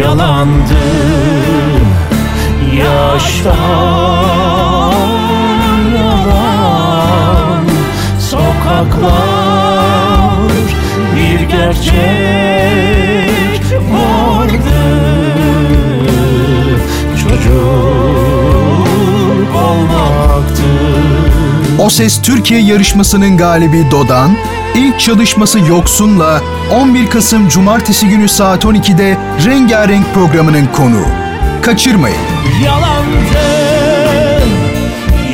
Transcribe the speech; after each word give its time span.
yalandı. 0.00 0.80
Yaştan 2.76 3.54
yalan 5.94 7.64
Sokaklar 8.18 9.10
bir 11.16 11.40
gerçek 11.40 12.80
vardı 13.92 14.80
Çocuk 17.22 18.86
olmaktı 19.54 20.62
O 21.78 21.90
Ses 21.90 22.22
Türkiye 22.22 22.60
yarışmasının 22.60 23.36
galibi 23.36 23.86
Dodan, 23.90 24.36
ilk 24.74 25.00
çalışması 25.00 25.58
Yoksun'la 25.60 26.42
11 26.72 27.10
Kasım 27.10 27.48
Cumartesi 27.48 28.08
günü 28.08 28.28
saat 28.28 28.64
12'de 28.64 29.18
Rengarenk 29.46 30.14
programının 30.14 30.66
konuğu. 30.66 31.06
Kaçırmayın. 31.62 32.16
Yalandı 32.64 33.10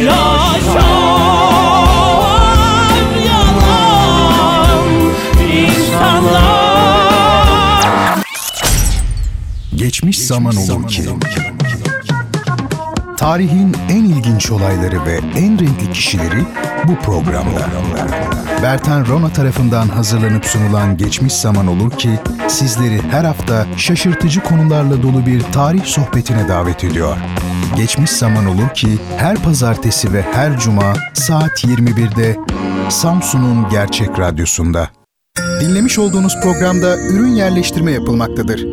Yaşam 0.00 0.96
Geçmiş 9.74 10.18
zaman 10.18 10.56
olur 10.56 10.88
ki. 10.88 11.04
Tarihin 13.16 13.76
en 13.88 14.04
ilginç 14.04 14.50
olayları 14.50 15.06
ve 15.06 15.20
en 15.36 15.58
renkli 15.58 15.92
kişileri 15.92 16.44
bu 16.88 16.96
programda. 16.96 17.66
Bertan 18.62 19.06
Rona 19.06 19.28
tarafından 19.32 19.88
hazırlanıp 19.88 20.44
sunulan 20.44 20.96
Geçmiş 20.96 21.32
Zaman 21.32 21.66
Olur 21.66 21.90
ki 21.90 22.10
sizleri 22.48 23.02
her 23.10 23.24
hafta 23.24 23.66
şaşırtıcı 23.76 24.40
konularla 24.42 25.02
dolu 25.02 25.26
bir 25.26 25.42
tarih 25.42 25.84
sohbetine 25.84 26.48
davet 26.48 26.84
ediyor. 26.84 27.16
Geçmiş 27.76 28.10
Zaman 28.10 28.46
Olur 28.46 28.68
ki 28.74 28.98
her 29.16 29.36
pazartesi 29.36 30.12
ve 30.12 30.22
her 30.32 30.58
cuma 30.58 30.92
saat 31.14 31.64
21'de 31.64 32.36
Samsun'un 32.88 33.68
Gerçek 33.68 34.18
Radyosu'nda. 34.18 34.88
Dinlemiş 35.60 35.98
olduğunuz 35.98 36.40
programda 36.42 36.98
ürün 36.98 37.34
yerleştirme 37.34 37.90
yapılmaktadır. 37.92 38.64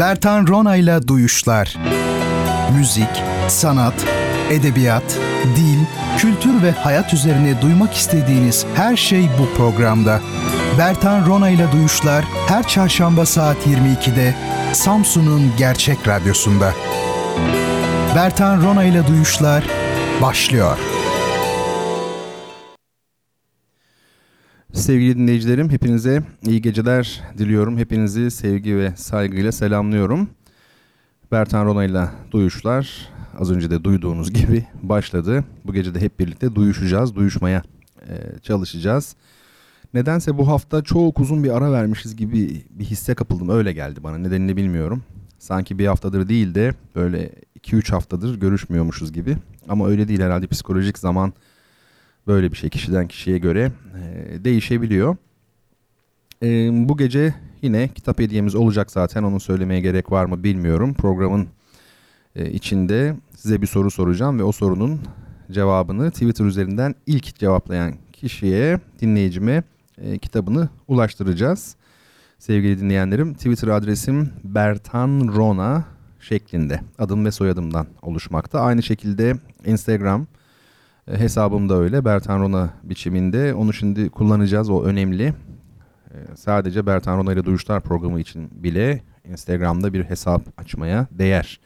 Bertan 0.00 0.46
Rona 0.46 0.76
ile 0.76 1.08
Duyuşlar 1.08 1.76
Müzik, 2.78 3.22
sanat, 3.48 3.94
edebiyat, 4.50 5.18
dil, 5.56 5.78
kültür 6.18 6.62
ve 6.62 6.70
hayat 6.70 7.14
üzerine 7.14 7.62
duymak 7.62 7.94
istediğiniz 7.94 8.66
her 8.74 8.96
şey 8.96 9.28
bu 9.38 9.56
programda. 9.56 10.20
Bertan 10.78 11.26
Rona 11.26 11.48
ile 11.48 11.72
Duyuşlar 11.72 12.24
her 12.48 12.68
çarşamba 12.68 13.26
saat 13.26 13.66
22'de 13.66 14.34
Samsun'un 14.72 15.42
Gerçek 15.58 16.08
Radyosu'nda. 16.08 16.72
Bertan 18.16 18.62
Rona 18.62 18.84
ile 18.84 19.06
Duyuşlar 19.06 19.64
başlıyor. 20.22 20.78
Sevgili 24.72 25.18
dinleyicilerim, 25.18 25.70
hepinize 25.70 26.22
iyi 26.42 26.62
geceler 26.62 27.20
diliyorum. 27.38 27.78
Hepinizi 27.78 28.30
sevgi 28.30 28.76
ve 28.76 28.96
saygıyla 28.96 29.52
selamlıyorum. 29.52 30.30
Bertan 31.32 31.66
Rona 31.66 31.84
ile 31.84 32.04
Duyuşlar 32.30 33.10
az 33.38 33.50
önce 33.50 33.70
de 33.70 33.84
duyduğunuz 33.84 34.32
gibi 34.32 34.66
başladı. 34.82 35.44
Bu 35.64 35.72
gece 35.72 35.94
de 35.94 36.00
hep 36.00 36.20
birlikte 36.20 36.54
duyuşacağız, 36.54 37.14
duyuşmaya 37.14 37.62
e, 38.08 38.38
çalışacağız. 38.42 39.16
Nedense 39.94 40.38
bu 40.38 40.48
hafta 40.48 40.82
çok 40.82 41.20
uzun 41.20 41.44
bir 41.44 41.56
ara 41.56 41.72
vermişiz 41.72 42.16
gibi 42.16 42.64
bir 42.70 42.84
hisse 42.84 43.14
kapıldım. 43.14 43.48
Öyle 43.48 43.72
geldi 43.72 44.02
bana. 44.02 44.18
Nedenini 44.18 44.56
bilmiyorum. 44.56 45.02
Sanki 45.38 45.78
bir 45.78 45.86
haftadır 45.86 46.28
değil 46.28 46.54
de 46.54 46.74
böyle 46.96 47.32
2-3 47.60 47.90
haftadır 47.90 48.40
görüşmüyormuşuz 48.40 49.12
gibi. 49.12 49.36
Ama 49.68 49.88
öyle 49.88 50.08
değil 50.08 50.20
herhalde 50.20 50.46
psikolojik 50.46 50.98
zaman 50.98 51.32
böyle 52.26 52.52
bir 52.52 52.56
şey 52.56 52.70
kişiden 52.70 53.08
kişiye 53.08 53.38
göre 53.38 53.72
e, 53.94 54.44
değişebiliyor. 54.44 55.16
E, 56.42 56.48
bu 56.88 56.96
gece 56.96 57.34
yine 57.62 57.88
kitap 57.88 58.18
hediyemiz 58.18 58.54
olacak 58.54 58.90
zaten 58.90 59.22
onu 59.22 59.40
söylemeye 59.40 59.80
gerek 59.80 60.12
var 60.12 60.24
mı 60.24 60.44
bilmiyorum. 60.44 60.94
Programın 60.94 61.48
içinde 62.36 63.16
size 63.36 63.62
bir 63.62 63.66
soru 63.66 63.90
soracağım 63.90 64.38
ve 64.38 64.42
o 64.42 64.52
sorunun 64.52 65.00
cevabını 65.50 66.10
Twitter 66.10 66.44
üzerinden 66.44 66.94
ilk 67.06 67.34
cevaplayan 67.34 67.94
kişiye, 68.12 68.80
dinleyicime 69.00 69.62
e, 69.98 70.18
kitabını 70.18 70.68
ulaştıracağız. 70.88 71.76
Sevgili 72.38 72.80
dinleyenlerim 72.80 73.34
Twitter 73.34 73.68
adresim 73.68 74.30
Bertan 74.44 75.32
Rona 75.36 75.84
şeklinde 76.20 76.80
adım 76.98 77.24
ve 77.24 77.30
soyadımdan 77.30 77.86
oluşmakta. 78.02 78.60
Aynı 78.60 78.82
şekilde 78.82 79.34
Instagram 79.66 80.26
e, 81.08 81.18
hesabım 81.18 81.68
da 81.68 81.74
öyle 81.74 82.04
Bertan 82.04 82.40
Rona 82.40 82.70
biçiminde. 82.82 83.54
Onu 83.54 83.72
şimdi 83.72 84.10
kullanacağız 84.10 84.70
o 84.70 84.82
önemli. 84.82 85.34
E, 86.10 86.16
sadece 86.36 86.86
Bertan 86.86 87.18
Rona 87.18 87.32
ile 87.32 87.44
Duyuşlar 87.44 87.80
programı 87.80 88.20
için 88.20 88.48
bile 88.52 89.02
Instagram'da 89.28 89.92
bir 89.92 90.04
hesap 90.04 90.42
açmaya 90.60 91.06
değer. 91.10 91.60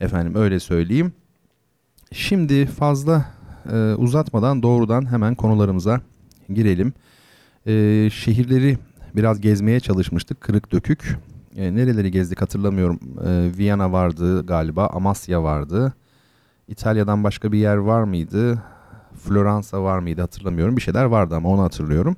Efendim 0.00 0.34
öyle 0.34 0.60
söyleyeyim. 0.60 1.12
Şimdi 2.12 2.66
fazla 2.66 3.24
e, 3.72 3.94
uzatmadan 3.94 4.62
doğrudan 4.62 5.10
hemen 5.12 5.34
konularımıza 5.34 6.00
girelim. 6.54 6.92
E, 7.66 7.72
şehirleri 8.12 8.78
biraz 9.16 9.40
gezmeye 9.40 9.80
çalışmıştık 9.80 10.40
kırık 10.40 10.72
dökük. 10.72 11.18
E, 11.56 11.74
nereleri 11.74 12.10
gezdik 12.10 12.42
hatırlamıyorum. 12.42 13.00
E, 13.26 13.58
Viyana 13.58 13.92
vardı 13.92 14.46
galiba, 14.46 14.86
Amasya 14.86 15.42
vardı. 15.42 15.94
İtalya'dan 16.68 17.24
başka 17.24 17.52
bir 17.52 17.58
yer 17.58 17.76
var 17.76 18.02
mıydı? 18.02 18.62
Floransa 19.24 19.82
var 19.82 19.98
mıydı 19.98 20.20
hatırlamıyorum. 20.20 20.76
Bir 20.76 20.82
şeyler 20.82 21.04
vardı 21.04 21.34
ama 21.34 21.48
onu 21.48 21.62
hatırlıyorum. 21.62 22.16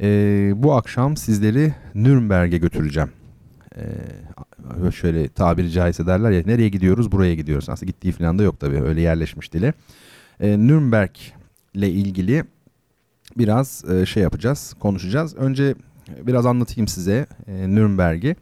E, 0.00 0.52
bu 0.56 0.74
akşam 0.74 1.16
sizleri 1.16 1.74
Nürnberg'e 1.94 2.58
götüreceğim. 2.58 3.10
E, 3.76 3.82
şöyle 4.94 5.28
tabiri 5.28 5.70
caizse 5.70 6.06
derler 6.06 6.30
ya 6.30 6.42
nereye 6.46 6.68
gidiyoruz 6.68 7.12
buraya 7.12 7.34
gidiyoruz. 7.34 7.68
Aslında 7.68 7.86
gittiği 7.86 8.12
falan 8.12 8.38
da 8.38 8.42
yok 8.42 8.60
tabii 8.60 8.82
öyle 8.82 9.00
yerleşmiş 9.00 9.52
dile. 9.52 9.72
E, 10.40 10.58
Nürnberg 10.58 11.10
ile 11.74 11.90
ilgili 11.90 12.44
biraz 13.38 13.84
e, 13.90 14.06
şey 14.06 14.22
yapacağız 14.22 14.74
konuşacağız. 14.80 15.36
Önce 15.36 15.74
biraz 16.22 16.46
anlatayım 16.46 16.88
size 16.88 17.26
e, 17.46 17.74
Nürnberg'i. 17.74 18.36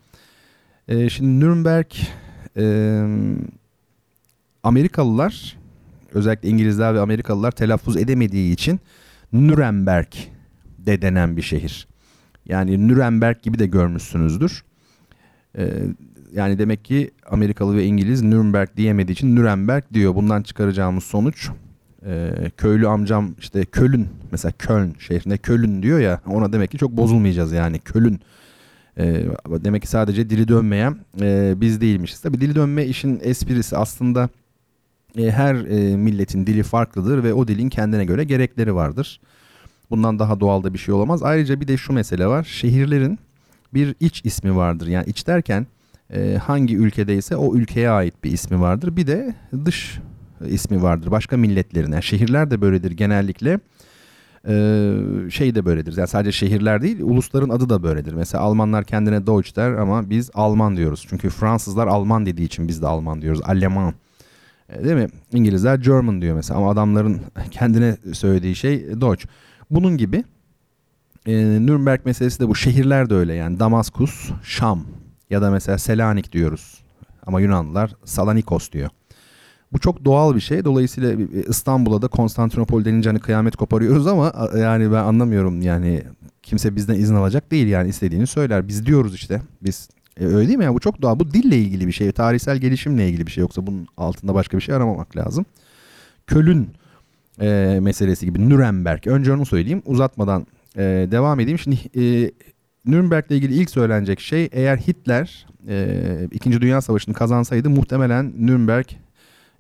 E, 0.89 1.11
şimdi 1.11 1.41
Nürnberg 1.41 1.87
e, 2.57 2.65
Amerikalılar 4.63 5.57
özellikle 6.15 6.49
İngilizler 6.49 6.95
ve 6.95 7.01
Amerikalılar 7.01 7.51
telaffuz 7.51 7.97
edemediği 7.97 8.53
için 8.53 8.81
Nuremberg 9.33 10.13
de 10.79 11.03
denen 11.03 11.37
bir 11.37 11.43
şehir. 11.43 11.89
Yani 12.47 12.89
Nuremberg 12.89 13.43
gibi 13.43 13.59
de 13.59 13.67
görmüşsünüzdür. 13.67 14.65
Ee, 15.59 15.69
yani 16.35 16.59
demek 16.59 16.85
ki 16.85 17.11
Amerikalı 17.31 17.77
ve 17.77 17.85
İngiliz 17.85 18.23
Nürnberg 18.23 18.69
diyemediği 18.77 19.15
için 19.15 19.37
Nuremberg 19.37 19.85
diyor. 19.93 20.15
Bundan 20.15 20.43
çıkaracağımız 20.43 21.05
sonuç 21.05 21.51
e, 22.07 22.31
köylü 22.57 22.89
amcam 22.89 23.35
işte 23.39 23.65
Köln 23.65 24.07
mesela 24.33 24.53
Köln 24.59 24.95
şehrinde 24.99 25.39
Köln 25.39 25.83
diyor 25.83 25.99
ya 25.99 26.21
ona 26.27 26.53
demek 26.53 26.71
ki 26.71 26.79
çok 26.79 26.91
bozulmayacağız 26.91 27.53
yani 27.53 27.79
Köln. 27.79 28.19
E, 28.99 29.25
demek 29.49 29.83
ki 29.83 29.89
sadece 29.89 30.31
dili 30.31 30.49
dönmeyen 30.49 30.97
e, 31.21 31.55
biz 31.57 31.81
değilmişiz. 31.81 32.21
Tabi 32.21 32.41
dili 32.41 32.55
dönme 32.55 32.85
işin 32.85 33.21
esprisi 33.23 33.77
aslında 33.77 34.29
e, 35.19 35.31
her 35.31 35.55
e, 35.55 35.97
milletin 35.97 36.47
dili 36.47 36.63
farklıdır 36.63 37.25
ve 37.25 37.35
o 37.35 37.49
dilin 37.49 37.69
kendine 37.69 38.05
göre 38.05 38.25
gerekleri 38.25 38.75
vardır. 38.75 39.21
Bundan 39.91 40.19
daha 40.19 40.41
doğal 40.41 40.63
da 40.63 40.75
bir 40.75 40.79
şey 40.79 40.95
olamaz. 40.95 41.23
Ayrıca 41.23 41.61
bir 41.61 41.69
de 41.69 41.77
şu 41.77 41.93
mesele 41.93 42.27
var. 42.27 42.45
Şehirlerin 42.45 43.19
bir 43.75 43.95
iç 44.01 44.21
ismi 44.25 44.57
vardır. 44.57 44.87
Yani 44.87 45.05
iç 45.07 45.27
derken 45.27 45.67
e, 46.13 46.37
hangi 46.37 46.77
ülkedeyse 46.77 47.37
o 47.37 47.55
ülkeye 47.55 47.91
ait 47.91 48.25
bir 48.25 48.33
ismi 48.33 48.61
vardır. 48.61 48.97
Bir 48.97 49.07
de 49.07 49.35
dış 49.65 50.01
ismi 50.47 50.83
vardır. 50.83 51.11
Başka 51.11 51.37
milletlerin. 51.37 51.93
Yani 51.93 52.03
şehirler 52.03 52.51
de 52.51 52.61
böyledir 52.61 52.91
genellikle. 52.91 53.61
Ee, 54.49 54.95
şey 55.31 55.55
de 55.55 55.65
böyledir. 55.65 55.97
Yani 55.97 56.09
sadece 56.09 56.33
şehirler 56.33 56.83
değil, 56.83 57.01
ulusların 57.01 57.49
adı 57.49 57.69
da 57.69 57.83
böyledir. 57.83 58.15
Mesela 58.15 58.45
Almanlar 58.45 58.85
kendine 58.85 59.27
Deutsch 59.27 59.57
der 59.57 59.73
ama 59.73 60.11
biz 60.11 60.31
Alman 60.35 60.77
diyoruz. 60.77 61.07
Çünkü 61.09 61.31
Fransızlar 61.31 61.87
Alman 61.87 62.27
dediği 62.27 62.45
için 62.45 62.69
biz 62.69 62.83
de 62.83 62.87
Alman 62.87 63.23
diyoruz. 63.23 63.41
Alman. 63.45 63.95
E, 64.69 64.85
değil 64.85 64.97
mi? 64.97 65.07
İngilizler 65.33 65.79
German 65.79 66.23
diyor 66.23 66.37
mesela 66.37 66.59
ama 66.59 66.71
adamların 66.71 67.21
kendine 67.51 67.97
söylediği 68.13 68.55
şey 68.55 69.01
Deutsch. 69.01 69.27
Bunun 69.71 69.97
gibi 69.97 70.25
e, 71.27 71.33
Nürnberg 71.37 72.01
meselesi 72.05 72.41
de 72.41 72.49
bu. 72.49 72.55
Şehirler 72.55 73.11
de 73.11 73.15
öyle 73.15 73.35
yani. 73.35 73.61
Damaskus, 73.61 74.31
Şam 74.43 74.85
ya 75.31 75.43
da 75.43 75.51
mesela 75.51 75.79
Selanik 75.79 76.33
diyoruz. 76.33 76.81
Ama 77.27 77.41
Yunanlılar 77.41 77.95
Salanikos 78.05 78.73
diyor. 78.73 78.91
Bu 79.73 79.79
çok 79.79 80.05
doğal 80.05 80.35
bir 80.35 80.41
şey. 80.41 80.65
Dolayısıyla 80.65 81.13
İstanbul'a 81.49 82.03
da 82.03 82.09
Konstantinopol 82.09 82.85
denince 82.85 83.11
hani 83.11 83.21
kıyamet 83.21 83.57
koparıyoruz 83.57 84.07
ama 84.07 84.33
yani 84.59 84.93
ben 84.93 84.97
anlamıyorum 85.05 85.63
yani 85.63 86.03
kimse 86.43 86.77
bizden 86.77 86.95
izin 86.95 87.15
alacak 87.15 87.51
değil 87.51 87.67
yani 87.69 87.89
istediğini 87.89 88.27
söyler. 88.27 88.69
Biz 88.69 88.87
diyoruz 88.87 89.15
işte 89.15 89.43
biz 89.63 89.89
E, 90.21 90.25
öyle 90.27 90.47
değil 90.49 90.59
mi? 90.59 90.65
ya? 90.65 90.75
Bu 90.75 90.81
çok 90.81 91.03
doğal. 91.03 91.19
Bu 91.19 91.33
dille 91.33 91.59
ilgili 91.59 91.87
bir 91.87 91.93
şey. 91.93 92.13
Tarihsel 92.13 92.57
gelişimle 92.57 93.09
ilgili 93.09 93.27
bir 93.27 93.31
şey. 93.33 93.41
Yoksa 93.43 93.67
bunun 93.67 93.87
altında 93.97 94.35
başka 94.35 94.57
bir 94.57 94.63
şey 94.63 94.75
aramamak 94.75 95.17
lazım. 95.17 95.45
Kölün 96.27 96.69
e, 97.41 97.79
meselesi 97.83 98.27
gibi 98.27 98.49
Nürnberg. 98.49 99.07
Önce 99.07 99.33
onu 99.33 99.47
söyleyeyim. 99.47 99.83
Uzatmadan 99.87 100.47
e, 100.77 100.83
devam 101.11 101.41
edeyim. 101.41 101.59
Şimdi 101.59 101.77
e, 102.01 102.31
Nürnberg'le 102.87 103.31
ilgili 103.31 103.55
ilk 103.55 103.71
söylenecek 103.71 104.21
şey 104.21 104.49
eğer 104.53 104.77
Hitler 104.77 105.47
e, 105.69 106.29
İkinci 106.33 106.61
Dünya 106.61 106.81
Savaşı'nı 106.81 107.15
kazansaydı 107.15 107.71
muhtemelen 107.71 108.33
Nürnberg 108.47 108.87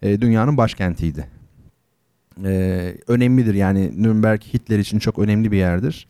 e, 0.02 0.20
dünyanın 0.20 0.56
başkentiydi. 0.56 1.26
E, 2.44 2.94
önemlidir 3.08 3.54
yani 3.54 4.02
Nürnberg 4.02 4.40
Hitler 4.42 4.78
için 4.78 4.98
çok 4.98 5.18
önemli 5.18 5.52
bir 5.52 5.56
yerdir. 5.56 6.08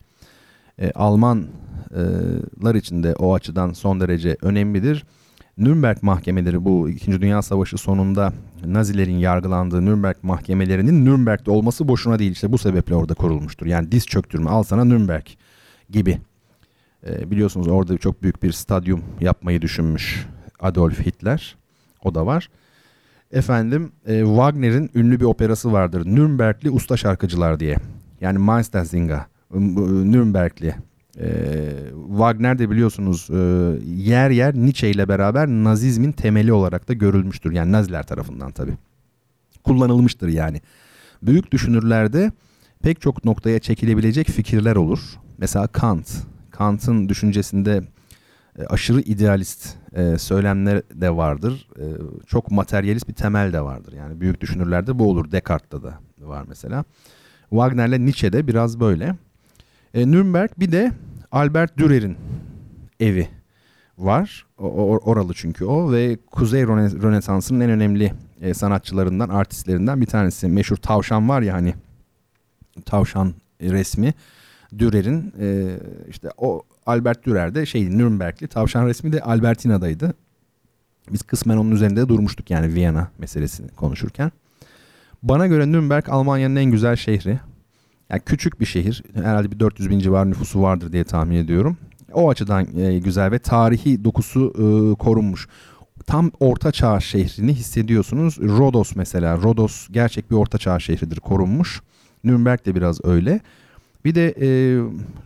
E, 0.79 0.91
Almanlar 0.91 2.75
için 2.75 3.03
de 3.03 3.15
o 3.15 3.33
açıdan 3.33 3.73
son 3.73 3.99
derece 3.99 4.37
önemlidir. 4.41 5.05
Nürnberg 5.57 5.97
mahkemeleri 6.01 6.65
bu 6.65 6.89
İkinci 6.89 7.21
Dünya 7.21 7.41
Savaşı 7.41 7.77
sonunda 7.77 8.33
Nazilerin 8.65 9.17
yargılandığı 9.17 9.85
Nürnberg 9.85 10.15
mahkemelerinin 10.23 11.05
Nürnberg'de 11.05 11.51
olması 11.51 11.87
boşuna 11.87 12.19
değil. 12.19 12.31
İşte 12.31 12.51
bu 12.51 12.57
sebeple 12.57 12.95
orada 12.95 13.13
kurulmuştur. 13.13 13.65
Yani 13.65 13.91
diz 13.91 14.05
çöktürme 14.05 14.49
al 14.49 14.63
sana 14.63 14.85
Nürnberg 14.85 15.25
gibi. 15.89 16.17
E, 17.07 17.31
biliyorsunuz 17.31 17.67
orada 17.67 17.97
çok 17.97 18.23
büyük 18.23 18.43
bir 18.43 18.51
stadyum 18.51 19.03
yapmayı 19.19 19.61
düşünmüş 19.61 20.27
Adolf 20.59 21.05
Hitler. 21.05 21.55
O 22.03 22.15
da 22.15 22.25
var. 22.25 22.49
Efendim 23.31 23.91
e, 24.05 24.19
Wagner'in 24.25 24.91
ünlü 24.95 25.19
bir 25.19 25.25
operası 25.25 25.71
vardır. 25.71 26.05
Nürnbergli 26.05 26.69
Usta 26.69 26.97
Şarkıcılar 26.97 27.59
diye. 27.59 27.77
Yani 28.21 28.37
Meistersinger. 28.37 29.21
Nürnbergli. 29.53 30.75
E, 31.19 31.29
Wagner 32.09 32.59
de 32.59 32.69
biliyorsunuz 32.69 33.27
e, 33.29 33.35
yer 33.85 34.29
yer 34.29 34.55
Nietzsche 34.55 34.89
ile 34.89 35.07
beraber 35.07 35.47
Nazizmin 35.47 36.11
temeli 36.11 36.53
olarak 36.53 36.89
da 36.89 36.93
görülmüştür. 36.93 37.51
Yani 37.51 37.71
Naziler 37.71 38.03
tarafından 38.03 38.51
tabii. 38.51 38.73
Kullanılmıştır 39.63 40.27
yani. 40.27 40.61
Büyük 41.21 41.51
düşünürlerde 41.51 42.31
pek 42.83 43.01
çok 43.01 43.25
noktaya 43.25 43.59
çekilebilecek 43.59 44.27
fikirler 44.27 44.75
olur. 44.75 44.99
Mesela 45.37 45.67
Kant. 45.67 46.30
Kant'ın 46.61 47.09
düşüncesinde 47.09 47.83
e, 48.59 48.65
aşırı 48.65 49.01
idealist 49.01 49.75
e, 49.95 50.17
söylemler 50.17 50.81
de 50.93 51.15
vardır. 51.17 51.67
E, 51.77 51.85
çok 52.27 52.51
materyalist 52.51 53.07
bir 53.07 53.13
temel 53.13 53.53
de 53.53 53.61
vardır. 53.61 53.93
Yani 53.93 54.21
büyük 54.21 54.41
düşünürlerde 54.41 54.99
bu 54.99 55.09
olur. 55.09 55.31
Descartes'ta 55.31 55.83
da 55.83 55.99
var 56.19 56.45
mesela. 56.47 56.83
Wagner'le 57.49 58.05
Nietzsche'de 58.05 58.47
biraz 58.47 58.79
böyle. 58.79 59.15
Nürnberg 59.95 60.49
bir 60.57 60.71
de 60.71 60.91
Albert 61.31 61.77
Dürer'in 61.77 62.17
evi 62.99 63.27
var. 63.97 64.45
Oralı 64.57 65.33
çünkü 65.33 65.65
o 65.65 65.91
ve 65.91 66.17
Kuzey 66.31 66.67
Rönesansı'nın 66.67 67.59
en 67.59 67.69
önemli 67.69 68.13
sanatçılarından, 68.53 69.29
artistlerinden 69.29 70.01
bir 70.01 70.05
tanesi. 70.05 70.47
Meşhur 70.47 70.77
tavşan 70.77 71.29
var 71.29 71.41
ya 71.41 71.53
hani 71.53 71.73
tavşan 72.85 73.33
resmi. 73.61 74.13
Dürer'in 74.77 75.33
e, 75.39 75.77
işte 76.09 76.29
o 76.37 76.63
Albert 76.85 77.25
Dürer 77.25 77.55
de 77.55 77.65
şey 77.65 77.97
Nürnbergli. 77.97 78.47
Tavşan 78.47 78.87
resmi 78.87 79.13
de 79.13 79.21
Albertina'daydı. 79.21 80.13
Biz 81.11 81.21
kısmen 81.21 81.57
onun 81.57 81.71
üzerinde 81.71 82.09
durmuştuk 82.09 82.49
yani 82.49 82.73
Viyana 82.73 83.07
meselesini 83.17 83.69
konuşurken. 83.69 84.31
Bana 85.23 85.47
göre 85.47 85.71
Nürnberg 85.71 86.09
Almanya'nın 86.09 86.55
en 86.55 86.71
güzel 86.71 86.95
şehri. 86.95 87.39
Yani 88.09 88.21
küçük 88.25 88.59
bir 88.59 88.65
şehir. 88.65 89.03
Herhalde 89.13 89.51
bir 89.51 89.59
400 89.59 89.89
bin 89.89 89.99
civar 89.99 90.29
nüfusu 90.29 90.61
vardır 90.61 90.91
diye 90.91 91.03
tahmin 91.03 91.35
ediyorum. 91.35 91.77
O 92.13 92.29
açıdan 92.29 92.77
e, 92.77 92.99
güzel 92.99 93.31
ve 93.31 93.39
tarihi 93.39 94.03
dokusu 94.03 94.53
e, 94.55 94.95
korunmuş. 94.95 95.47
Tam 96.07 96.31
orta 96.39 96.71
çağ 96.71 96.99
şehrini 96.99 97.53
hissediyorsunuz. 97.53 98.37
Rodos 98.39 98.95
mesela. 98.95 99.37
Rodos 99.37 99.87
gerçek 99.91 100.31
bir 100.31 100.35
orta 100.35 100.57
çağ 100.57 100.79
şehridir 100.79 101.19
korunmuş. 101.19 101.81
Nürnberg 102.23 102.65
de 102.65 102.75
biraz 102.75 103.05
öyle. 103.05 103.39
Bir 104.05 104.15
de 104.15 104.33
e, 104.41 104.47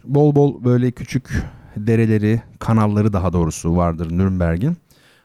bol 0.04 0.36
bol 0.36 0.64
böyle 0.64 0.92
küçük 0.92 1.44
dereleri, 1.78 2.42
kanalları 2.60 3.14
daha 3.14 3.34
doğrusu 3.34 3.76
vardır 3.78 4.12
Nürnberg'in. 4.12 4.78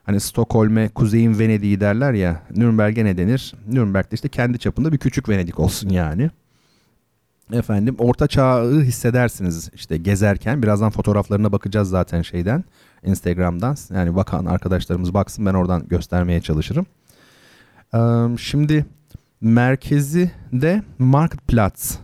Hani 0.03 0.21
Stockholm'e 0.21 0.89
kuzeyin 0.89 1.39
Venedik'i 1.39 1.81
derler 1.81 2.13
ya. 2.13 2.43
Nürnberg'e 2.57 3.05
ne 3.05 3.17
denir? 3.17 3.55
Nürnberg'de 3.69 4.15
işte 4.15 4.29
kendi 4.29 4.59
çapında 4.59 4.93
bir 4.93 4.99
küçük 4.99 5.29
Venedik 5.29 5.61
olsun 5.61 5.89
yani. 5.89 6.31
Efendim 7.53 7.97
orta 7.99 8.27
çağı 8.27 8.81
hissedersiniz 8.81 9.71
işte 9.75 9.97
gezerken. 9.97 10.63
Birazdan 10.63 10.91
fotoğraflarına 10.91 11.53
bakacağız 11.53 11.89
zaten 11.89 12.23
şeyden. 12.23 12.65
Instagram'dan. 13.05 13.77
Yani 13.95 14.17
bakan 14.17 14.45
arkadaşlarımız 14.47 15.15
baksın 15.15 15.47
ben 15.47 15.55
oradan 15.55 15.89
göstermeye 15.89 16.41
çalışırım. 16.41 16.87
Ee, 17.95 17.99
şimdi 18.39 18.87
merkezi 19.41 20.31
de 20.53 20.83
Marktplatz 20.99 21.99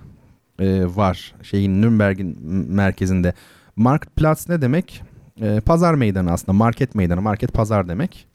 e, 0.58 0.96
var 0.96 1.34
şeyin 1.42 1.82
Nürnberg'in 1.82 2.46
merkezinde. 2.72 3.34
Marktplatz 3.76 4.48
ne 4.48 4.62
demek? 4.62 5.02
E, 5.40 5.60
pazar 5.60 5.94
meydanı 5.94 6.32
aslında. 6.32 6.52
Market 6.52 6.94
meydanı. 6.94 7.22
Market 7.22 7.52
pazar 7.52 7.88
demek. 7.88 8.26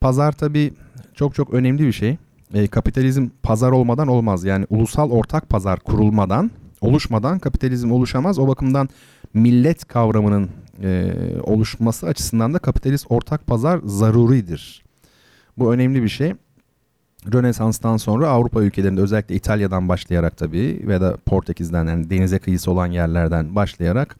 Pazar 0.00 0.32
tabii 0.32 0.72
çok 1.14 1.34
çok 1.34 1.54
önemli 1.54 1.86
bir 1.86 1.92
şey. 1.92 2.16
E, 2.54 2.66
kapitalizm 2.66 3.28
pazar 3.42 3.70
olmadan 3.72 4.08
olmaz. 4.08 4.44
Yani 4.44 4.66
ulusal 4.70 5.10
ortak 5.10 5.48
pazar 5.48 5.80
kurulmadan, 5.80 6.50
oluşmadan 6.80 7.38
kapitalizm 7.38 7.92
oluşamaz. 7.92 8.38
O 8.38 8.48
bakımdan 8.48 8.88
millet 9.34 9.84
kavramının 9.84 10.50
e, 10.82 11.12
oluşması 11.42 12.06
açısından 12.06 12.54
da 12.54 12.58
kapitalist 12.58 13.06
ortak 13.08 13.46
pazar 13.46 13.80
zaruridir. 13.84 14.84
Bu 15.58 15.72
önemli 15.72 16.02
bir 16.02 16.08
şey. 16.08 16.34
Rönesans'tan 17.32 17.96
sonra 17.96 18.28
Avrupa 18.28 18.62
ülkelerinde 18.62 19.00
özellikle 19.00 19.34
İtalya'dan 19.34 19.88
başlayarak 19.88 20.36
tabii 20.36 20.84
ve 20.86 21.00
da 21.00 21.16
Portekiz'den 21.26 21.86
yani 21.86 22.10
denize 22.10 22.38
kıyısı 22.38 22.70
olan 22.70 22.86
yerlerden 22.86 23.54
başlayarak 23.54 24.16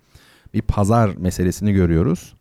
bir 0.55 0.63
pazar 0.63 1.11
meselesini 1.17 1.73
görüyoruz. 1.73 2.35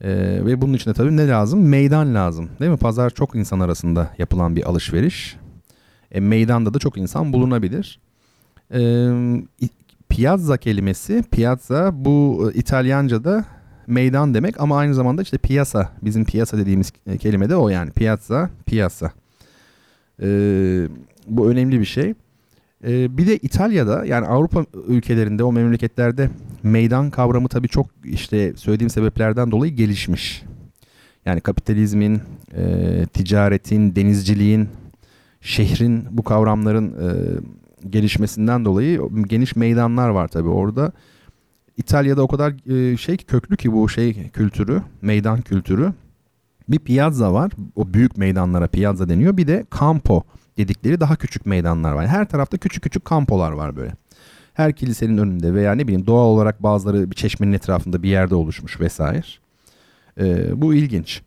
Ee, 0.00 0.08
ve 0.46 0.60
bunun 0.60 0.72
için 0.72 0.90
de 0.90 0.94
tabii 0.94 1.16
ne 1.16 1.28
lazım? 1.28 1.68
Meydan 1.68 2.14
lazım. 2.14 2.50
Değil 2.60 2.70
mi? 2.70 2.76
Pazar 2.76 3.10
çok 3.10 3.34
insan 3.34 3.60
arasında 3.60 4.10
yapılan 4.18 4.56
bir 4.56 4.70
alışveriş. 4.70 5.36
E, 6.12 6.20
meydanda 6.20 6.74
da 6.74 6.78
çok 6.78 6.96
insan 6.96 7.32
bulunabilir. 7.32 8.00
E, 8.74 9.10
piazza 10.08 10.56
kelimesi, 10.56 11.24
piazza 11.30 11.90
bu 11.94 12.50
İtalyanca'da 12.54 13.44
meydan 13.86 14.34
demek 14.34 14.60
ama 14.60 14.78
aynı 14.78 14.94
zamanda 14.94 15.22
işte 15.22 15.38
piyasa, 15.38 15.92
bizim 16.02 16.24
piyasa 16.24 16.58
dediğimiz 16.58 16.92
e, 17.06 17.18
kelime 17.18 17.48
de 17.48 17.56
o 17.56 17.68
yani. 17.68 17.90
Piazza, 17.90 18.50
piyasa. 18.66 19.12
E, 20.22 20.28
bu 21.26 21.50
önemli 21.50 21.80
bir 21.80 21.84
şey. 21.84 22.14
E, 22.86 23.18
bir 23.18 23.26
de 23.26 23.36
İtalya'da 23.36 24.04
yani 24.04 24.26
Avrupa 24.26 24.64
ülkelerinde 24.88 25.44
o 25.44 25.52
memleketlerde 25.52 26.30
meydan 26.62 27.10
kavramı 27.10 27.48
tabii 27.48 27.68
çok 27.68 27.86
işte 28.04 28.52
söylediğim 28.56 28.90
sebeplerden 28.90 29.50
dolayı 29.50 29.72
gelişmiş. 29.72 30.42
Yani 31.24 31.40
kapitalizmin, 31.40 32.20
e, 32.56 33.06
ticaretin, 33.12 33.96
denizciliğin, 33.96 34.68
şehrin 35.40 36.04
bu 36.10 36.22
kavramların 36.22 36.88
e, 36.88 37.10
gelişmesinden 37.90 38.64
dolayı 38.64 39.00
geniş 39.26 39.56
meydanlar 39.56 40.08
var 40.08 40.28
tabii 40.28 40.48
orada. 40.48 40.92
İtalya'da 41.76 42.22
o 42.22 42.28
kadar 42.28 42.72
e, 42.72 42.96
şey 42.96 43.16
köklü 43.16 43.56
ki 43.56 43.72
bu 43.72 43.88
şey 43.88 44.30
kültürü, 44.30 44.82
meydan 45.02 45.40
kültürü. 45.40 45.92
Bir 46.68 46.78
piazza 46.78 47.32
var. 47.32 47.52
O 47.76 47.94
büyük 47.94 48.16
meydanlara 48.16 48.66
piazza 48.66 49.08
deniyor. 49.08 49.36
Bir 49.36 49.46
de 49.46 49.66
campo 49.80 50.22
dedikleri 50.58 51.00
daha 51.00 51.16
küçük 51.16 51.46
meydanlar 51.46 51.92
var. 51.92 52.06
Her 52.06 52.28
tarafta 52.28 52.56
küçük 52.56 52.82
küçük 52.82 53.04
kampolar 53.04 53.52
var 53.52 53.76
böyle. 53.76 53.92
Her 54.54 54.72
kilisenin 54.72 55.18
önünde 55.18 55.54
veya 55.54 55.74
ne 55.74 55.86
bileyim 55.86 56.06
doğal 56.06 56.26
olarak 56.26 56.62
bazıları 56.62 57.10
bir 57.10 57.16
çeşmenin 57.16 57.52
etrafında 57.52 58.02
bir 58.02 58.08
yerde 58.08 58.34
oluşmuş 58.34 58.80
vesaire. 58.80 59.22
Ee, 60.20 60.60
bu 60.62 60.74
ilginç. 60.74 61.22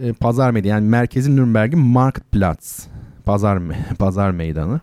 Ee, 0.00 0.12
pazar 0.12 0.50
meydanı 0.50 0.70
yani 0.70 0.88
merkezin 0.88 1.36
Nürnberg'in 1.36 1.78
Marktplatz. 1.80 2.86
Pazar, 3.24 3.62
pazar 3.98 4.30
meydanı. 4.30 4.80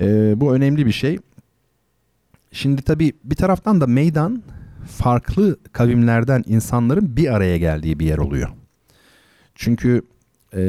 Ee, 0.00 0.40
bu 0.40 0.54
önemli 0.54 0.86
bir 0.86 0.92
şey. 0.92 1.18
Şimdi 2.52 2.82
tabii 2.82 3.12
bir 3.24 3.36
taraftan 3.36 3.80
da 3.80 3.86
meydan 3.86 4.42
farklı 4.86 5.58
kavimlerden 5.72 6.42
insanların 6.46 7.16
bir 7.16 7.34
araya 7.34 7.56
geldiği 7.58 7.98
bir 7.98 8.06
yer 8.06 8.18
oluyor. 8.18 8.48
Çünkü 9.54 10.02
e, 10.56 10.62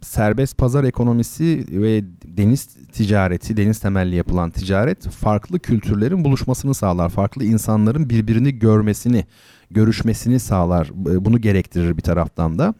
serbest 0.00 0.58
pazar 0.58 0.84
ekonomisi 0.84 1.64
ve 1.70 2.04
deniz 2.24 2.66
ticareti, 2.92 3.56
deniz 3.56 3.78
temelli 3.78 4.16
yapılan 4.16 4.50
ticaret 4.50 5.08
farklı 5.08 5.58
kültürlerin 5.58 6.24
buluşmasını 6.24 6.74
sağlar. 6.74 7.08
Farklı 7.08 7.44
insanların 7.44 8.10
birbirini 8.10 8.58
görmesini, 8.58 9.24
görüşmesini 9.70 10.40
sağlar. 10.40 10.90
Bunu 10.94 11.40
gerektirir 11.40 11.96
bir 11.96 12.02
taraftan 12.02 12.58
da. 12.58 12.74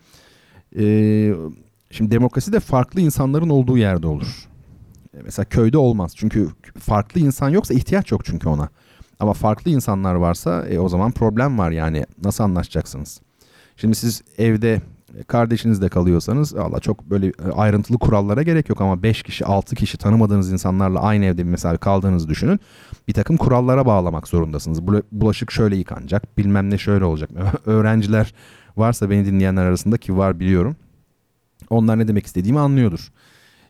E, 0.79 1.35
şimdi 1.91 2.11
demokrasi 2.11 2.53
de 2.53 2.61
farklı 2.61 3.01
insanların 3.01 3.49
olduğu 3.49 3.79
yerde 3.79 4.07
olur. 4.07 4.49
E, 5.15 5.23
mesela 5.25 5.45
köyde 5.45 5.79
olmaz. 5.79 6.13
Çünkü 6.17 6.49
farklı 6.79 7.21
insan 7.21 7.49
yoksa 7.49 7.75
ihtiyaç 7.75 8.13
yok 8.13 8.25
çünkü 8.25 8.49
ona. 8.49 8.69
Ama 9.21 9.33
farklı 9.33 9.71
insanlar 9.71 10.15
varsa 10.15 10.67
e, 10.69 10.79
o 10.79 10.89
zaman 10.89 11.13
problem 11.13 11.59
var 11.59 11.71
yani. 11.71 12.07
Nasıl 12.25 12.45
anlaşacaksınız? 12.45 13.21
Şimdi 13.77 13.95
siz 13.95 14.23
evde 14.39 14.81
kardeşinizle 15.27 15.89
kalıyorsanız 15.89 16.55
Allah 16.55 16.81
çok 16.81 17.11
böyle 17.11 17.27
e, 17.27 17.33
ayrıntılı 17.57 17.99
kurallara 17.99 18.43
gerek 18.43 18.69
yok 18.69 18.81
ama 18.81 19.03
5 19.03 19.23
kişi 19.23 19.45
6 19.45 19.77
kişi 19.77 19.99
tanımadığınız 19.99 20.53
insanlarla 20.53 21.01
aynı 21.01 21.25
evde 21.25 21.45
mesela 21.45 21.77
kaldığınızı 21.77 22.29
düşünün. 22.29 22.61
Bir 23.09 23.13
takım 23.13 23.37
kurallara 23.37 23.87
bağlamak 23.87 24.29
zorundasınız. 24.29 24.79
Bula- 24.79 25.03
Bulaşık 25.13 25.51
şöyle 25.51 25.77
yıkanacak 25.77 26.39
bilmem 26.39 26.71
ne 26.71 26.79
şöyle 26.79 27.05
olacak. 27.05 27.31
Öğrenciler 27.67 28.35
varsa 28.77 29.11
beni 29.11 29.27
dinleyenler 29.27 29.65
arasında 29.65 29.97
ki 29.97 30.17
var 30.17 30.41
biliyorum. 30.41 30.77
Onlar 31.71 31.99
ne 31.99 32.09
demek 32.09 32.27
istediğimi 32.27 32.59
anlıyordur. 32.61 33.09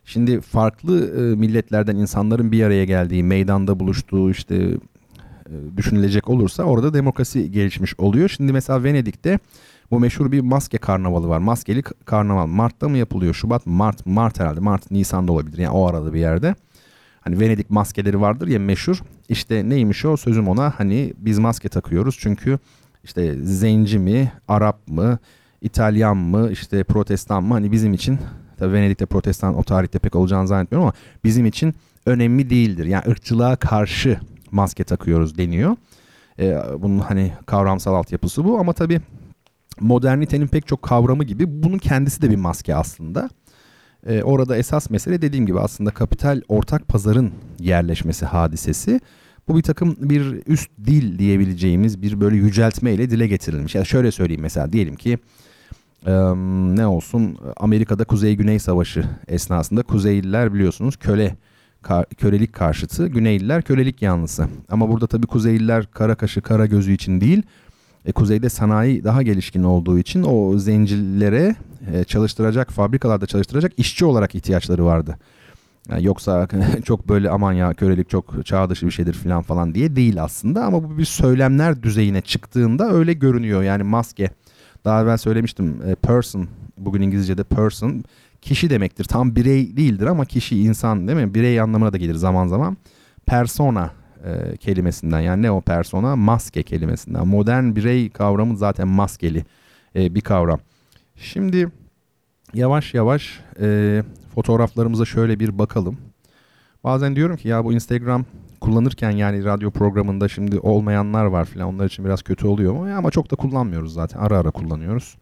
Şimdi 0.05 0.41
farklı 0.41 1.07
e, 1.21 1.37
milletlerden 1.37 1.97
insanların 1.97 2.53
bir 2.53 2.63
araya 2.65 2.85
geldiği, 2.85 3.23
meydanda 3.23 3.81
buluştuğu 3.81 4.31
işte 4.31 4.55
e, 4.57 5.77
düşünülecek 5.77 6.29
olursa 6.29 6.63
orada 6.63 6.95
demokrasi 6.95 7.51
gelişmiş 7.51 7.95
oluyor. 7.99 8.29
Şimdi 8.29 8.53
mesela 8.53 8.85
Venedik'te 8.85 9.39
bu 9.91 10.01
meşhur 10.01 10.33
bir 10.33 10.41
maske 10.41 10.79
karnavalı 10.79 11.29
var. 11.29 11.39
Maskeli 11.39 11.83
karnaval. 11.83 12.47
Mart'ta 12.47 12.89
mı 12.89 12.99
yapılıyor? 12.99 13.35
Şubat, 13.35 13.67
Mart, 13.67 14.07
Mart 14.07 14.41
herhalde. 14.41 14.61
Mart, 14.61 14.91
Nisan'da 14.91 15.33
olabilir. 15.33 15.59
Yani 15.59 15.73
o 15.73 15.87
arada 15.87 16.15
bir 16.15 16.21
yerde. 16.21 16.55
Hani 17.21 17.41
Venedik 17.41 17.71
maskeleri 17.71 18.21
vardır 18.21 18.49
ya 18.49 18.59
meşhur. 18.59 19.03
İşte 19.29 19.69
neymiş 19.69 20.05
o 20.05 20.17
sözüm 20.17 20.49
ona 20.49 20.73
hani 20.79 21.13
biz 21.19 21.39
maske 21.39 21.69
takıyoruz 21.69 22.17
çünkü 22.21 22.59
işte 23.05 23.35
zenci 23.43 23.99
mi, 23.99 24.33
Arap 24.49 24.89
mı, 24.89 25.19
İtalyan 25.61 26.17
mı, 26.17 26.51
işte 26.51 26.85
protestan 26.85 27.45
mı 27.45 27.55
hani 27.55 27.73
bizim 27.73 27.95
için 27.95 28.19
tabii 28.57 28.73
Venedik'te 28.73 29.07
protestan 29.07 29.59
o 29.59 29.63
tarihte 29.63 29.99
pek 29.99 30.17
olacağını 30.17 30.49
zannetmiyorum 30.49 30.89
ama 30.89 30.95
bizim 31.25 31.47
için 31.47 31.75
önemli 32.07 32.51
değildir. 32.51 32.87
Yani 32.87 33.03
ırkçılığa 33.09 33.57
karşı 33.57 34.21
maske 34.51 34.85
takıyoruz 34.85 35.39
deniyor. 35.39 35.77
Ee, 36.39 36.59
bunun 36.79 36.99
hani 36.99 37.33
kavramsal 37.47 37.95
altyapısı 37.95 38.45
bu 38.45 38.59
ama 38.59 38.73
tabii 38.73 39.01
modernitenin 39.81 40.47
pek 40.47 40.67
çok 40.67 40.83
kavramı 40.83 41.25
gibi 41.25 41.63
bunun 41.63 41.79
kendisi 41.79 42.23
de 42.23 42.31
bir 42.31 42.37
maske 42.37 42.75
aslında. 42.75 43.29
Ee, 44.07 44.23
orada 44.23 44.57
esas 44.57 44.91
mesele 44.91 45.23
dediğim 45.23 45.47
gibi 45.47 45.61
aslında 45.61 45.91
kapital 45.91 46.41
ortak 46.49 46.89
pazarın 46.89 47.33
yerleşmesi 47.61 48.27
hadisesi. 48.27 49.01
Bu 49.49 49.57
bir 49.57 49.63
takım 49.63 49.97
bir 50.01 50.43
üst 50.47 50.71
dil 50.85 51.19
diyebileceğimiz 51.19 52.03
bir 52.03 52.21
böyle 52.21 52.37
yüceltme 52.37 52.93
ile 52.95 53.11
dile 53.11 53.27
getirilmiş. 53.27 53.75
Yani 53.75 53.87
şöyle 53.87 54.11
söyleyeyim 54.11 54.43
mesela 54.43 54.73
diyelim 54.73 54.97
ki 54.97 55.19
e, 56.07 56.13
ne 56.77 56.87
olsun 56.87 57.39
Amerika'da 57.57 58.05
Kuzey-Güney 58.05 58.59
Savaşı 58.59 59.05
esnasında 59.29 59.83
Kuzeyliler 59.83 60.55
biliyorsunuz 60.55 60.97
köle 60.97 61.37
ka- 61.83 62.15
kölelik 62.15 62.53
karşıtı, 62.53 63.07
Güneyliler 63.07 63.63
kölelik 63.63 64.03
yanlısı. 64.03 64.49
Ama 64.69 64.89
burada 64.89 65.07
tabii 65.07 65.27
Kuzeyliler 65.27 65.91
kara 65.91 66.15
kaşı 66.15 66.41
kara 66.41 66.67
gözü 66.67 66.93
için 66.93 67.21
değil, 67.21 67.43
e, 68.05 68.13
kuzeyde 68.13 68.49
sanayi 68.49 69.05
daha 69.05 69.23
gelişkin 69.23 69.63
olduğu 69.63 69.99
için 69.99 70.25
o 70.29 70.59
zencilere 70.59 71.57
e, 71.93 72.05
çalıştıracak, 72.05 72.71
fabrikalarda 72.71 73.27
çalıştıracak 73.27 73.73
işçi 73.77 74.05
olarak 74.05 74.35
ihtiyaçları 74.35 74.85
vardı. 74.85 75.19
Yani 75.91 76.05
yoksa 76.05 76.49
çok 76.85 77.09
böyle 77.09 77.31
aman 77.31 77.53
ya 77.53 77.75
kölelik 77.75 78.11
çok 78.11 78.47
çağ 78.47 78.71
dışı 78.71 78.87
bir 78.87 78.91
şeydir 78.91 79.13
falan 79.15 79.43
falan 79.43 79.75
diye 79.75 79.97
değil 79.97 80.23
aslında 80.23 80.65
ama 80.65 80.85
bu 80.85 80.99
bir 80.99 81.05
söylemler 81.05 81.83
düzeyine 81.83 82.21
çıktığında 82.21 82.91
öyle 82.91 83.13
görünüyor. 83.13 83.63
Yani 83.63 83.83
maske 83.83 84.31
daha 84.85 85.03
evvel 85.03 85.17
söylemiştim 85.17 85.83
e, 85.87 85.95
person 85.95 86.49
bugün 86.79 87.03
İngilizce'de 87.03 87.45
person 87.45 88.05
kişi 88.43 88.71
demektir. 88.71 89.05
Tam 89.05 89.37
birey 89.37 89.77
değildir 89.77 90.07
ama 90.07 90.25
kişi 90.25 90.61
insan 90.61 91.09
değil 91.09 91.19
mi? 91.19 91.35
Birey 91.35 91.61
anlamına 91.61 91.93
da 91.93 91.97
gelir 91.97 92.15
zaman 92.15 92.47
zaman. 92.47 92.77
Persona 93.27 93.91
e, 94.25 94.57
kelimesinden 94.57 95.21
yani 95.21 95.43
ne 95.43 95.51
o 95.51 95.61
persona? 95.61 96.17
Maske 96.17 96.63
kelimesinden. 96.63 97.29
Modern 97.29 97.77
birey 97.77 98.11
kavramı 98.11 98.57
zaten 98.57 98.89
maskeli 98.89 99.45
e, 99.97 100.15
bir 100.15 100.21
kavram. 100.21 100.61
Şimdi 101.17 101.69
yavaş 102.55 102.95
yavaş 102.95 103.41
e, 103.61 104.03
fotoğraflarımıza 104.35 105.05
şöyle 105.05 105.41
bir 105.41 105.59
bakalım. 105.59 105.99
Bazen 106.85 107.17
diyorum 107.17 107.37
ki 107.37 107.49
ya 107.49 107.65
bu 107.65 107.73
Instagram 107.73 108.25
kullanırken 108.61 109.11
yani 109.11 109.45
radyo 109.45 109.71
programında 109.71 110.29
şimdi 110.29 110.59
olmayanlar 110.59 111.25
var 111.25 111.45
filan 111.45 111.69
onlar 111.69 111.87
için 111.87 112.05
biraz 112.05 112.23
kötü 112.23 112.47
oluyor 112.47 112.77
ama, 112.77 112.95
ama 112.95 113.11
çok 113.11 113.31
da 113.31 113.37
kullanmıyoruz 113.37 113.93
zaten 113.93 114.19
ara 114.21 114.39
ara 114.39 114.51
kullanıyoruz. 114.51 115.17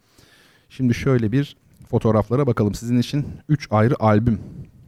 Şimdi 0.69 0.95
şöyle 0.95 1.33
bir 1.33 1.57
fotoğraflara 1.91 2.47
bakalım. 2.47 2.75
Sizin 2.75 2.99
için 2.99 3.27
3 3.49 3.69
ayrı 3.71 3.95
albüm 3.99 4.41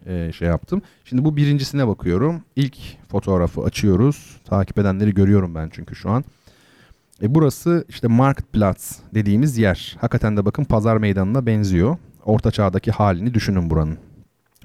e, 0.09 0.33
şey 0.33 0.49
yaptım. 0.49 0.83
Şimdi 1.05 1.25
bu 1.25 1.37
birincisine 1.37 1.88
bakıyorum. 1.88 2.43
İlk 2.57 2.77
fotoğrafı 3.11 3.62
açıyoruz. 3.62 4.37
Takip 4.45 4.79
edenleri 4.79 5.15
görüyorum 5.15 5.55
ben 5.55 5.69
çünkü 5.73 5.95
şu 5.95 6.11
an. 6.11 6.25
E 7.23 7.35
burası 7.35 7.85
işte 7.88 8.09
Marktplatz 8.09 8.99
dediğimiz 9.15 9.59
yer. 9.59 9.97
Hakikaten 10.00 10.37
de 10.37 10.45
bakın 10.45 10.65
pazar 10.65 10.97
meydanına 10.97 11.47
benziyor. 11.47 11.97
Orta 12.25 12.50
çağdaki 12.50 12.91
halini 12.91 13.35
düşünün 13.35 13.71
buranın. 13.71 13.99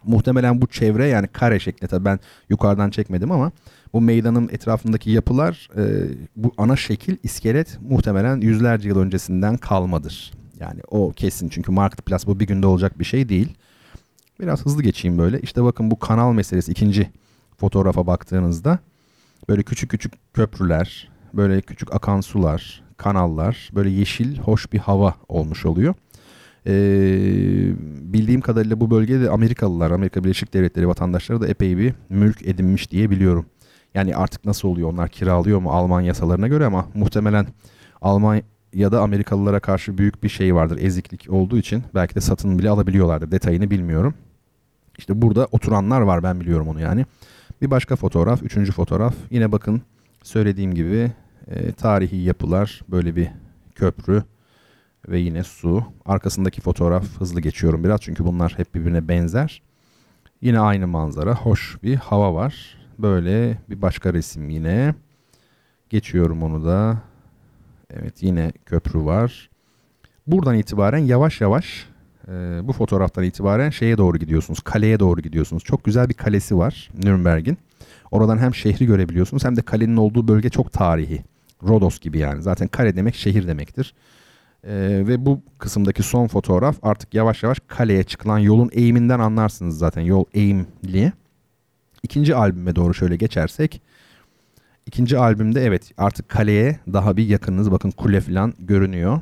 Muhtemelen 0.04 0.62
bu 0.62 0.68
çevre 0.68 1.08
yani 1.08 1.28
kare 1.28 1.60
şeklinde 1.60 1.90
tabii 1.90 2.06
ben 2.06 2.20
yukarıdan 2.50 2.90
çekmedim 2.90 3.32
ama 3.32 3.52
bu 3.94 4.02
meydanın 4.02 4.50
etrafındaki 4.52 5.12
yapılar 5.12 5.70
e, 5.78 5.84
bu 6.36 6.54
ana 6.58 6.76
şekil 6.76 7.18
iskelet 7.24 7.80
muhtemelen 7.90 8.42
yüzlerce 8.42 8.90
yıl 8.90 9.00
öncesinden 9.00 9.58
kalmadır. 9.58 10.32
Yani 10.60 10.82
o 10.88 11.12
kesin 11.12 11.50
çünkü 11.50 11.72
Marketplace 11.72 12.28
bu 12.28 12.40
bir 12.40 12.48
günde 12.48 12.68
olacak 12.68 13.00
bir 13.00 13.06
şey 13.06 13.30
değil. 13.30 13.54
Biraz 14.44 14.66
hızlı 14.66 14.84
geçeyim 14.84 15.18
böyle. 15.18 15.42
İşte 15.42 15.64
bakın 15.64 15.92
bu 15.92 16.00
kanal 16.00 16.34
meselesi 16.34 16.72
ikinci 16.72 17.10
fotoğrafa 17.58 18.08
baktığınızda 18.08 18.80
böyle 19.50 19.64
küçük 19.64 19.92
küçük 19.92 20.14
köprüler, 20.34 21.12
böyle 21.34 21.62
küçük 21.62 21.96
akan 21.96 22.22
sular, 22.22 22.84
kanallar, 22.98 23.70
böyle 23.76 23.90
yeşil 23.90 24.38
hoş 24.38 24.74
bir 24.74 24.80
hava 24.80 25.16
olmuş 25.28 25.66
oluyor. 25.66 25.94
Ee, 26.68 27.74
bildiğim 28.14 28.42
kadarıyla 28.42 28.80
bu 28.80 28.92
bölgede 28.92 29.30
Amerikalılar, 29.30 29.92
Amerika 29.92 30.24
Birleşik 30.24 30.54
Devletleri 30.54 30.88
vatandaşları 30.88 31.42
da 31.42 31.48
epey 31.48 31.78
bir 31.78 31.94
mülk 32.10 32.48
edinmiş 32.48 32.92
diye 32.92 33.10
biliyorum. 33.10 33.46
Yani 33.94 34.16
artık 34.16 34.46
nasıl 34.46 34.68
oluyor 34.68 34.90
onlar 34.90 35.10
kiralıyor 35.10 35.60
mu 35.60 35.72
Alman 35.72 36.02
yasalarına 36.02 36.48
göre 36.48 36.66
ama 36.66 36.88
muhtemelen 36.94 37.48
Almanya'da 38.02 39.02
Amerikalılara 39.02 39.60
karşı 39.60 39.98
büyük 39.98 40.24
bir 40.24 40.30
şey 40.30 40.56
vardır. 40.56 40.78
Eziklik 40.82 41.26
olduğu 41.30 41.58
için 41.58 41.84
belki 41.96 42.16
de 42.16 42.22
satın 42.22 42.60
bile 42.60 42.70
alabiliyorlardır. 42.70 43.32
Detayını 43.32 43.72
bilmiyorum. 43.72 44.14
İşte 44.98 45.22
burada 45.22 45.48
oturanlar 45.52 46.02
var 46.02 46.24
ben 46.24 46.40
biliyorum 46.40 46.68
onu 46.68 46.82
yani. 46.82 47.06
Bir 47.62 47.72
başka 47.72 47.96
fotoğraf, 47.96 48.44
üçüncü 48.44 48.72
fotoğraf. 48.72 49.16
Yine 49.32 49.52
bakın 49.52 49.82
söylediğim 50.24 50.74
gibi 50.74 51.12
e, 51.48 51.72
tarihi 51.72 52.18
yapılar, 52.18 52.82
böyle 52.90 53.16
bir 53.16 53.30
köprü 53.76 54.24
ve 55.08 55.20
yine 55.20 55.44
su. 55.44 55.84
Arkasındaki 56.06 56.62
fotoğraf 56.62 57.06
hızlı 57.20 57.42
geçiyorum 57.42 57.84
biraz 57.84 58.02
çünkü 58.02 58.26
bunlar 58.26 58.54
hep 58.58 58.76
birbirine 58.76 59.08
benzer. 59.08 59.62
Yine 60.42 60.60
aynı 60.60 60.88
manzara, 60.88 61.36
hoş 61.36 61.78
bir 61.84 61.96
hava 61.96 62.34
var. 62.34 62.78
Böyle 63.00 63.58
bir 63.70 63.82
başka 63.82 64.14
resim 64.14 64.50
yine. 64.50 64.96
Geçiyorum 65.90 66.44
onu 66.44 66.66
da. 66.66 66.98
Evet 67.90 68.24
yine 68.24 68.52
köprü 68.66 69.06
var. 69.06 69.50
Buradan 70.28 70.56
itibaren 70.56 70.98
yavaş 70.98 71.42
yavaş 71.42 71.88
e, 72.28 72.32
bu 72.68 72.74
fotoğraftan 72.74 73.24
itibaren 73.24 73.70
şeye 73.70 73.98
doğru 73.98 74.18
gidiyorsunuz. 74.18 74.60
Kaleye 74.60 75.00
doğru 75.00 75.22
gidiyorsunuz. 75.22 75.64
Çok 75.64 75.84
güzel 75.84 76.10
bir 76.10 76.14
kalesi 76.14 76.58
var 76.58 76.90
Nürnberg'in. 77.04 77.58
Oradan 78.12 78.38
hem 78.38 78.56
şehri 78.56 78.86
görebiliyorsunuz 78.86 79.46
hem 79.46 79.56
de 79.56 79.62
kalenin 79.62 79.98
olduğu 79.98 80.28
bölge 80.28 80.50
çok 80.50 80.72
tarihi. 80.72 81.24
Rodos 81.68 82.00
gibi 82.00 82.18
yani. 82.18 82.42
Zaten 82.42 82.68
kale 82.68 82.96
demek 82.96 83.16
şehir 83.16 83.48
demektir. 83.48 83.94
Ee, 84.64 85.04
ve 85.08 85.26
bu 85.26 85.42
kısımdaki 85.58 86.04
son 86.04 86.28
fotoğraf 86.28 86.76
artık 86.82 87.14
yavaş 87.14 87.44
yavaş 87.44 87.58
kaleye 87.68 88.04
çıkılan 88.04 88.40
yolun 88.40 88.70
eğiminden 88.74 89.20
anlarsınız 89.20 89.78
zaten. 89.78 90.02
Yol 90.02 90.26
eğimli. 90.34 91.14
İkinci 92.04 92.36
albüme 92.36 92.76
doğru 92.76 92.94
şöyle 92.94 93.16
geçersek. 93.16 93.82
ikinci 94.86 95.18
albümde 95.18 95.62
evet 95.62 95.92
artık 95.98 96.30
kaleye 96.30 96.80
daha 96.94 97.18
bir 97.18 97.28
yakınız. 97.28 97.72
Bakın 97.72 97.92
kule 97.92 98.22
falan 98.22 98.54
görünüyor. 98.60 99.22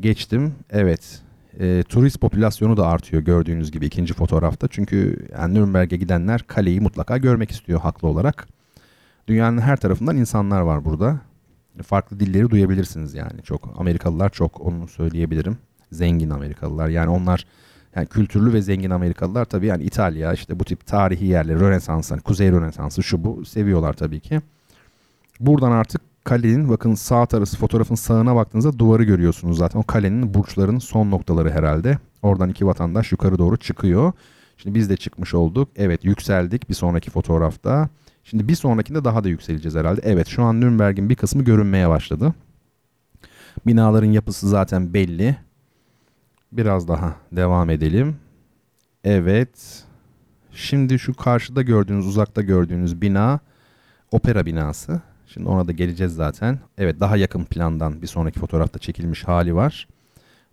Geçtim. 0.00 0.54
Evet. 0.70 1.22
E, 1.60 1.82
turist 1.88 2.20
popülasyonu 2.20 2.76
da 2.76 2.86
artıyor 2.86 3.22
gördüğünüz 3.22 3.70
gibi 3.70 3.86
ikinci 3.86 4.14
fotoğrafta. 4.14 4.68
Çünkü 4.68 5.28
yani 5.38 5.54
Nürnberg'e 5.54 5.96
gidenler 5.96 6.42
kaleyi 6.42 6.80
mutlaka 6.80 7.18
görmek 7.18 7.50
istiyor 7.50 7.80
haklı 7.80 8.08
olarak. 8.08 8.48
Dünyanın 9.28 9.58
her 9.58 9.76
tarafından 9.76 10.16
insanlar 10.16 10.60
var 10.60 10.84
burada. 10.84 11.20
Farklı 11.82 12.20
dilleri 12.20 12.50
duyabilirsiniz 12.50 13.14
yani 13.14 13.42
çok. 13.42 13.74
Amerikalılar 13.76 14.30
çok 14.30 14.60
onu 14.60 14.88
söyleyebilirim. 14.88 15.58
Zengin 15.92 16.30
Amerikalılar 16.30 16.88
yani 16.88 17.10
onlar 17.10 17.46
yani 17.96 18.06
kültürlü 18.06 18.52
ve 18.52 18.62
zengin 18.62 18.90
Amerikalılar 18.90 19.44
tabii 19.44 19.66
yani 19.66 19.84
İtalya 19.84 20.32
işte 20.32 20.58
bu 20.60 20.64
tip 20.64 20.86
tarihi 20.86 21.26
yerleri 21.26 21.60
Rönesans, 21.60 22.10
hani 22.10 22.20
Kuzey 22.20 22.52
Rönesansı 22.52 23.02
şu 23.02 23.24
bu 23.24 23.44
seviyorlar 23.44 23.92
tabii 23.92 24.20
ki. 24.20 24.40
Buradan 25.40 25.72
artık 25.72 26.00
kalenin 26.24 26.68
bakın 26.68 26.94
sağ 26.94 27.26
tarafı 27.26 27.56
fotoğrafın 27.56 27.94
sağına 27.94 28.36
baktığınızda 28.36 28.78
duvarı 28.78 29.04
görüyorsunuz 29.04 29.58
zaten. 29.58 29.80
O 29.80 29.82
kalenin 29.82 30.34
burçlarının 30.34 30.78
son 30.78 31.10
noktaları 31.10 31.50
herhalde. 31.50 31.98
Oradan 32.22 32.48
iki 32.48 32.66
vatandaş 32.66 33.12
yukarı 33.12 33.38
doğru 33.38 33.56
çıkıyor. 33.56 34.12
Şimdi 34.56 34.78
biz 34.78 34.90
de 34.90 34.96
çıkmış 34.96 35.34
olduk. 35.34 35.68
Evet 35.76 36.04
yükseldik 36.04 36.68
bir 36.68 36.74
sonraki 36.74 37.10
fotoğrafta. 37.10 37.88
Şimdi 38.24 38.48
bir 38.48 38.54
sonrakinde 38.54 39.04
daha 39.04 39.24
da 39.24 39.28
yükseleceğiz 39.28 39.76
herhalde. 39.76 40.00
Evet 40.04 40.28
şu 40.28 40.42
an 40.42 40.60
Nürnberg'in 40.60 41.10
bir 41.10 41.14
kısmı 41.14 41.44
görünmeye 41.44 41.88
başladı. 41.88 42.34
Binaların 43.66 44.12
yapısı 44.12 44.48
zaten 44.48 44.94
belli. 44.94 45.36
Biraz 46.52 46.88
daha 46.88 47.16
devam 47.32 47.70
edelim. 47.70 48.16
Evet. 49.04 49.84
Şimdi 50.52 50.98
şu 50.98 51.14
karşıda 51.14 51.62
gördüğünüz, 51.62 52.06
uzakta 52.06 52.42
gördüğünüz 52.42 53.02
bina 53.02 53.40
opera 54.10 54.46
binası. 54.46 55.00
Şimdi 55.34 55.48
ona 55.48 55.68
da 55.68 55.72
geleceğiz 55.72 56.14
zaten. 56.14 56.58
Evet 56.78 57.00
daha 57.00 57.16
yakın 57.16 57.44
plandan 57.44 58.02
bir 58.02 58.06
sonraki 58.06 58.40
fotoğrafta 58.40 58.78
çekilmiş 58.78 59.24
hali 59.24 59.54
var. 59.54 59.88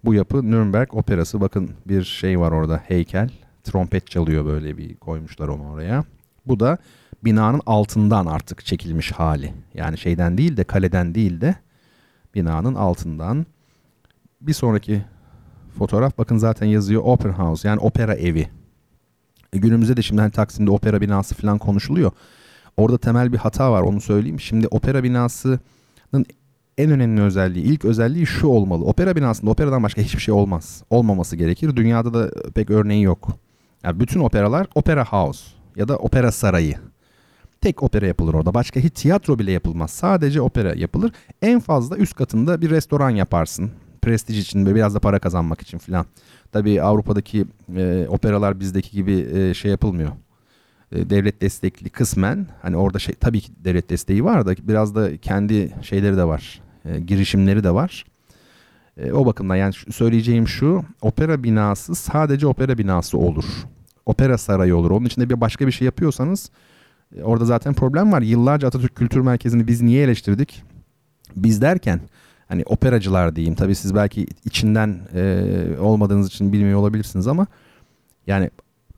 Bu 0.05 0.13
yapı 0.13 0.51
Nürnberg 0.51 0.93
Operası. 0.93 1.41
Bakın 1.41 1.71
bir 1.85 2.03
şey 2.03 2.39
var 2.39 2.51
orada 2.51 2.77
heykel. 2.77 3.29
Trompet 3.63 4.07
çalıyor 4.07 4.45
böyle 4.45 4.77
bir 4.77 4.95
koymuşlar 4.95 5.47
onu 5.47 5.71
oraya. 5.71 6.03
Bu 6.45 6.59
da 6.59 6.77
binanın 7.23 7.61
altından 7.65 8.25
artık 8.25 8.65
çekilmiş 8.65 9.11
hali. 9.11 9.53
Yani 9.73 9.97
şeyden 9.97 10.37
değil 10.37 10.57
de 10.57 10.63
kaleden 10.63 11.15
değil 11.15 11.41
de 11.41 11.55
binanın 12.35 12.75
altından. 12.75 13.45
Bir 14.41 14.53
sonraki 14.53 15.01
fotoğraf 15.77 16.17
bakın 16.17 16.37
zaten 16.37 16.67
yazıyor 16.67 17.01
Opera 17.05 17.39
House 17.39 17.67
yani 17.67 17.79
opera 17.79 18.13
evi. 18.13 18.49
E, 19.53 19.57
günümüzde 19.57 19.97
de 19.97 20.01
şimdi 20.01 20.21
hani 20.21 20.31
Taksim'de 20.31 20.71
opera 20.71 21.01
binası 21.01 21.35
falan 21.35 21.57
konuşuluyor. 21.57 22.11
Orada 22.79 22.97
temel 22.97 23.33
bir 23.33 23.37
hata 23.37 23.71
var 23.71 23.81
onu 23.81 24.01
söyleyeyim. 24.01 24.39
Şimdi 24.39 24.67
opera 24.67 25.03
binasının 25.03 26.25
en 26.77 26.91
önemli 26.91 27.21
özelliği, 27.21 27.65
ilk 27.65 27.85
özelliği 27.85 28.25
şu 28.25 28.47
olmalı. 28.47 28.85
Opera 28.85 29.15
binasında 29.15 29.51
operadan 29.51 29.83
başka 29.83 30.01
hiçbir 30.01 30.21
şey 30.21 30.33
olmaz. 30.33 30.83
Olmaması 30.89 31.35
gerekir. 31.35 31.75
Dünyada 31.75 32.13
da 32.13 32.51
pek 32.51 32.69
örneği 32.69 33.03
yok. 33.03 33.27
Yani 33.83 33.99
bütün 33.99 34.19
operalar 34.19 34.67
opera 34.75 35.05
house 35.05 35.45
ya 35.75 35.87
da 35.87 35.97
opera 35.97 36.31
sarayı. 36.31 36.75
Tek 37.61 37.83
opera 37.83 38.07
yapılır 38.07 38.33
orada. 38.33 38.53
Başka 38.53 38.79
hiç 38.79 38.93
tiyatro 38.93 39.39
bile 39.39 39.51
yapılmaz. 39.51 39.91
Sadece 39.91 40.41
opera 40.41 40.73
yapılır. 40.75 41.11
En 41.41 41.59
fazla 41.59 41.97
üst 41.97 42.15
katında 42.15 42.61
bir 42.61 42.69
restoran 42.69 43.09
yaparsın. 43.09 43.71
Prestij 44.01 44.39
için 44.39 44.65
ve 44.65 44.75
biraz 44.75 44.95
da 44.95 44.99
para 44.99 45.19
kazanmak 45.19 45.61
için 45.61 45.77
filan. 45.77 46.05
Tabii 46.51 46.81
Avrupa'daki 46.81 47.45
e, 47.75 48.07
operalar 48.09 48.59
bizdeki 48.59 48.91
gibi 48.91 49.27
e, 49.33 49.53
şey 49.53 49.71
yapılmıyor. 49.71 50.11
E, 50.91 51.09
devlet 51.09 51.41
destekli 51.41 51.89
kısmen. 51.89 52.47
Hani 52.61 52.77
orada 52.77 52.99
şey 52.99 53.15
tabii 53.15 53.41
ki 53.41 53.51
devlet 53.63 53.89
desteği 53.89 54.23
var 54.23 54.45
da 54.45 54.55
biraz 54.67 54.95
da 54.95 55.17
kendi 55.17 55.71
şeyleri 55.81 56.17
de 56.17 56.23
var. 56.23 56.61
E, 56.85 56.99
girişimleri 56.99 57.63
de 57.63 57.73
var. 57.73 58.05
E, 58.97 59.11
o 59.11 59.25
bakımdan 59.25 59.55
yani 59.55 59.73
söyleyeceğim 59.73 60.47
şu. 60.47 60.83
Opera 61.01 61.43
binası 61.43 61.95
sadece 61.95 62.47
opera 62.47 62.77
binası 62.77 63.17
olur. 63.17 63.45
Opera 64.05 64.37
sarayı 64.37 64.75
olur. 64.75 64.91
Onun 64.91 65.05
içinde 65.05 65.29
bir 65.29 65.41
başka 65.41 65.67
bir 65.67 65.71
şey 65.71 65.85
yapıyorsanız 65.85 66.49
e, 67.17 67.23
orada 67.23 67.45
zaten 67.45 67.73
problem 67.73 68.11
var. 68.11 68.21
Yıllarca 68.21 68.67
Atatürk 68.67 68.95
Kültür 68.95 69.19
Merkezi'ni 69.19 69.67
biz 69.67 69.81
niye 69.81 70.03
eleştirdik? 70.03 70.63
Biz 71.35 71.61
derken 71.61 71.99
hani 72.47 72.63
operacılar 72.65 73.35
diyeyim. 73.35 73.55
Tabii 73.55 73.75
siz 73.75 73.95
belki 73.95 74.27
içinden 74.45 74.99
e, 75.15 75.43
olmadığınız 75.79 76.27
için 76.27 76.53
bilmiyor 76.53 76.79
olabilirsiniz 76.79 77.27
ama 77.27 77.47
yani 78.27 78.49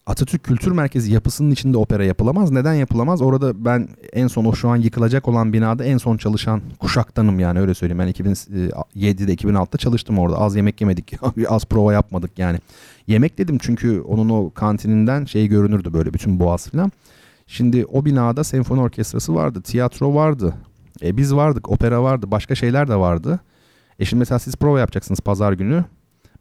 Atatürk 0.05 0.43
Kültür 0.43 0.71
Merkezi 0.71 1.13
yapısının 1.13 1.51
içinde 1.51 1.77
opera 1.77 2.05
yapılamaz. 2.05 2.51
Neden 2.51 2.73
yapılamaz? 2.73 3.21
Orada 3.21 3.65
ben 3.65 3.87
en 4.13 4.27
son 4.27 4.45
o 4.45 4.53
şu 4.53 4.69
an 4.69 4.75
yıkılacak 4.75 5.27
olan 5.27 5.53
binada 5.53 5.83
en 5.85 5.97
son 5.97 6.17
çalışan 6.17 6.61
kuşaktanım 6.79 7.39
yani 7.39 7.59
öyle 7.59 7.73
söyleyeyim. 7.73 7.99
Ben 7.99 8.11
2007'de 8.11 9.33
2006'da 9.33 9.77
çalıştım 9.77 10.19
orada. 10.19 10.37
Az 10.37 10.55
yemek 10.55 10.81
yemedik. 10.81 11.13
az 11.49 11.65
prova 11.65 11.93
yapmadık 11.93 12.39
yani. 12.39 12.59
Yemek 13.07 13.37
dedim 13.37 13.57
çünkü 13.61 14.01
onun 14.01 14.29
o 14.29 14.51
kantininden 14.53 15.25
şey 15.25 15.47
görünürdü 15.47 15.93
böyle 15.93 16.13
bütün 16.13 16.39
boğaz 16.39 16.67
falan. 16.67 16.91
Şimdi 17.47 17.85
o 17.85 18.05
binada 18.05 18.43
senfoni 18.43 18.81
orkestrası 18.81 19.35
vardı, 19.35 19.61
tiyatro 19.61 20.15
vardı. 20.15 20.53
E, 21.03 21.17
biz 21.17 21.35
vardık, 21.35 21.69
opera 21.69 22.03
vardı, 22.03 22.31
başka 22.31 22.55
şeyler 22.55 22.87
de 22.87 22.95
vardı. 22.95 23.39
E 23.99 24.05
şimdi 24.05 24.19
mesela 24.19 24.39
siz 24.39 24.55
prova 24.55 24.79
yapacaksınız 24.79 25.19
pazar 25.19 25.53
günü. 25.53 25.85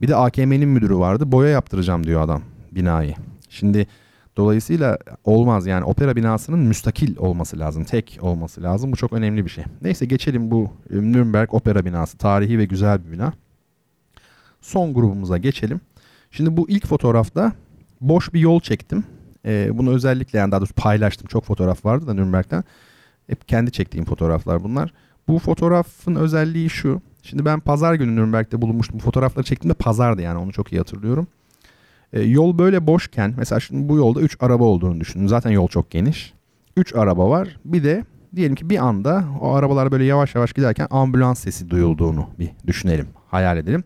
Bir 0.01 0.09
de 0.09 0.17
AKM'nin 0.17 0.69
müdürü 0.69 0.97
vardı. 0.97 1.33
Boya 1.33 1.51
yaptıracağım 1.51 2.07
diyor 2.07 2.21
adam 2.21 2.43
binayı. 2.73 3.15
Şimdi 3.51 3.87
dolayısıyla 4.37 4.99
olmaz 5.25 5.67
yani 5.67 5.85
opera 5.85 6.17
binasının 6.17 6.59
müstakil 6.59 7.17
olması 7.17 7.59
lazım. 7.59 7.85
Tek 7.85 8.19
olması 8.21 8.63
lazım. 8.63 8.93
Bu 8.93 8.97
çok 8.97 9.13
önemli 9.13 9.45
bir 9.45 9.51
şey. 9.51 9.65
Neyse 9.83 10.07
geçelim 10.07 10.51
bu 10.51 10.71
e, 10.91 10.97
Nürnberg 10.97 11.55
opera 11.55 11.85
binası. 11.85 12.19
Tarihi 12.19 12.59
ve 12.59 12.65
güzel 12.65 13.07
bir 13.07 13.13
bina. 13.13 13.33
Son 14.61 14.95
grubumuza 14.95 15.39
geçelim. 15.39 15.81
Şimdi 16.31 16.57
bu 16.57 16.69
ilk 16.69 16.87
fotoğrafta 16.87 17.53
boş 18.01 18.35
bir 18.35 18.41
yol 18.41 18.61
çektim. 18.61 19.05
Ee, 19.47 19.71
bunu 19.73 19.91
özellikle 19.95 20.39
yani 20.39 20.53
daha 20.53 20.61
doğrusu 20.61 20.75
paylaştım. 20.75 21.27
Çok 21.27 21.45
fotoğraf 21.45 21.85
vardı 21.85 22.07
da 22.07 22.15
Nürnberg'den. 22.15 22.65
Hep 23.27 23.49
kendi 23.49 23.73
çektiğim 23.73 24.05
fotoğraflar 24.05 24.65
bunlar. 24.65 24.93
Bu 25.29 25.39
fotoğrafın 25.39 26.15
özelliği 26.15 26.71
şu. 26.71 27.01
Şimdi 27.23 27.45
ben 27.45 27.61
pazar 27.61 27.95
günü 27.95 28.17
Nürnberg'de 28.17 28.63
bulunmuştum. 28.63 28.99
Bu 28.99 29.03
fotoğrafları 29.03 29.45
çektiğimde 29.45 29.75
pazardı 29.75 30.23
yani 30.23 30.39
onu 30.39 30.53
çok 30.53 30.73
iyi 30.73 30.79
hatırlıyorum. 30.79 31.27
E, 32.13 32.23
yol 32.23 32.59
böyle 32.59 32.87
boşken 32.87 33.35
mesela 33.37 33.61
şimdi 33.61 33.89
bu 33.89 33.97
yolda 33.97 34.21
3 34.21 34.37
araba 34.41 34.65
olduğunu 34.65 35.01
düşünün. 35.01 35.27
Zaten 35.27 35.51
yol 35.51 35.69
çok 35.69 35.91
geniş. 35.91 36.35
3 36.77 36.95
araba 36.95 37.31
var. 37.31 37.57
Bir 37.65 37.85
de 37.85 38.05
diyelim 38.37 38.55
ki 38.55 38.71
bir 38.71 38.79
anda 38.79 39.25
o 39.41 39.53
arabalar 39.53 39.93
böyle 39.93 40.05
yavaş 40.05 40.35
yavaş 40.35 40.53
giderken 40.53 40.87
ambulans 40.91 41.39
sesi 41.39 41.71
duyulduğunu 41.71 42.27
bir 42.39 42.51
düşünelim. 42.67 43.07
Hayal 43.29 43.57
edelim. 43.57 43.85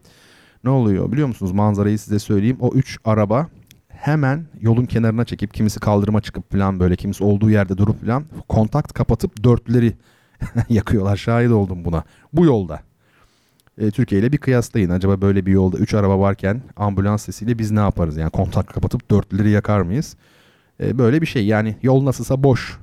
Ne 0.64 0.70
oluyor 0.70 1.12
biliyor 1.12 1.28
musunuz? 1.28 1.52
Manzarayı 1.52 1.98
size 1.98 2.18
söyleyeyim. 2.18 2.56
O 2.60 2.70
3 2.74 2.98
araba 3.04 3.48
hemen 3.88 4.46
yolun 4.60 4.84
kenarına 4.84 5.24
çekip 5.24 5.54
kimisi 5.54 5.80
kaldırıma 5.80 6.20
çıkıp 6.20 6.52
falan 6.52 6.80
böyle 6.80 6.96
kimisi 6.96 7.24
olduğu 7.24 7.50
yerde 7.50 7.78
durup 7.78 8.00
falan 8.00 8.24
kontakt 8.48 8.92
kapatıp 8.92 9.44
dörtlüleri 9.44 9.92
yakıyorlar. 10.68 11.16
Şahit 11.16 11.50
oldum 11.50 11.84
buna. 11.84 12.04
Bu 12.32 12.44
yolda 12.44 12.80
e, 13.78 13.90
Türkiye 13.90 14.20
ile 14.20 14.32
bir 14.32 14.38
kıyaslayın. 14.38 14.90
Acaba 14.90 15.20
böyle 15.20 15.46
bir 15.46 15.52
yolda 15.52 15.78
3 15.78 15.94
araba 15.94 16.20
varken 16.20 16.62
ambulans 16.76 17.22
sesiyle 17.22 17.58
biz 17.58 17.70
ne 17.70 17.80
yaparız? 17.80 18.16
Yani 18.16 18.30
kontak 18.30 18.68
kapatıp 18.68 19.10
dörtlüleri 19.10 19.50
yakar 19.50 19.80
mıyız? 19.80 20.16
E, 20.80 20.98
böyle 20.98 21.20
bir 21.20 21.26
şey 21.26 21.46
yani 21.46 21.76
yol 21.82 22.04
nasılsa 22.04 22.42
boş 22.42 22.78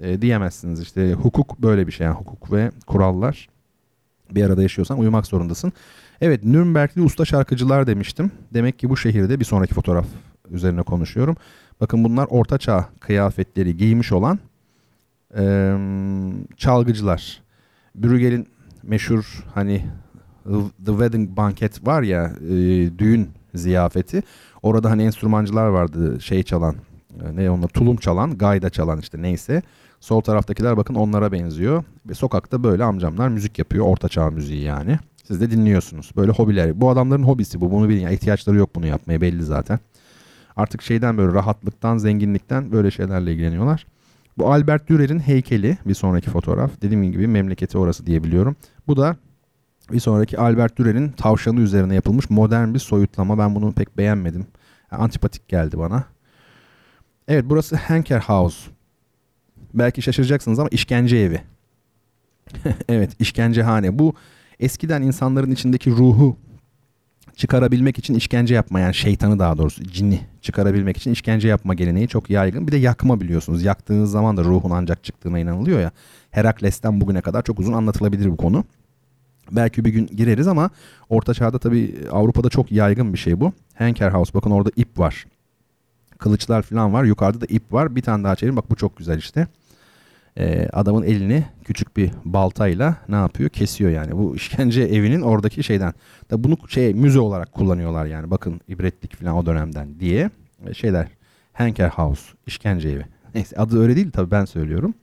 e, 0.00 0.22
diyemezsiniz. 0.22 0.80
İşte 0.80 1.12
hukuk 1.12 1.62
böyle 1.62 1.86
bir 1.86 1.92
şey 1.92 2.06
yani 2.06 2.16
hukuk 2.16 2.52
ve 2.52 2.70
kurallar 2.86 3.48
bir 4.30 4.44
arada 4.44 4.62
yaşıyorsan 4.62 4.98
uyumak 4.98 5.26
zorundasın. 5.26 5.72
Evet 6.20 6.44
Nürnbergli 6.44 7.02
usta 7.02 7.24
şarkıcılar 7.24 7.86
demiştim. 7.86 8.30
Demek 8.54 8.78
ki 8.78 8.88
bu 8.88 8.96
şehirde 8.96 9.40
bir 9.40 9.44
sonraki 9.44 9.74
fotoğraf 9.74 10.06
üzerine 10.50 10.82
konuşuyorum. 10.82 11.36
Bakın 11.80 12.04
bunlar 12.04 12.26
ortaçağ 12.30 12.88
kıyafetleri 13.00 13.76
giymiş 13.76 14.12
olan 14.12 14.38
e, 15.38 15.74
çalgıcılar. 16.56 17.42
Brügel'in 17.94 18.48
meşhur 18.82 19.44
hani 19.54 19.84
The 20.84 20.92
Wedding 20.92 21.36
Banket 21.36 21.86
var 21.86 22.02
ya 22.02 22.32
e, 22.50 22.54
düğün 22.98 23.28
ziyafeti. 23.54 24.22
Orada 24.62 24.90
hani 24.90 25.02
enstrümancılar 25.02 25.66
vardı 25.66 26.20
şey 26.20 26.42
çalan 26.42 26.74
e, 27.24 27.36
ne 27.36 27.50
onlar 27.50 27.68
tulum 27.68 27.96
çalan 27.96 28.38
gayda 28.38 28.70
çalan 28.70 28.98
işte 28.98 29.22
neyse. 29.22 29.62
Sol 30.00 30.20
taraftakiler 30.20 30.76
bakın 30.76 30.94
onlara 30.94 31.32
benziyor. 31.32 31.84
Ve 32.08 32.14
sokakta 32.14 32.62
böyle 32.64 32.84
amcamlar 32.84 33.28
müzik 33.28 33.58
yapıyor. 33.58 33.86
Orta 33.86 34.08
çağ 34.08 34.30
müziği 34.30 34.62
yani. 34.62 34.98
Siz 35.24 35.40
de 35.40 35.50
dinliyorsunuz. 35.50 36.10
Böyle 36.16 36.32
hobiler. 36.32 36.80
Bu 36.80 36.90
adamların 36.90 37.22
hobisi 37.22 37.60
bu. 37.60 37.70
Bunu 37.70 37.88
bilin. 37.88 38.00
Yani 38.00 38.14
ihtiyaçları 38.14 38.56
yok 38.56 38.74
bunu 38.74 38.86
yapmaya 38.86 39.20
belli 39.20 39.42
zaten. 39.42 39.78
Artık 40.56 40.82
şeyden 40.82 41.18
böyle 41.18 41.32
rahatlıktan, 41.32 41.98
zenginlikten 41.98 42.72
böyle 42.72 42.90
şeylerle 42.90 43.32
ilgileniyorlar. 43.32 43.86
Bu 44.38 44.52
Albert 44.52 44.88
Dürer'in 44.88 45.18
heykeli 45.18 45.78
bir 45.86 45.94
sonraki 45.94 46.30
fotoğraf. 46.30 46.70
Dediğim 46.82 47.12
gibi 47.12 47.26
memleketi 47.26 47.78
orası 47.78 48.06
diyebiliyorum. 48.06 48.56
Bu 48.86 48.96
da 48.96 49.16
bir 49.92 50.00
sonraki 50.00 50.38
Albert 50.38 50.76
Dürer'in 50.76 51.08
tavşanı 51.08 51.60
üzerine 51.60 51.94
yapılmış 51.94 52.30
modern 52.30 52.74
bir 52.74 52.78
soyutlama. 52.78 53.38
Ben 53.38 53.54
bunu 53.54 53.72
pek 53.72 53.96
beğenmedim. 53.98 54.46
Yani 54.92 55.02
antipatik 55.02 55.48
geldi 55.48 55.78
bana. 55.78 56.04
Evet 57.28 57.44
burası 57.46 57.76
Henker 57.76 58.20
House. 58.20 58.70
Belki 59.74 60.02
şaşıracaksınız 60.02 60.58
ama 60.58 60.68
işkence 60.68 61.16
evi. 61.16 61.40
evet 62.88 63.10
işkencehane. 63.18 63.98
Bu 63.98 64.14
eskiden 64.60 65.02
insanların 65.02 65.50
içindeki 65.50 65.90
ruhu 65.90 66.36
çıkarabilmek 67.36 67.98
için 67.98 68.14
işkence 68.14 68.54
yapma 68.54 68.80
yani 68.80 68.94
şeytanı 68.94 69.38
daha 69.38 69.58
doğrusu 69.58 69.84
cinni 69.84 70.20
çıkarabilmek 70.42 70.96
için 70.96 71.10
işkence 71.10 71.48
yapma 71.48 71.74
geleneği 71.74 72.08
çok 72.08 72.30
yaygın. 72.30 72.66
Bir 72.66 72.72
de 72.72 72.76
yakma 72.76 73.20
biliyorsunuz. 73.20 73.62
Yaktığınız 73.62 74.10
zaman 74.10 74.36
da 74.36 74.44
ruhun 74.44 74.70
ancak 74.70 75.04
çıktığına 75.04 75.38
inanılıyor 75.38 75.80
ya. 75.80 75.90
Herakles'ten 76.30 77.00
bugüne 77.00 77.20
kadar 77.20 77.42
çok 77.42 77.58
uzun 77.58 77.72
anlatılabilir 77.72 78.30
bu 78.30 78.36
konu. 78.36 78.64
Belki 79.52 79.84
bir 79.84 79.90
gün 79.90 80.06
gireriz 80.06 80.48
ama 80.48 80.70
Orta 81.08 81.34
Çağ'da 81.34 81.58
tabii 81.58 81.94
Avrupa'da 82.12 82.48
çok 82.48 82.72
yaygın 82.72 83.12
bir 83.12 83.18
şey 83.18 83.40
bu. 83.40 83.52
Henker 83.74 84.10
House 84.10 84.34
bakın 84.34 84.50
orada 84.50 84.70
ip 84.76 84.98
var. 84.98 85.26
Kılıçlar 86.18 86.62
falan 86.62 86.92
var. 86.92 87.04
Yukarıda 87.04 87.40
da 87.40 87.46
ip 87.48 87.72
var. 87.72 87.96
Bir 87.96 88.02
tane 88.02 88.24
daha 88.24 88.36
çevirin. 88.36 88.56
Bak 88.56 88.70
bu 88.70 88.76
çok 88.76 88.96
güzel 88.96 89.18
işte. 89.18 89.46
Ee, 90.38 90.68
adamın 90.72 91.02
elini 91.02 91.44
küçük 91.64 91.96
bir 91.96 92.10
baltayla 92.24 92.96
ne 93.08 93.14
yapıyor? 93.16 93.50
Kesiyor 93.50 93.90
yani. 93.90 94.16
Bu 94.16 94.36
işkence 94.36 94.82
evinin 94.82 95.22
oradaki 95.22 95.62
şeyden. 95.64 95.94
Tabii 96.28 96.44
bunu 96.44 96.56
şey 96.68 96.94
müze 96.94 97.20
olarak 97.20 97.52
kullanıyorlar 97.52 98.06
yani. 98.06 98.30
Bakın 98.30 98.60
ibretlik 98.68 99.16
falan 99.16 99.34
o 99.36 99.46
dönemden 99.46 100.00
diye. 100.00 100.30
Ee, 100.66 100.74
şeyler. 100.74 101.08
Henker 101.52 101.88
House. 101.88 102.22
işkence 102.46 102.88
evi. 102.88 103.04
Neyse 103.34 103.56
adı 103.56 103.82
öyle 103.82 103.96
değil 103.96 104.10
tabii 104.10 104.30
ben 104.30 104.44
söylüyorum. 104.44 104.94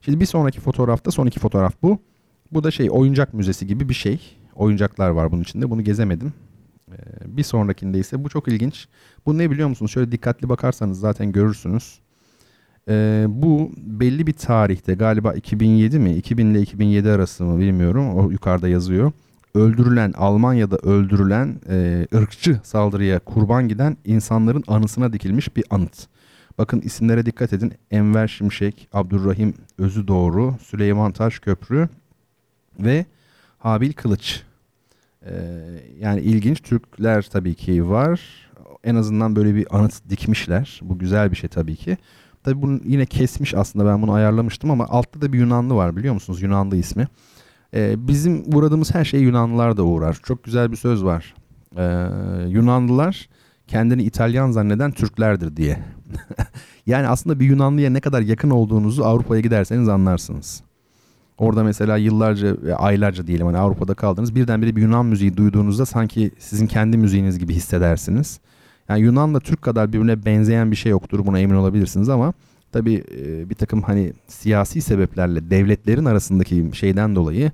Şimdi 0.00 0.20
bir 0.20 0.26
sonraki 0.26 0.60
fotoğrafta 0.60 1.10
son 1.10 1.26
iki 1.26 1.40
fotoğraf 1.40 1.74
bu. 1.82 1.98
Bu 2.54 2.64
da 2.64 2.70
şey 2.70 2.88
oyuncak 2.90 3.34
müzesi 3.34 3.66
gibi 3.66 3.88
bir 3.88 3.94
şey. 3.94 4.20
oyuncaklar 4.54 5.10
var 5.10 5.32
bunun 5.32 5.42
içinde. 5.42 5.70
Bunu 5.70 5.82
gezemedim. 5.84 6.32
Ee, 6.92 6.96
bir 7.26 7.42
sonrakinde 7.42 7.98
ise 7.98 8.24
bu 8.24 8.28
çok 8.28 8.48
ilginç. 8.48 8.88
Bu 9.26 9.38
ne 9.38 9.50
biliyor 9.50 9.68
musunuz? 9.68 9.90
Şöyle 9.90 10.12
dikkatli 10.12 10.48
bakarsanız 10.48 11.00
zaten 11.00 11.32
görürsünüz. 11.32 11.98
Ee, 12.88 13.26
bu 13.28 13.72
belli 13.76 14.26
bir 14.26 14.32
tarihte 14.32 14.94
galiba 14.94 15.34
2007 15.34 15.98
mi 15.98 16.14
2000 16.14 16.46
ile 16.46 16.60
2007 16.60 17.10
arası 17.10 17.44
mı 17.44 17.60
bilmiyorum 17.60 18.14
o 18.14 18.30
yukarıda 18.30 18.68
yazıyor. 18.68 19.12
Öldürülen 19.54 20.12
Almanya'da 20.16 20.76
öldürülen 20.76 21.60
e, 21.68 22.06
ırkçı 22.14 22.60
saldırıya 22.64 23.18
kurban 23.18 23.68
giden 23.68 23.96
insanların 24.04 24.64
anısına 24.66 25.12
dikilmiş 25.12 25.56
bir 25.56 25.64
anıt. 25.70 26.06
Bakın 26.58 26.80
isimlere 26.80 27.26
dikkat 27.26 27.52
edin. 27.52 27.72
Enver 27.90 28.28
Şimşek, 28.28 28.88
Abdurrahim 28.92 29.54
Özüdoğru, 29.78 30.54
Süleyman 30.62 31.12
Taşköprü 31.12 31.88
ve 32.78 33.06
Habil 33.58 33.92
Kılıç. 33.92 34.42
Ee, 35.26 35.32
yani 36.00 36.20
ilginç 36.20 36.62
Türkler 36.62 37.22
tabii 37.22 37.54
ki 37.54 37.88
var. 37.90 38.20
En 38.84 38.94
azından 38.94 39.36
böyle 39.36 39.54
bir 39.54 39.76
anıt 39.76 40.10
dikmişler. 40.10 40.80
Bu 40.82 40.98
güzel 40.98 41.30
bir 41.30 41.36
şey 41.36 41.48
tabii 41.48 41.76
ki. 41.76 41.96
Tabii 42.44 42.62
bunu 42.62 42.80
yine 42.84 43.06
kesmiş 43.06 43.54
aslında 43.54 43.86
ben 43.86 44.02
bunu 44.02 44.12
ayarlamıştım 44.12 44.70
ama 44.70 44.86
altta 44.88 45.20
da 45.20 45.32
bir 45.32 45.38
Yunanlı 45.38 45.74
var 45.74 45.96
biliyor 45.96 46.14
musunuz? 46.14 46.42
Yunanlı 46.42 46.76
ismi. 46.76 47.08
Ee, 47.74 48.08
bizim 48.08 48.54
uğradığımız 48.54 48.94
her 48.94 49.04
şey 49.04 49.20
Yunanlılar 49.20 49.76
da 49.76 49.82
uğrar. 49.82 50.18
Çok 50.22 50.44
güzel 50.44 50.70
bir 50.70 50.76
söz 50.76 51.04
var. 51.04 51.34
Ee, 51.76 51.82
Yunanlılar 52.48 53.28
kendini 53.66 54.02
İtalyan 54.02 54.50
zanneden 54.50 54.92
Türklerdir 54.92 55.56
diye. 55.56 55.78
yani 56.86 57.08
aslında 57.08 57.40
bir 57.40 57.46
Yunanlıya 57.46 57.90
ne 57.90 58.00
kadar 58.00 58.20
yakın 58.20 58.50
olduğunuzu 58.50 59.04
Avrupa'ya 59.04 59.40
giderseniz 59.40 59.88
anlarsınız. 59.88 60.62
Orada 61.38 61.64
mesela 61.64 61.96
yıllarca, 61.96 62.76
aylarca 62.76 63.26
diyelim 63.26 63.46
hani 63.46 63.58
Avrupa'da 63.58 63.94
kaldınız. 63.94 64.34
Birdenbire 64.34 64.76
bir 64.76 64.82
Yunan 64.82 65.06
müziği 65.06 65.36
duyduğunuzda 65.36 65.86
sanki 65.86 66.30
sizin 66.38 66.66
kendi 66.66 66.96
müziğiniz 66.96 67.38
gibi 67.38 67.54
hissedersiniz. 67.54 68.40
Yani 68.88 69.00
Yunan'la 69.00 69.40
Türk 69.40 69.62
kadar 69.62 69.92
birbirine 69.92 70.24
benzeyen 70.24 70.70
bir 70.70 70.76
şey 70.76 70.90
yoktur 70.90 71.26
buna 71.26 71.40
emin 71.40 71.54
olabilirsiniz 71.54 72.08
ama 72.08 72.32
tabii 72.72 73.04
bir 73.50 73.54
takım 73.54 73.82
hani 73.82 74.12
siyasi 74.26 74.80
sebeplerle 74.82 75.50
devletlerin 75.50 76.04
arasındaki 76.04 76.70
şeyden 76.72 77.14
dolayı 77.14 77.50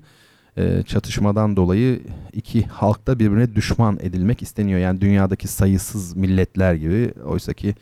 çatışmadan 0.85 1.55
dolayı 1.55 1.99
iki 2.33 2.63
halkta 2.63 3.19
birbirine 3.19 3.55
düşman 3.55 3.97
edilmek 4.01 4.41
isteniyor. 4.41 4.79
Yani 4.79 5.01
dünyadaki 5.01 5.47
sayısız 5.47 6.15
milletler 6.15 6.73
gibi 6.73 7.13
oysa 7.25 7.53
ki 7.53 7.75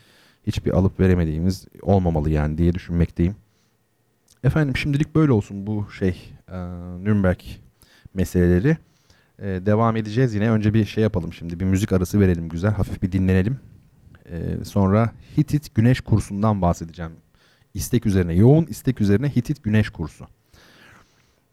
hiçbir 0.47 0.71
alıp 0.71 0.99
veremediğimiz 0.99 1.65
olmamalı 1.81 2.29
yani 2.29 2.57
diye 2.57 2.73
düşünmekteyim. 2.73 3.35
Efendim 4.43 4.78
şimdilik 4.78 5.15
böyle 5.15 5.32
olsun 5.32 5.67
bu 5.67 5.88
şey 5.91 6.34
e, 6.47 6.58
Nürnberg 7.04 7.39
meseleleri. 8.13 8.78
E, 9.39 9.45
devam 9.45 9.95
edeceğiz 9.95 10.34
yine. 10.36 10.52
Önce 10.52 10.73
bir 10.73 10.86
şey 10.86 11.04
yapalım 11.04 11.34
şimdi. 11.34 11.60
Bir 11.60 11.65
müzik 11.65 11.91
arası 11.91 12.19
verelim 12.19 12.49
güzel. 12.49 12.71
Hafif 12.71 13.02
bir 13.02 13.12
dinlenelim. 13.12 13.60
E, 14.32 14.65
sonra 14.65 15.12
Hitit 15.38 15.75
Güneş 15.75 16.02
kursundan 16.02 16.62
bahsedeceğim. 16.62 17.12
İstek 17.73 18.06
üzerine, 18.06 18.34
yoğun 18.34 18.65
istek 18.65 19.02
üzerine 19.02 19.30
Hitit 19.30 19.63
Güneş 19.63 19.89
kursu. 19.89 20.28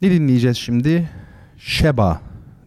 Ne 0.03 0.11
dinleyeceğiz 0.11 0.57
şimdi? 0.57 1.11
Sheba 1.57 2.21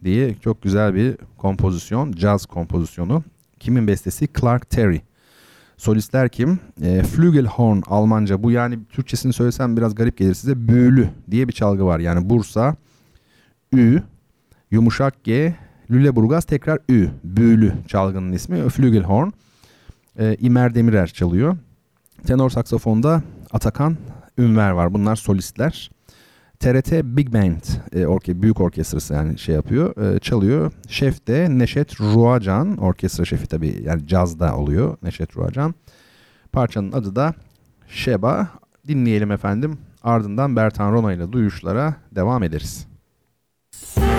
diye 0.04 0.34
çok 0.34 0.62
güzel 0.62 0.94
bir 0.94 1.16
kompozisyon, 1.36 2.12
caz 2.12 2.46
kompozisyonu. 2.46 3.24
Kimin 3.60 3.86
bestesi? 3.88 4.28
Clark 4.40 4.70
Terry. 4.70 5.02
Solistler 5.80 6.28
kim? 6.28 6.60
E, 6.82 7.02
Flügelhorn 7.02 7.82
Almanca. 7.86 8.42
Bu 8.42 8.50
yani 8.50 8.78
Türkçesini 8.90 9.32
söylesem 9.32 9.76
biraz 9.76 9.94
garip 9.94 10.16
gelir 10.16 10.34
size. 10.34 10.68
Büyülü 10.68 11.08
diye 11.30 11.48
bir 11.48 11.52
çalgı 11.52 11.84
var. 11.84 11.98
Yani 11.98 12.30
Bursa, 12.30 12.76
Ü, 13.74 14.02
yumuşak 14.70 15.24
G, 15.24 15.54
Lüleburgaz 15.90 16.44
tekrar 16.44 16.78
Ü. 16.90 17.08
Büyülü 17.24 17.72
çalgının 17.86 18.32
ismi. 18.32 18.68
Flügelhorn. 18.68 19.30
E, 20.18 20.36
İmer 20.40 20.74
Demirer 20.74 21.06
çalıyor. 21.06 21.56
Tenor 22.26 22.50
saksafonda 22.50 23.22
Atakan 23.52 23.96
Ünver 24.38 24.70
var. 24.70 24.94
Bunlar 24.94 25.16
solistler. 25.16 25.90
TRT 26.60 26.92
Big 27.04 27.32
Band 27.32 27.62
e, 27.92 28.06
orke, 28.06 28.42
büyük 28.42 28.60
orkestrası 28.60 29.14
yani 29.14 29.38
şey 29.38 29.54
yapıyor, 29.54 30.14
e, 30.14 30.18
çalıyor. 30.18 30.72
Şef 30.88 31.26
de 31.26 31.46
Neşet 31.50 32.00
Ruacan, 32.00 32.76
orkestra 32.76 33.24
şefi 33.24 33.46
tabii 33.46 33.82
yani 33.82 34.06
cazda 34.06 34.56
oluyor 34.56 34.96
Neşet 35.02 35.36
Ruacan. 35.36 35.74
Parçanın 36.52 36.92
adı 36.92 37.16
da 37.16 37.34
Şeba. 37.88 38.48
Dinleyelim 38.88 39.30
efendim. 39.30 39.78
Ardından 40.02 40.56
Bertan 40.56 40.92
Rona 40.92 41.12
ile 41.12 41.32
duyuşlara 41.32 41.94
devam 42.14 42.42
ederiz. 42.42 42.86
Thank 43.94 44.09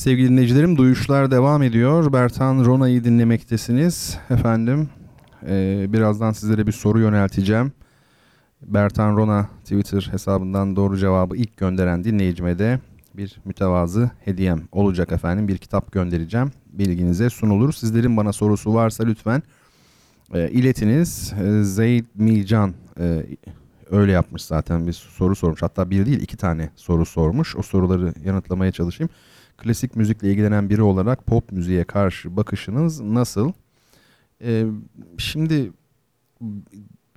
Sevgili 0.00 0.28
dinleyicilerim 0.28 0.76
duyuşlar 0.76 1.30
devam 1.30 1.62
ediyor. 1.62 2.12
Bertan 2.12 2.64
Rona'yı 2.64 3.04
dinlemektesiniz. 3.04 4.18
Efendim 4.30 4.88
e, 5.48 5.86
birazdan 5.88 6.32
sizlere 6.32 6.66
bir 6.66 6.72
soru 6.72 7.00
yönelteceğim. 7.00 7.72
Bertan 8.62 9.16
Rona 9.16 9.48
Twitter 9.62 10.08
hesabından 10.12 10.76
doğru 10.76 10.98
cevabı 10.98 11.36
ilk 11.36 11.56
gönderen 11.56 12.04
dinleyicime 12.04 12.58
de 12.58 12.80
bir 13.14 13.40
mütevazı 13.44 14.10
hediyem 14.24 14.62
olacak 14.72 15.12
efendim. 15.12 15.48
Bir 15.48 15.58
kitap 15.58 15.92
göndereceğim. 15.92 16.52
Bilginize 16.72 17.30
sunulur. 17.30 17.72
Sizlerin 17.72 18.16
bana 18.16 18.32
sorusu 18.32 18.74
varsa 18.74 19.04
lütfen 19.04 19.42
e, 20.34 20.50
iletiniz. 20.50 21.32
E, 21.44 21.62
Zeyd 21.62 22.04
Mican 22.14 22.74
e, 23.00 23.26
öyle 23.90 24.12
yapmış 24.12 24.42
zaten 24.42 24.86
bir 24.86 24.92
soru 24.92 25.36
sormuş. 25.36 25.62
Hatta 25.62 25.90
bir 25.90 26.06
değil 26.06 26.20
iki 26.20 26.36
tane 26.36 26.70
soru 26.76 27.06
sormuş. 27.06 27.56
O 27.56 27.62
soruları 27.62 28.14
yanıtlamaya 28.24 28.72
çalışayım 28.72 29.10
klasik 29.60 29.96
müzikle 29.96 30.30
ilgilenen 30.30 30.70
biri 30.70 30.82
olarak 30.82 31.26
pop 31.26 31.52
müziğe 31.52 31.84
karşı 31.84 32.36
bakışınız 32.36 33.00
nasıl? 33.00 33.52
Ee, 34.42 34.66
şimdi 35.18 35.72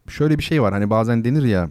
şöyle 0.08 0.38
bir 0.38 0.44
şey 0.44 0.62
var 0.62 0.74
hani 0.74 0.90
bazen 0.90 1.24
denir 1.24 1.44
ya 1.44 1.70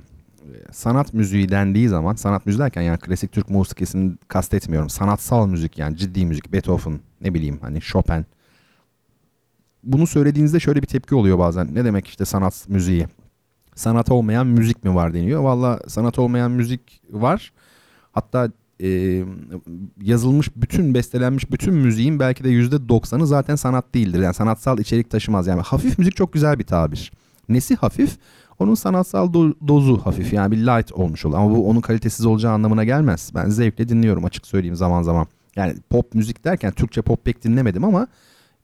sanat 0.70 1.14
müziği 1.14 1.48
dendiği 1.48 1.88
zaman 1.88 2.14
sanat 2.14 2.46
müziği 2.46 2.60
derken 2.60 2.82
yani 2.82 2.98
klasik 2.98 3.32
Türk 3.32 3.50
musikisini 3.50 4.12
kastetmiyorum. 4.28 4.90
Sanatsal 4.90 5.46
müzik 5.46 5.78
yani 5.78 5.96
ciddi 5.96 6.26
müzik 6.26 6.52
Beethoven 6.52 7.00
ne 7.20 7.34
bileyim 7.34 7.58
hani 7.62 7.80
Chopin. 7.80 8.26
Bunu 9.84 10.06
söylediğinizde 10.06 10.60
şöyle 10.60 10.82
bir 10.82 10.86
tepki 10.86 11.14
oluyor 11.14 11.38
bazen. 11.38 11.74
Ne 11.74 11.84
demek 11.84 12.06
işte 12.06 12.24
sanat 12.24 12.68
müziği? 12.68 13.06
Sanat 13.74 14.10
olmayan 14.10 14.46
müzik 14.46 14.84
mi 14.84 14.94
var 14.94 15.14
deniyor. 15.14 15.42
Valla 15.42 15.80
sanat 15.88 16.18
olmayan 16.18 16.50
müzik 16.50 17.02
var. 17.10 17.52
Hatta 18.12 18.50
e, 18.82 19.24
yazılmış 20.02 20.56
bütün 20.56 20.94
bestelenmiş 20.94 21.52
bütün 21.52 21.74
müziğin 21.74 22.20
belki 22.20 22.44
de 22.44 22.48
yüzde 22.48 22.88
doksanı 22.88 23.26
zaten 23.26 23.56
sanat 23.56 23.94
değildir. 23.94 24.20
Yani 24.22 24.34
sanatsal 24.34 24.78
içerik 24.78 25.10
taşımaz. 25.10 25.46
Yani 25.46 25.60
hafif 25.60 25.98
müzik 25.98 26.16
çok 26.16 26.32
güzel 26.32 26.58
bir 26.58 26.64
tabir. 26.64 27.12
Nesi 27.48 27.76
hafif? 27.76 28.18
Onun 28.58 28.74
sanatsal 28.74 29.32
do- 29.32 29.68
dozu 29.68 29.98
hafif 29.98 30.32
yani 30.32 30.52
bir 30.52 30.56
light 30.56 30.92
olmuş 30.92 31.24
olur. 31.24 31.36
Ama 31.36 31.50
bu 31.50 31.68
onun 31.68 31.80
kalitesiz 31.80 32.26
olacağı 32.26 32.52
anlamına 32.52 32.84
gelmez. 32.84 33.30
Ben 33.34 33.48
zevkle 33.48 33.88
dinliyorum 33.88 34.24
açık 34.24 34.46
söyleyeyim 34.46 34.76
zaman 34.76 35.02
zaman. 35.02 35.26
Yani 35.56 35.74
pop 35.90 36.14
müzik 36.14 36.44
derken 36.44 36.72
Türkçe 36.72 37.02
pop 37.02 37.24
pek 37.24 37.44
dinlemedim 37.44 37.84
ama 37.84 38.06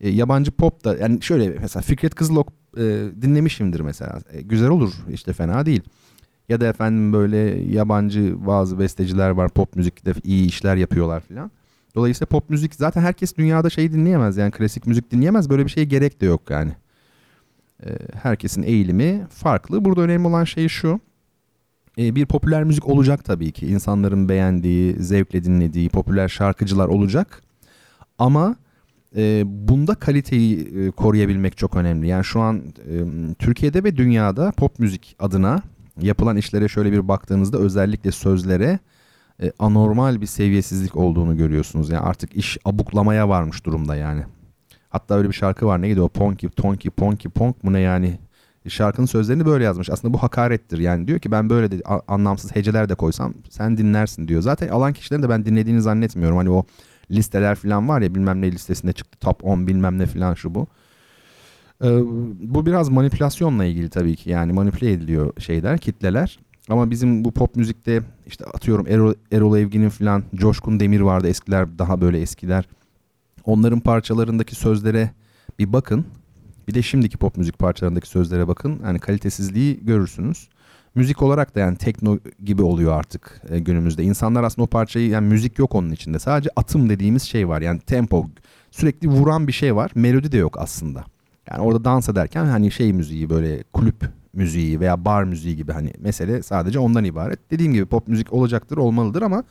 e, 0.00 0.08
yabancı 0.08 0.50
pop 0.50 0.84
da 0.84 0.96
yani 0.96 1.22
şöyle 1.22 1.48
mesela 1.48 1.82
Fikret 1.82 2.14
Kızılok 2.14 2.52
e, 2.76 2.82
dinlemişimdir 3.22 3.80
mesela. 3.80 4.20
E, 4.32 4.42
güzel 4.42 4.68
olur 4.68 4.92
işte 5.12 5.32
fena 5.32 5.66
değil. 5.66 5.82
Ya 6.48 6.60
da 6.60 6.66
efendim 6.66 7.12
böyle 7.12 7.36
yabancı 7.72 8.46
bazı 8.46 8.78
besteciler 8.78 9.30
var 9.30 9.48
pop 9.48 9.76
müzikte 9.76 10.12
iyi 10.24 10.46
işler 10.46 10.76
yapıyorlar 10.76 11.20
filan. 11.20 11.50
Dolayısıyla 11.94 12.26
pop 12.26 12.50
müzik 12.50 12.74
zaten 12.74 13.00
herkes 13.00 13.36
dünyada 13.36 13.70
şeyi 13.70 13.92
dinleyemez 13.92 14.36
yani 14.36 14.50
klasik 14.50 14.86
müzik 14.86 15.10
dinleyemez. 15.10 15.50
Böyle 15.50 15.64
bir 15.64 15.70
şeye 15.70 15.84
gerek 15.84 16.20
de 16.20 16.26
yok 16.26 16.50
yani. 16.50 16.72
Ee, 17.86 17.98
herkesin 18.22 18.62
eğilimi 18.62 19.26
farklı. 19.30 19.84
Burada 19.84 20.00
önemli 20.00 20.28
olan 20.28 20.44
şey 20.44 20.68
şu. 20.68 21.00
Ee, 21.98 22.14
bir 22.14 22.26
popüler 22.26 22.64
müzik 22.64 22.88
olacak 22.88 23.24
tabii 23.24 23.52
ki. 23.52 23.66
İnsanların 23.66 24.28
beğendiği, 24.28 25.02
zevkle 25.02 25.44
dinlediği 25.44 25.88
popüler 25.88 26.28
şarkıcılar 26.28 26.88
olacak. 26.88 27.42
Ama 28.18 28.56
e, 29.16 29.42
bunda 29.46 29.94
kaliteyi 29.94 30.68
e, 30.78 30.90
koruyabilmek 30.90 31.56
çok 31.56 31.76
önemli. 31.76 32.06
Yani 32.08 32.24
şu 32.24 32.40
an 32.40 32.56
e, 32.58 32.94
Türkiye'de 33.38 33.84
ve 33.84 33.96
dünyada 33.96 34.52
pop 34.52 34.78
müzik 34.78 35.16
adına 35.18 35.62
yapılan 36.02 36.36
işlere 36.36 36.68
şöyle 36.68 36.92
bir 36.92 37.08
baktığınızda 37.08 37.58
özellikle 37.58 38.12
sözlere 38.12 38.78
e, 39.42 39.52
anormal 39.58 40.20
bir 40.20 40.26
seviyesizlik 40.26 40.96
olduğunu 40.96 41.36
görüyorsunuz. 41.36 41.90
Yani 41.90 42.02
artık 42.02 42.36
iş 42.36 42.58
abuklamaya 42.64 43.28
varmış 43.28 43.64
durumda 43.64 43.96
yani. 43.96 44.24
Hatta 44.88 45.14
öyle 45.14 45.28
bir 45.28 45.34
şarkı 45.34 45.66
var 45.66 45.82
neydi 45.82 46.00
o 46.00 46.08
ponki 46.08 46.48
tonki 46.48 46.90
ponki 46.90 47.28
ponk 47.28 47.64
mu 47.64 47.72
ne 47.72 47.80
yani 47.80 48.18
şarkının 48.68 49.06
sözlerini 49.06 49.46
böyle 49.46 49.64
yazmış. 49.64 49.90
Aslında 49.90 50.14
bu 50.14 50.22
hakarettir. 50.22 50.78
Yani 50.78 51.08
diyor 51.08 51.18
ki 51.18 51.30
ben 51.30 51.50
böyle 51.50 51.70
de 51.70 51.82
anlamsız 52.08 52.56
heceler 52.56 52.88
de 52.88 52.94
koysam 52.94 53.34
sen 53.50 53.78
dinlersin 53.78 54.28
diyor. 54.28 54.42
Zaten 54.42 54.68
alan 54.68 54.92
kişilerin 54.92 55.22
de 55.22 55.28
ben 55.28 55.44
dinlediğini 55.44 55.82
zannetmiyorum. 55.82 56.36
Hani 56.36 56.50
o 56.50 56.66
listeler 57.10 57.54
falan 57.54 57.88
var 57.88 58.00
ya 58.00 58.14
bilmem 58.14 58.40
ne 58.42 58.52
listesinde 58.52 58.92
çıktı 58.92 59.18
top 59.18 59.44
10 59.44 59.66
bilmem 59.66 59.98
ne 59.98 60.06
falan 60.06 60.34
şu 60.34 60.54
bu. 60.54 60.66
Ee, 61.84 62.00
bu 62.40 62.66
biraz 62.66 62.88
manipülasyonla 62.88 63.64
ilgili 63.64 63.88
tabii 63.88 64.16
ki 64.16 64.30
yani 64.30 64.52
manipüle 64.52 64.92
ediliyor 64.92 65.32
şeyler, 65.40 65.78
kitleler. 65.78 66.38
Ama 66.68 66.90
bizim 66.90 67.24
bu 67.24 67.32
pop 67.32 67.56
müzikte 67.56 68.02
işte 68.26 68.44
atıyorum 68.44 68.86
Erol, 68.86 69.14
Erol 69.32 69.58
Evgin'in 69.58 69.88
falan 69.88 70.22
Coşkun 70.34 70.80
Demir 70.80 71.00
vardı 71.00 71.28
eskiler 71.28 71.78
daha 71.78 72.00
böyle 72.00 72.20
eskiler. 72.20 72.68
Onların 73.44 73.80
parçalarındaki 73.80 74.54
sözlere 74.54 75.10
bir 75.58 75.72
bakın. 75.72 76.04
Bir 76.68 76.74
de 76.74 76.82
şimdiki 76.82 77.16
pop 77.16 77.36
müzik 77.36 77.58
parçalarındaki 77.58 78.08
sözlere 78.08 78.48
bakın. 78.48 78.80
Yani 78.84 78.98
kalitesizliği 78.98 79.84
görürsünüz. 79.84 80.48
Müzik 80.94 81.22
olarak 81.22 81.54
da 81.54 81.60
yani 81.60 81.76
tekno 81.76 82.18
gibi 82.44 82.62
oluyor 82.62 82.92
artık 82.92 83.42
e, 83.48 83.58
günümüzde. 83.58 84.02
İnsanlar 84.02 84.44
aslında 84.44 84.64
o 84.64 84.66
parçayı 84.66 85.08
yani 85.08 85.28
müzik 85.28 85.58
yok 85.58 85.74
onun 85.74 85.90
içinde. 85.90 86.18
Sadece 86.18 86.50
atım 86.56 86.88
dediğimiz 86.88 87.22
şey 87.22 87.48
var. 87.48 87.62
Yani 87.62 87.80
tempo 87.80 88.26
sürekli 88.70 89.08
vuran 89.08 89.46
bir 89.46 89.52
şey 89.52 89.76
var. 89.76 89.90
Melodi 89.94 90.32
de 90.32 90.36
yok 90.36 90.58
aslında. 90.60 91.04
Yani 91.50 91.62
orada 91.62 91.84
dans 91.84 92.08
ederken 92.08 92.44
hani 92.44 92.70
şey 92.70 92.92
müziği 92.92 93.30
böyle 93.30 93.62
kulüp 93.62 94.10
müziği 94.32 94.80
veya 94.80 95.04
bar 95.04 95.24
müziği 95.24 95.56
gibi 95.56 95.72
hani 95.72 95.92
mesele 95.98 96.42
sadece 96.42 96.78
ondan 96.78 97.04
ibaret. 97.04 97.50
Dediğim 97.50 97.72
gibi 97.72 97.86
pop 97.86 98.08
müzik 98.08 98.32
olacaktır, 98.32 98.76
olmalıdır 98.76 99.22
ama 99.22 99.44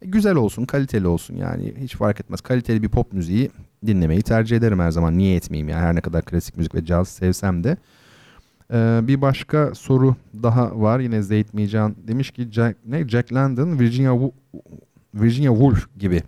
güzel 0.00 0.34
olsun, 0.34 0.64
kaliteli 0.64 1.06
olsun 1.06 1.36
yani 1.36 1.74
hiç 1.78 1.96
fark 1.96 2.20
etmez. 2.20 2.40
Kaliteli 2.40 2.82
bir 2.82 2.88
pop 2.88 3.12
müziği 3.12 3.50
dinlemeyi 3.86 4.22
tercih 4.22 4.56
ederim 4.56 4.80
her 4.80 4.90
zaman. 4.90 5.18
Niye 5.18 5.36
etmeyeyim 5.36 5.68
yani 5.68 5.80
her 5.80 5.94
ne 5.94 6.00
kadar 6.00 6.22
klasik 6.22 6.56
müzik 6.56 6.74
ve 6.74 6.84
caz 6.84 7.08
sevsem 7.08 7.64
de. 7.64 7.76
Ee, 8.72 9.00
bir 9.02 9.20
başka 9.20 9.74
soru 9.74 10.16
daha 10.42 10.80
var 10.80 11.00
yine 11.00 11.22
Zeyt 11.22 11.54
Mican 11.54 11.94
demiş 12.08 12.30
ki 12.30 12.48
Jack, 12.52 12.76
ne 12.86 13.08
Jack 13.08 13.32
London, 13.32 13.78
Virginia 13.78 14.30
Virginia 15.14 15.52
Woolf 15.52 15.98
gibi 15.98 16.22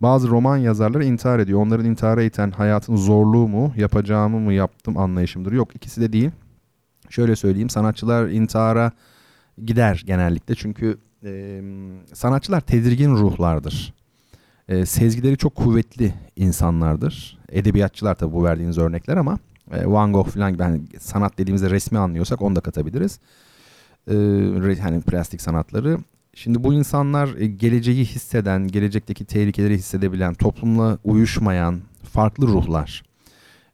bazı 0.00 0.28
roman 0.28 0.56
yazarları 0.56 1.04
intihar 1.04 1.38
ediyor. 1.38 1.60
Onların 1.60 1.86
intihara 1.86 2.22
iten 2.22 2.50
hayatın 2.50 2.96
zorluğu 2.96 3.48
mu, 3.48 3.72
yapacağımı 3.76 4.40
mı 4.40 4.52
yaptım 4.52 4.98
anlayışımdır. 4.98 5.52
Yok 5.52 5.76
ikisi 5.76 6.00
de 6.00 6.12
değil. 6.12 6.30
Şöyle 7.10 7.36
söyleyeyim 7.36 7.70
sanatçılar 7.70 8.28
intihara 8.28 8.92
gider 9.64 10.02
genellikle. 10.06 10.54
Çünkü 10.54 10.98
e, 11.24 11.62
sanatçılar 12.14 12.60
tedirgin 12.60 13.10
ruhlardır. 13.10 13.94
E, 14.68 14.86
sezgileri 14.86 15.36
çok 15.36 15.54
kuvvetli 15.54 16.14
insanlardır. 16.36 17.38
Edebiyatçılar 17.48 18.14
tabi 18.14 18.32
bu 18.32 18.44
verdiğiniz 18.44 18.78
örnekler 18.78 19.16
ama 19.16 19.38
e, 19.72 19.86
Van 19.86 20.12
Gogh 20.12 20.28
falan 20.28 20.52
gibi 20.52 20.62
hani 20.62 20.80
sanat 20.98 21.38
dediğimizde 21.38 21.70
resmi 21.70 21.98
anlıyorsak 21.98 22.42
onu 22.42 22.56
da 22.56 22.60
katabiliriz. 22.60 23.20
E, 24.10 24.14
hani 24.80 25.00
plastik 25.00 25.42
sanatları 25.42 25.98
Şimdi 26.38 26.64
bu 26.64 26.74
insanlar 26.74 27.34
e, 27.36 27.46
geleceği 27.46 28.04
hisseden, 28.04 28.68
gelecekteki 28.68 29.24
tehlikeleri 29.24 29.74
hissedebilen, 29.74 30.34
toplumla 30.34 30.98
uyuşmayan 31.04 31.80
farklı 32.12 32.46
ruhlar. 32.46 33.02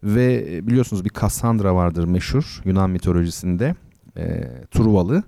Ve 0.05 0.47
e, 0.51 0.67
biliyorsunuz 0.67 1.05
bir 1.05 1.11
Cassandra 1.21 1.75
vardır 1.75 2.05
meşhur 2.05 2.61
Yunan 2.65 2.91
mitolojisinde. 2.91 3.75
E, 4.17 4.51
Truvalı. 4.71 5.23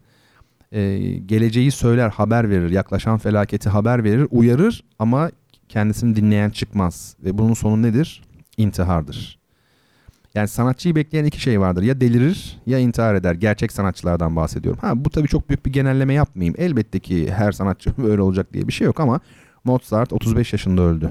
E, 0.72 0.98
geleceği 1.26 1.70
söyler, 1.70 2.10
haber 2.10 2.50
verir, 2.50 2.70
yaklaşan 2.70 3.18
felaketi 3.18 3.68
haber 3.68 4.04
verir, 4.04 4.26
uyarır 4.30 4.84
ama 4.98 5.30
kendisini 5.68 6.16
dinleyen 6.16 6.50
çıkmaz. 6.50 7.16
Ve 7.24 7.38
bunun 7.38 7.54
sonu 7.54 7.82
nedir? 7.82 8.22
İntihardır. 8.56 9.38
Yani 10.34 10.48
sanatçıyı 10.48 10.94
bekleyen 10.94 11.24
iki 11.24 11.40
şey 11.40 11.60
vardır. 11.60 11.82
Ya 11.82 12.00
delirir 12.00 12.58
ya 12.66 12.78
intihar 12.78 13.14
eder. 13.14 13.34
Gerçek 13.34 13.72
sanatçılardan 13.72 14.36
bahsediyorum. 14.36 14.80
Ha 14.80 15.04
bu 15.04 15.10
tabii 15.10 15.28
çok 15.28 15.48
büyük 15.48 15.66
bir 15.66 15.72
genelleme 15.72 16.14
yapmayayım. 16.14 16.54
Elbette 16.58 17.00
ki 17.00 17.32
her 17.32 17.52
sanatçı 17.52 17.90
böyle 17.98 18.22
olacak 18.22 18.52
diye 18.52 18.68
bir 18.68 18.72
şey 18.72 18.86
yok 18.86 19.00
ama 19.00 19.20
Mozart 19.64 20.12
35 20.12 20.52
yaşında 20.52 20.82
öldü. 20.82 21.10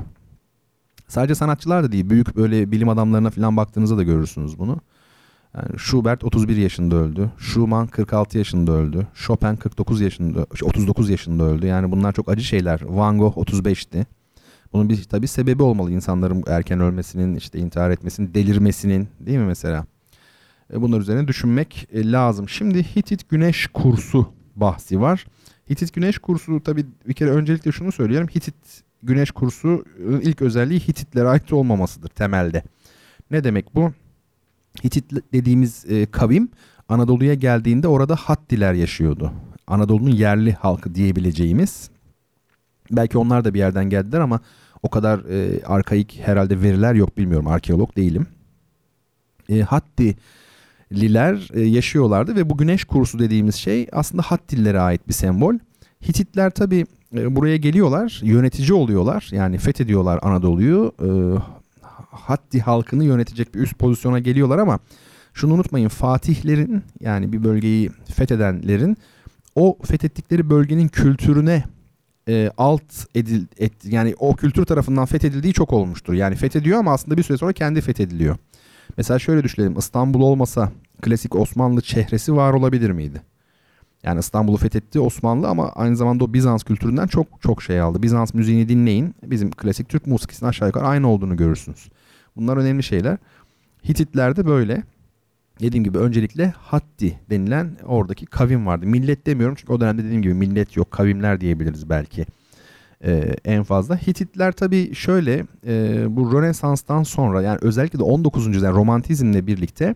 Sadece 1.07 1.35
sanatçılar 1.35 1.83
da 1.83 1.91
değil. 1.91 2.09
Büyük 2.09 2.35
böyle 2.35 2.71
bilim 2.71 2.89
adamlarına 2.89 3.29
falan 3.29 3.57
baktığınızda 3.57 3.97
da 3.97 4.03
görürsünüz 4.03 4.59
bunu. 4.59 4.77
Yani 5.55 5.79
Schubert 5.79 6.23
31 6.23 6.57
yaşında 6.57 6.95
öldü. 6.95 7.31
Schumann 7.37 7.87
46 7.87 8.37
yaşında 8.37 8.71
öldü. 8.71 9.07
Chopin 9.13 9.55
49 9.55 10.01
yaşında 10.01 10.45
39 10.63 11.09
yaşında 11.09 11.43
öldü. 11.43 11.65
Yani 11.65 11.91
bunlar 11.91 12.13
çok 12.13 12.29
acı 12.29 12.43
şeyler. 12.43 12.81
Van 12.81 13.17
Gogh 13.17 13.37
35'ti. 13.37 14.05
Bunun 14.73 14.89
bir 14.89 15.03
tabii 15.03 15.27
sebebi 15.27 15.63
olmalı 15.63 15.91
insanların 15.91 16.43
erken 16.47 16.79
ölmesinin, 16.79 17.35
işte 17.35 17.59
intihar 17.59 17.89
etmesinin, 17.89 18.33
delirmesinin 18.33 19.07
değil 19.19 19.37
mi 19.37 19.45
mesela? 19.45 19.85
E, 20.73 20.81
bunlar 20.81 20.99
üzerine 20.99 21.27
düşünmek 21.27 21.87
e, 21.91 22.11
lazım. 22.11 22.49
Şimdi 22.49 22.83
Hitit 22.83 23.29
Güneş 23.29 23.67
kursu 23.67 24.33
bahsi 24.55 25.01
var. 25.01 25.25
Hitit 25.69 25.93
Güneş 25.93 26.17
kursu 26.17 26.63
tabii 26.63 26.85
bir 27.07 27.13
kere 27.13 27.29
öncelikle 27.29 27.71
şunu 27.71 27.91
söyleyelim. 27.91 28.27
Hitit 28.27 28.55
Güneş 29.03 29.31
kursu 29.31 29.85
ilk 30.21 30.41
özelliği 30.41 30.79
Hititlere 30.79 31.27
ait 31.27 31.53
olmamasıdır 31.53 32.09
temelde. 32.09 32.63
Ne 33.31 33.43
demek 33.43 33.75
bu? 33.75 33.91
Hitit 34.83 35.11
dediğimiz 35.33 35.85
e, 35.89 36.05
kavim 36.05 36.49
Anadolu'ya 36.89 37.33
geldiğinde 37.33 37.87
orada 37.87 38.15
Hattiler 38.15 38.73
yaşıyordu. 38.73 39.33
Anadolu'nun 39.67 40.09
yerli 40.15 40.53
halkı 40.53 40.95
diyebileceğimiz. 40.95 41.89
Belki 42.91 43.17
onlar 43.17 43.45
da 43.45 43.53
bir 43.53 43.59
yerden 43.59 43.89
geldiler 43.89 44.19
ama 44.19 44.39
o 44.83 44.89
kadar 44.89 45.19
e, 45.19 45.65
arkaik 45.65 46.21
herhalde 46.23 46.61
veriler 46.61 46.93
yok 46.93 47.17
bilmiyorum. 47.17 47.47
Arkeolog 47.47 47.95
değilim. 47.95 48.27
E, 49.49 49.61
Hattililer 49.61 51.49
e, 51.53 51.61
yaşıyorlardı 51.61 52.35
ve 52.35 52.49
bu 52.49 52.57
güneş 52.57 52.85
kursu 52.85 53.19
dediğimiz 53.19 53.55
şey 53.55 53.87
aslında 53.91 54.21
Hattillere 54.21 54.79
ait 54.79 55.07
bir 55.07 55.13
sembol. 55.13 55.55
Hititler 56.07 56.49
tabi 56.49 56.85
e, 57.15 57.35
buraya 57.35 57.57
geliyorlar, 57.57 58.19
yönetici 58.23 58.73
oluyorlar. 58.73 59.29
Yani 59.31 59.57
fethediyorlar 59.57 60.19
Anadolu'yu. 60.21 60.91
E, 61.01 61.09
Hatti 62.11 62.61
halkını 62.61 63.05
yönetecek 63.05 63.55
bir 63.55 63.59
üst 63.59 63.79
pozisyona 63.79 64.19
geliyorlar 64.19 64.57
ama 64.57 64.79
şunu 65.33 65.53
unutmayın 65.53 65.87
Fatihlerin 65.87 66.83
yani 66.99 67.33
bir 67.33 67.43
bölgeyi 67.43 67.89
fethedenlerin 68.05 68.97
o 69.55 69.77
fethettikleri 69.85 70.49
bölgenin 70.49 70.87
kültürüne 70.87 71.63
e, 72.27 72.51
alt 72.57 72.83
edil 73.15 73.45
et, 73.57 73.73
yani 73.83 74.15
o 74.19 74.35
kültür 74.35 74.65
tarafından 74.65 75.05
fethedildiği 75.05 75.53
çok 75.53 75.73
olmuştur. 75.73 76.13
Yani 76.13 76.35
fethediyor 76.35 76.79
ama 76.79 76.93
aslında 76.93 77.17
bir 77.17 77.23
süre 77.23 77.37
sonra 77.37 77.53
kendi 77.53 77.81
fethediliyor. 77.81 78.35
Mesela 78.97 79.19
şöyle 79.19 79.43
düşünelim 79.43 79.77
İstanbul 79.77 80.21
olmasa 80.21 80.71
klasik 81.01 81.35
Osmanlı 81.35 81.81
çehresi 81.81 82.35
var 82.35 82.53
olabilir 82.53 82.89
miydi? 82.89 83.21
Yani 84.03 84.19
İstanbul'u 84.19 84.57
fethetti 84.57 84.99
Osmanlı 84.99 85.47
ama 85.47 85.69
aynı 85.69 85.95
zamanda 85.95 86.23
o 86.23 86.33
Bizans 86.33 86.63
kültüründen 86.63 87.07
çok 87.07 87.27
çok 87.41 87.63
şey 87.63 87.81
aldı. 87.81 88.03
Bizans 88.03 88.33
müziğini 88.33 88.69
dinleyin. 88.69 89.15
Bizim 89.23 89.51
klasik 89.51 89.89
Türk 89.89 90.07
musikisinin 90.07 90.49
aşağı 90.49 90.67
yukarı 90.67 90.85
aynı 90.85 91.07
olduğunu 91.07 91.37
görürsünüz. 91.37 91.89
Bunlar 92.35 92.57
önemli 92.57 92.83
şeyler. 92.83 93.17
Hititler 93.89 94.35
de 94.35 94.45
böyle. 94.45 94.83
Dediğim 95.63 95.83
gibi 95.83 95.97
öncelikle 95.97 96.53
Hatti 96.57 97.19
denilen 97.29 97.77
oradaki 97.85 98.25
kavim 98.25 98.65
vardı. 98.65 98.85
Millet 98.85 99.25
demiyorum 99.25 99.55
çünkü 99.59 99.73
o 99.73 99.81
dönemde 99.81 100.03
dediğim 100.03 100.21
gibi 100.21 100.33
millet 100.33 100.77
yok. 100.77 100.91
Kavimler 100.91 101.41
diyebiliriz 101.41 101.89
belki 101.89 102.25
ee, 103.05 103.35
en 103.45 103.63
fazla. 103.63 103.97
Hititler 103.97 104.51
tabii 104.51 104.95
şöyle 104.95 105.45
e, 105.67 106.05
bu 106.09 106.33
Rönesans'tan 106.33 107.03
sonra 107.03 107.41
yani 107.41 107.57
özellikle 107.61 107.99
de 107.99 108.03
19. 108.03 108.47
yüzyıl 108.47 108.71
romantizmle 108.73 109.47
birlikte 109.47 109.95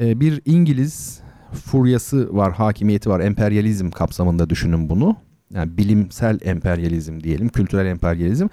e, 0.00 0.20
bir 0.20 0.42
İngiliz 0.44 1.20
furyası 1.52 2.36
var, 2.36 2.52
hakimiyeti 2.52 3.10
var. 3.10 3.20
Emperyalizm 3.20 3.90
kapsamında 3.90 4.50
düşünün 4.50 4.88
bunu. 4.88 5.16
Yani 5.54 5.76
bilimsel 5.76 6.38
emperyalizm 6.42 7.20
diyelim, 7.20 7.48
kültürel 7.48 7.86
emperyalizm. 7.86 8.46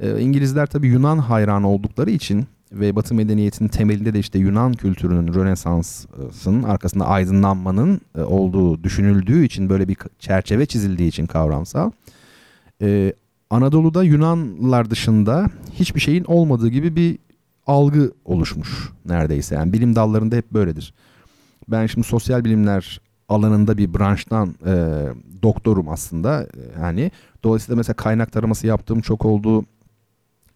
E, 0.00 0.20
İngilizler 0.20 0.66
tabii 0.66 0.88
Yunan 0.88 1.18
hayranı 1.18 1.68
oldukları 1.68 2.10
için 2.10 2.46
ve 2.72 2.96
Batı 2.96 3.14
medeniyetinin 3.14 3.68
temelinde 3.68 4.14
de 4.14 4.18
işte 4.18 4.38
Yunan 4.38 4.72
kültürünün, 4.72 5.34
Rönesans'ın 5.34 6.62
arkasında 6.62 7.06
aydınlanmanın 7.06 8.00
e, 8.18 8.20
olduğu 8.20 8.84
düşünüldüğü 8.84 9.44
için 9.44 9.68
böyle 9.68 9.88
bir 9.88 9.96
çerçeve 10.18 10.66
çizildiği 10.66 11.08
için 11.08 11.26
kavramsal. 11.26 11.90
Ee, 12.82 13.12
Anadolu'da 13.50 14.04
Yunanlılar 14.04 14.90
dışında 14.90 15.50
hiçbir 15.72 16.00
şeyin 16.00 16.24
olmadığı 16.24 16.68
gibi 16.68 16.96
bir 16.96 17.18
algı 17.66 18.12
oluşmuş 18.24 18.90
neredeyse. 19.04 19.54
Yani 19.54 19.72
bilim 19.72 19.96
dallarında 19.96 20.36
hep 20.36 20.52
böyledir. 20.52 20.94
Ben 21.68 21.86
şimdi 21.86 22.06
sosyal 22.06 22.44
bilimler 22.44 23.00
alanında 23.28 23.78
bir 23.78 23.94
branştan 23.94 24.54
e, 24.66 25.04
doktorum 25.42 25.88
aslında. 25.88 26.46
Yani 26.80 27.10
dolayısıyla 27.44 27.76
mesela 27.76 27.96
kaynak 27.96 28.32
taraması 28.32 28.66
yaptığım 28.66 29.00
çok 29.00 29.24
oldu 29.24 29.64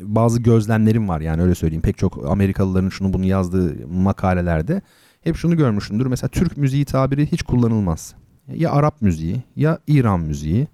bazı 0.02 0.42
gözlemlerim 0.42 1.08
var 1.08 1.20
yani 1.20 1.42
öyle 1.42 1.54
söyleyeyim. 1.54 1.82
Pek 1.82 1.98
çok 1.98 2.30
Amerikalıların 2.30 2.88
şunu 2.88 3.12
bunu 3.12 3.24
yazdığı 3.24 3.88
makalelerde 3.88 4.82
hep 5.20 5.36
şunu 5.36 5.56
görmüşümdür. 5.56 6.06
Mesela 6.06 6.28
Türk 6.28 6.56
müziği 6.56 6.84
tabiri 6.84 7.32
hiç 7.32 7.42
kullanılmaz. 7.42 8.14
Ya 8.48 8.70
Arap 8.72 9.02
müziği 9.02 9.42
ya 9.56 9.78
İran 9.86 10.20
müziği. 10.20 10.68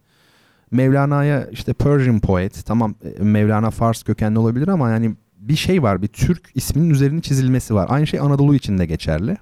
Mevlana'ya 0.71 1.47
işte 1.47 1.73
Persian 1.73 2.21
poet 2.21 2.67
tamam 2.67 2.95
e, 3.19 3.23
Mevlana 3.23 3.71
Fars 3.71 4.03
kökenli 4.03 4.39
olabilir 4.39 4.69
ama 4.69 4.91
yani 4.91 5.15
bir 5.39 5.57
şey 5.57 5.83
var 5.83 6.03
bir 6.03 6.09
Türk 6.09 6.51
isminin 6.55 6.91
üzerine 6.91 7.21
çizilmesi 7.21 7.75
var. 7.75 7.87
Aynı 7.91 8.07
şey 8.07 8.21
Anadolu 8.21 8.55
için 8.55 8.79
de 8.79 8.87
geçerli. 8.87 9.37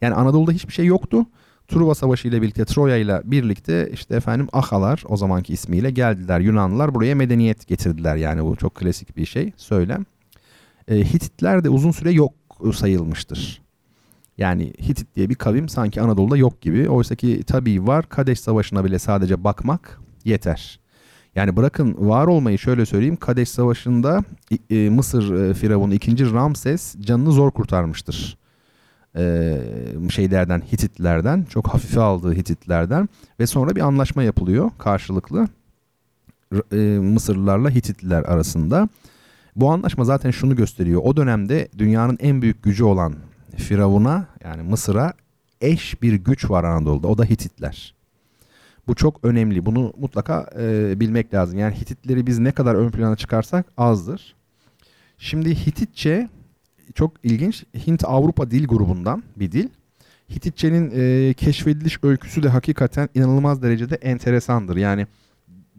Yani 0.00 0.14
Anadolu'da 0.14 0.52
hiçbir 0.52 0.72
şey 0.72 0.86
yoktu. 0.86 1.26
Truva 1.68 1.94
Savaşı 1.94 2.28
ile 2.28 2.42
birlikte 2.42 2.64
Troya 2.64 2.96
ile 2.96 3.20
birlikte 3.24 3.90
işte 3.92 4.16
efendim 4.16 4.48
Ahalar 4.52 5.02
o 5.08 5.16
zamanki 5.16 5.52
ismiyle 5.52 5.90
geldiler. 5.90 6.40
Yunanlılar 6.40 6.94
buraya 6.94 7.14
medeniyet 7.14 7.66
getirdiler 7.66 8.16
yani 8.16 8.44
bu 8.44 8.56
çok 8.56 8.74
klasik 8.74 9.16
bir 9.16 9.26
şey 9.26 9.52
söylem. 9.56 10.06
E, 10.88 10.96
Hititler 10.96 11.64
de 11.64 11.68
uzun 11.68 11.90
süre 11.90 12.12
yok 12.12 12.32
sayılmıştır. 12.74 13.62
Yani 14.38 14.72
Hitit 14.82 15.16
diye 15.16 15.30
bir 15.30 15.34
kavim 15.34 15.68
sanki 15.68 16.00
Anadolu'da 16.00 16.36
yok 16.36 16.60
gibi. 16.60 16.88
Oysa 16.88 17.14
ki 17.14 17.42
tabii 17.46 17.86
var 17.86 18.08
Kadeş 18.08 18.40
Savaşı'na 18.40 18.84
bile 18.84 18.98
sadece 18.98 19.44
bakmak 19.44 20.00
yeter. 20.24 20.80
Yani 21.34 21.56
bırakın 21.56 21.96
var 21.98 22.26
olmayı 22.26 22.58
şöyle 22.58 22.86
söyleyeyim. 22.86 23.16
Kadeş 23.16 23.48
Savaşı'nda 23.48 24.24
e, 24.70 24.90
Mısır 24.90 25.34
e, 25.34 25.54
Firavunu 25.54 25.94
2. 25.94 26.32
Ramses 26.32 26.96
canını 27.00 27.32
zor 27.32 27.50
kurtarmıştır 27.50 28.43
şeylerden 30.10 30.60
Hititlerden 30.72 31.42
çok 31.42 31.68
hafife 31.68 32.00
aldığı 32.00 32.34
Hititlerden 32.34 33.08
ve 33.40 33.46
sonra 33.46 33.76
bir 33.76 33.80
anlaşma 33.80 34.22
yapılıyor 34.22 34.70
karşılıklı 34.78 35.48
e, 36.72 36.76
Mısırlılarla 36.98 37.70
Hititliler 37.70 38.22
arasında. 38.22 38.88
Bu 39.56 39.70
anlaşma 39.70 40.04
zaten 40.04 40.30
şunu 40.30 40.56
gösteriyor. 40.56 41.00
O 41.04 41.16
dönemde 41.16 41.68
dünyanın 41.78 42.18
en 42.20 42.42
büyük 42.42 42.62
gücü 42.62 42.84
olan 42.84 43.14
Firavun'a 43.56 44.26
yani 44.44 44.62
Mısır'a 44.62 45.12
eş 45.60 46.02
bir 46.02 46.12
güç 46.12 46.50
var 46.50 46.64
Anadolu'da. 46.64 47.08
O 47.08 47.18
da 47.18 47.24
Hititler. 47.24 47.94
Bu 48.86 48.94
çok 48.94 49.24
önemli. 49.24 49.66
Bunu 49.66 49.92
mutlaka 49.98 50.50
e, 50.58 51.00
bilmek 51.00 51.34
lazım. 51.34 51.58
Yani 51.58 51.74
Hititleri 51.74 52.26
biz 52.26 52.38
ne 52.38 52.52
kadar 52.52 52.74
ön 52.74 52.90
plana 52.90 53.16
çıkarsak 53.16 53.66
azdır. 53.76 54.34
Şimdi 55.18 55.54
Hititçe 55.66 56.28
çok 56.94 57.12
ilginç. 57.22 57.64
Hint-Avrupa 57.86 58.50
dil 58.50 58.66
grubundan 58.66 59.22
bir 59.36 59.52
dil. 59.52 59.68
Hititçenin 60.30 60.92
e, 60.94 61.34
keşfediliş 61.34 61.98
öyküsü 62.02 62.42
de 62.42 62.48
hakikaten 62.48 63.08
inanılmaz 63.14 63.62
derecede 63.62 63.94
enteresandır. 63.94 64.76
Yani 64.76 65.06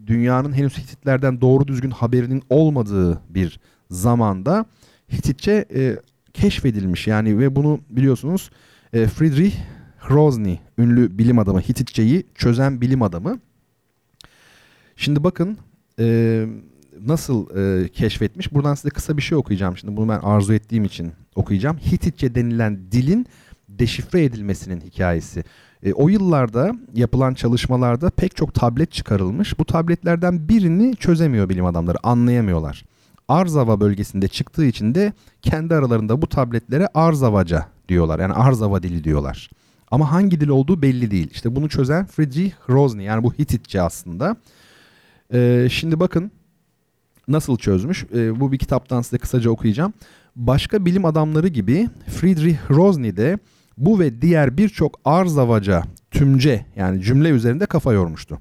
dünyanın 0.06 0.52
henüz 0.52 0.78
Hititlerden 0.78 1.40
doğru 1.40 1.68
düzgün 1.68 1.90
haberinin 1.90 2.42
olmadığı 2.50 3.20
bir 3.30 3.60
zamanda 3.90 4.66
Hititçe 5.12 5.64
e, 5.74 5.96
keşfedilmiş. 6.32 7.06
Yani 7.06 7.38
ve 7.38 7.56
bunu 7.56 7.80
biliyorsunuz 7.90 8.50
e, 8.92 9.06
Friedrich 9.06 9.56
Hrozny 9.98 10.56
ünlü 10.78 11.18
bilim 11.18 11.38
adamı 11.38 11.60
Hititçeyi 11.60 12.26
çözen 12.34 12.80
bilim 12.80 13.02
adamı. 13.02 13.38
Şimdi 14.96 15.24
bakın 15.24 15.58
e, 15.98 16.46
nasıl 17.06 17.56
e, 17.56 17.88
keşfetmiş? 17.88 18.54
Buradan 18.54 18.74
size 18.74 18.88
kısa 18.88 19.16
bir 19.16 19.22
şey 19.22 19.38
okuyacağım. 19.38 19.76
Şimdi 19.76 19.96
bunu 19.96 20.08
ben 20.08 20.18
arzu 20.18 20.52
ettiğim 20.54 20.84
için 20.84 21.12
okuyacağım. 21.34 21.76
Hititçe 21.76 22.34
denilen 22.34 22.92
dilin 22.92 23.26
deşifre 23.68 24.24
edilmesinin 24.24 24.80
hikayesi. 24.80 25.44
E, 25.82 25.92
o 25.92 26.08
yıllarda 26.08 26.72
yapılan 26.94 27.34
çalışmalarda 27.34 28.10
pek 28.10 28.36
çok 28.36 28.54
tablet 28.54 28.92
çıkarılmış. 28.92 29.58
Bu 29.58 29.64
tabletlerden 29.64 30.48
birini 30.48 30.96
çözemiyor 30.96 31.48
bilim 31.48 31.66
adamları, 31.66 31.98
anlayamıyorlar. 32.02 32.84
Arzava 33.28 33.80
bölgesinde 33.80 34.28
çıktığı 34.28 34.64
için 34.64 34.94
de 34.94 35.12
kendi 35.42 35.74
aralarında 35.74 36.22
bu 36.22 36.26
tabletlere 36.26 36.88
Arzavaca 36.94 37.66
diyorlar. 37.88 38.18
Yani 38.18 38.32
Arzava 38.32 38.82
dili 38.82 39.04
diyorlar. 39.04 39.50
Ama 39.90 40.12
hangi 40.12 40.40
dil 40.40 40.48
olduğu 40.48 40.82
belli 40.82 41.10
değil. 41.10 41.30
İşte 41.32 41.56
bunu 41.56 41.68
çözen 41.68 42.06
Friedrich 42.06 42.54
Hrozny 42.66 43.02
yani 43.02 43.22
bu 43.22 43.34
Hititçe 43.34 43.82
aslında. 43.82 44.36
Ee, 45.32 45.68
şimdi 45.70 46.00
bakın 46.00 46.30
nasıl 47.28 47.56
çözmüş? 47.56 48.06
Ee, 48.14 48.40
bu 48.40 48.52
bir 48.52 48.58
kitaptan 48.58 49.02
size 49.02 49.18
kısaca 49.18 49.50
okuyacağım. 49.50 49.92
Başka 50.36 50.86
bilim 50.86 51.04
adamları 51.04 51.48
gibi 51.48 51.88
Friedrich 52.06 52.58
Hrozny 52.68 53.16
de 53.16 53.38
bu 53.78 54.00
ve 54.00 54.22
diğer 54.22 54.56
birçok 54.56 55.00
arzavaca 55.04 55.82
tümce 56.10 56.66
yani 56.76 57.02
cümle 57.02 57.28
üzerinde 57.28 57.66
kafa 57.66 57.92
yormuştu. 57.92 58.38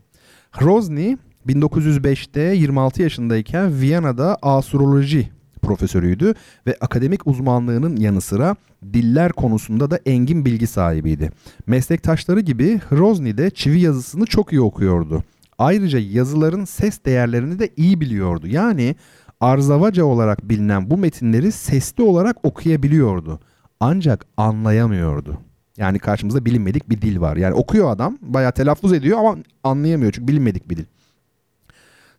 Hrozny 0.52 1.16
1905'te 1.48 2.42
26 2.42 3.02
yaşındayken 3.02 3.82
Viyana'da 3.82 4.38
astroloji 4.42 5.30
profesörüydü 5.62 6.34
ve 6.68 6.78
akademik 6.82 7.28
uzmanlığının 7.28 7.96
yanı 7.96 8.22
sıra 8.22 8.56
diller 8.94 9.32
konusunda 9.32 9.92
da 9.92 10.00
engin 10.06 10.46
bilgi 10.46 10.68
sahibiydi. 10.68 11.32
Meslektaşları 11.68 12.40
gibi 12.40 12.80
Hrozny 12.90 13.38
de 13.38 13.50
çivi 13.50 13.80
yazısını 13.80 14.26
çok 14.26 14.54
iyi 14.54 14.62
okuyordu. 14.62 15.24
Ayrıca 15.58 16.00
yazıların 16.00 16.66
ses 16.66 17.06
değerlerini 17.06 17.60
de 17.60 17.70
iyi 17.78 18.02
biliyordu. 18.02 18.48
Yani 18.48 18.96
Arzavaca 19.40 20.06
olarak 20.06 20.50
bilinen 20.50 20.90
bu 20.90 20.98
metinleri 20.98 21.52
sesli 21.52 22.04
olarak 22.04 22.46
okuyabiliyordu. 22.46 23.40
Ancak 23.80 24.26
anlayamıyordu. 24.38 25.38
Yani 25.78 26.00
karşımızda 26.00 26.46
bilinmedik 26.46 26.90
bir 26.90 27.02
dil 27.02 27.22
var. 27.22 27.38
Yani 27.38 27.54
okuyor 27.54 27.90
adam, 27.90 28.18
bayağı 28.22 28.52
telaffuz 28.52 28.94
ediyor 28.94 29.20
ama 29.20 29.36
anlayamıyor 29.64 30.12
çünkü 30.12 30.28
bilinmedik 30.28 30.70
bir 30.70 30.78
dil. 30.78 30.86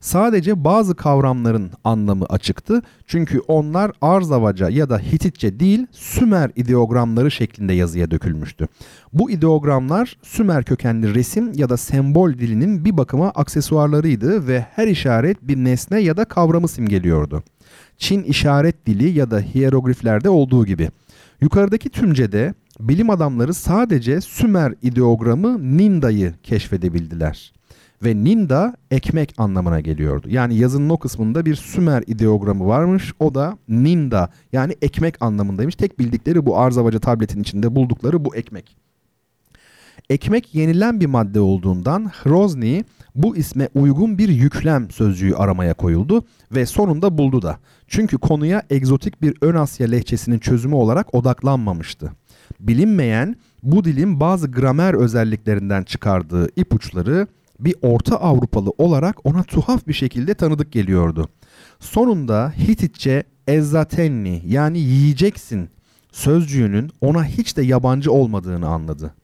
Sadece 0.01 0.65
bazı 0.65 0.95
kavramların 0.95 1.71
anlamı 1.85 2.25
açıktı. 2.25 2.83
Çünkü 3.07 3.41
onlar 3.41 3.93
Arzavaca 4.01 4.71
ya 4.71 4.91
da 4.91 4.99
Hititçe 4.99 5.61
değil 5.61 5.87
Sümer 5.93 6.51
ideogramları 6.57 7.31
şeklinde 7.31 7.73
yazıya 7.73 8.11
dökülmüştü. 8.11 8.69
Bu 9.13 9.31
ideogramlar 9.31 10.17
Sümer 10.23 10.65
kökenli 10.65 11.15
resim 11.15 11.53
ya 11.53 11.69
da 11.69 11.77
sembol 11.77 12.33
dilinin 12.33 12.85
bir 12.85 12.97
bakıma 12.97 13.31
aksesuarlarıydı 13.31 14.47
ve 14.49 14.67
her 14.75 14.89
işaret 14.89 15.43
bir 15.43 15.57
nesne 15.57 16.01
ya 16.01 16.17
da 16.17 16.25
kavramı 16.25 16.69
simgeliyordu. 16.69 17.43
Çin 17.99 18.23
işaret 18.23 18.87
dili 18.87 19.19
ya 19.19 19.31
da 19.31 19.41
hierogliflerde 19.41 20.29
olduğu 20.29 20.67
gibi. 20.67 20.91
Yukarıdaki 21.41 21.89
tümcede 21.89 22.55
bilim 22.81 23.11
adamları 23.11 23.55
sadece 23.55 24.21
Sümer 24.21 24.75
ideogramı 24.83 25.79
Ninda'yı 25.79 26.35
keşfedebildiler 26.43 27.53
ve 28.05 28.25
Ninda 28.25 28.75
ekmek 28.91 29.35
anlamına 29.39 29.81
geliyordu. 29.81 30.29
Yani 30.31 30.55
yazının 30.55 30.89
o 30.89 30.99
kısmında 30.99 31.47
bir 31.47 31.55
Sümer 31.55 32.03
ideogramı 32.07 32.67
varmış. 32.67 33.13
O 33.21 33.35
da 33.35 33.59
Ninda 33.69 34.31
yani 34.53 34.77
ekmek 34.83 35.23
anlamındaymış. 35.23 35.77
Tek 35.77 35.99
bildikleri 35.99 36.47
bu 36.47 36.59
Arzavaca 36.59 36.99
tabletin 36.99 37.41
içinde 37.41 37.77
buldukları 37.77 38.25
bu 38.25 38.37
ekmek. 38.37 38.77
Ekmek 40.11 40.55
yenilen 40.55 41.01
bir 41.01 41.07
madde 41.07 41.41
olduğundan 41.41 42.11
Hrozny 42.23 42.83
bu 43.15 43.37
isme 43.37 43.69
uygun 43.75 44.19
bir 44.19 44.29
yüklem 44.29 44.91
sözcüğü 44.91 45.35
aramaya 45.35 45.75
koyuldu 45.75 46.25
ve 46.53 46.67
sonunda 46.67 47.19
buldu 47.19 47.43
da. 47.43 47.59
Çünkü 47.89 48.19
konuya 48.19 48.63
egzotik 48.71 49.23
bir 49.23 49.35
Ön 49.41 49.55
Asya 49.55 49.87
lehçesinin 49.87 50.39
çözümü 50.39 50.75
olarak 50.75 51.15
odaklanmamıştı. 51.15 52.13
Bilinmeyen 52.61 53.37
bu 53.63 53.85
dilin 53.85 54.21
bazı 54.21 54.51
gramer 54.51 54.95
özelliklerinden 54.95 55.83
çıkardığı 55.83 56.49
ipuçları 56.57 57.27
bir 57.61 57.75
Orta 57.83 58.17
Avrupalı 58.17 58.71
olarak 58.79 59.27
ona 59.27 59.43
tuhaf 59.43 59.87
bir 59.87 59.93
şekilde 59.93 60.35
tanıdık 60.35 60.73
geliyordu. 60.73 61.29
Sonunda 61.81 62.53
Hititçe 62.59 63.25
ezzatenni 63.47 64.43
yani 64.47 64.79
yiyeceksin 64.79 65.69
sözcüğünün 66.13 66.91
ona 67.01 67.25
hiç 67.25 67.57
de 67.57 67.63
yabancı 67.63 68.13
olmadığını 68.13 68.69
anladı. 68.69 69.15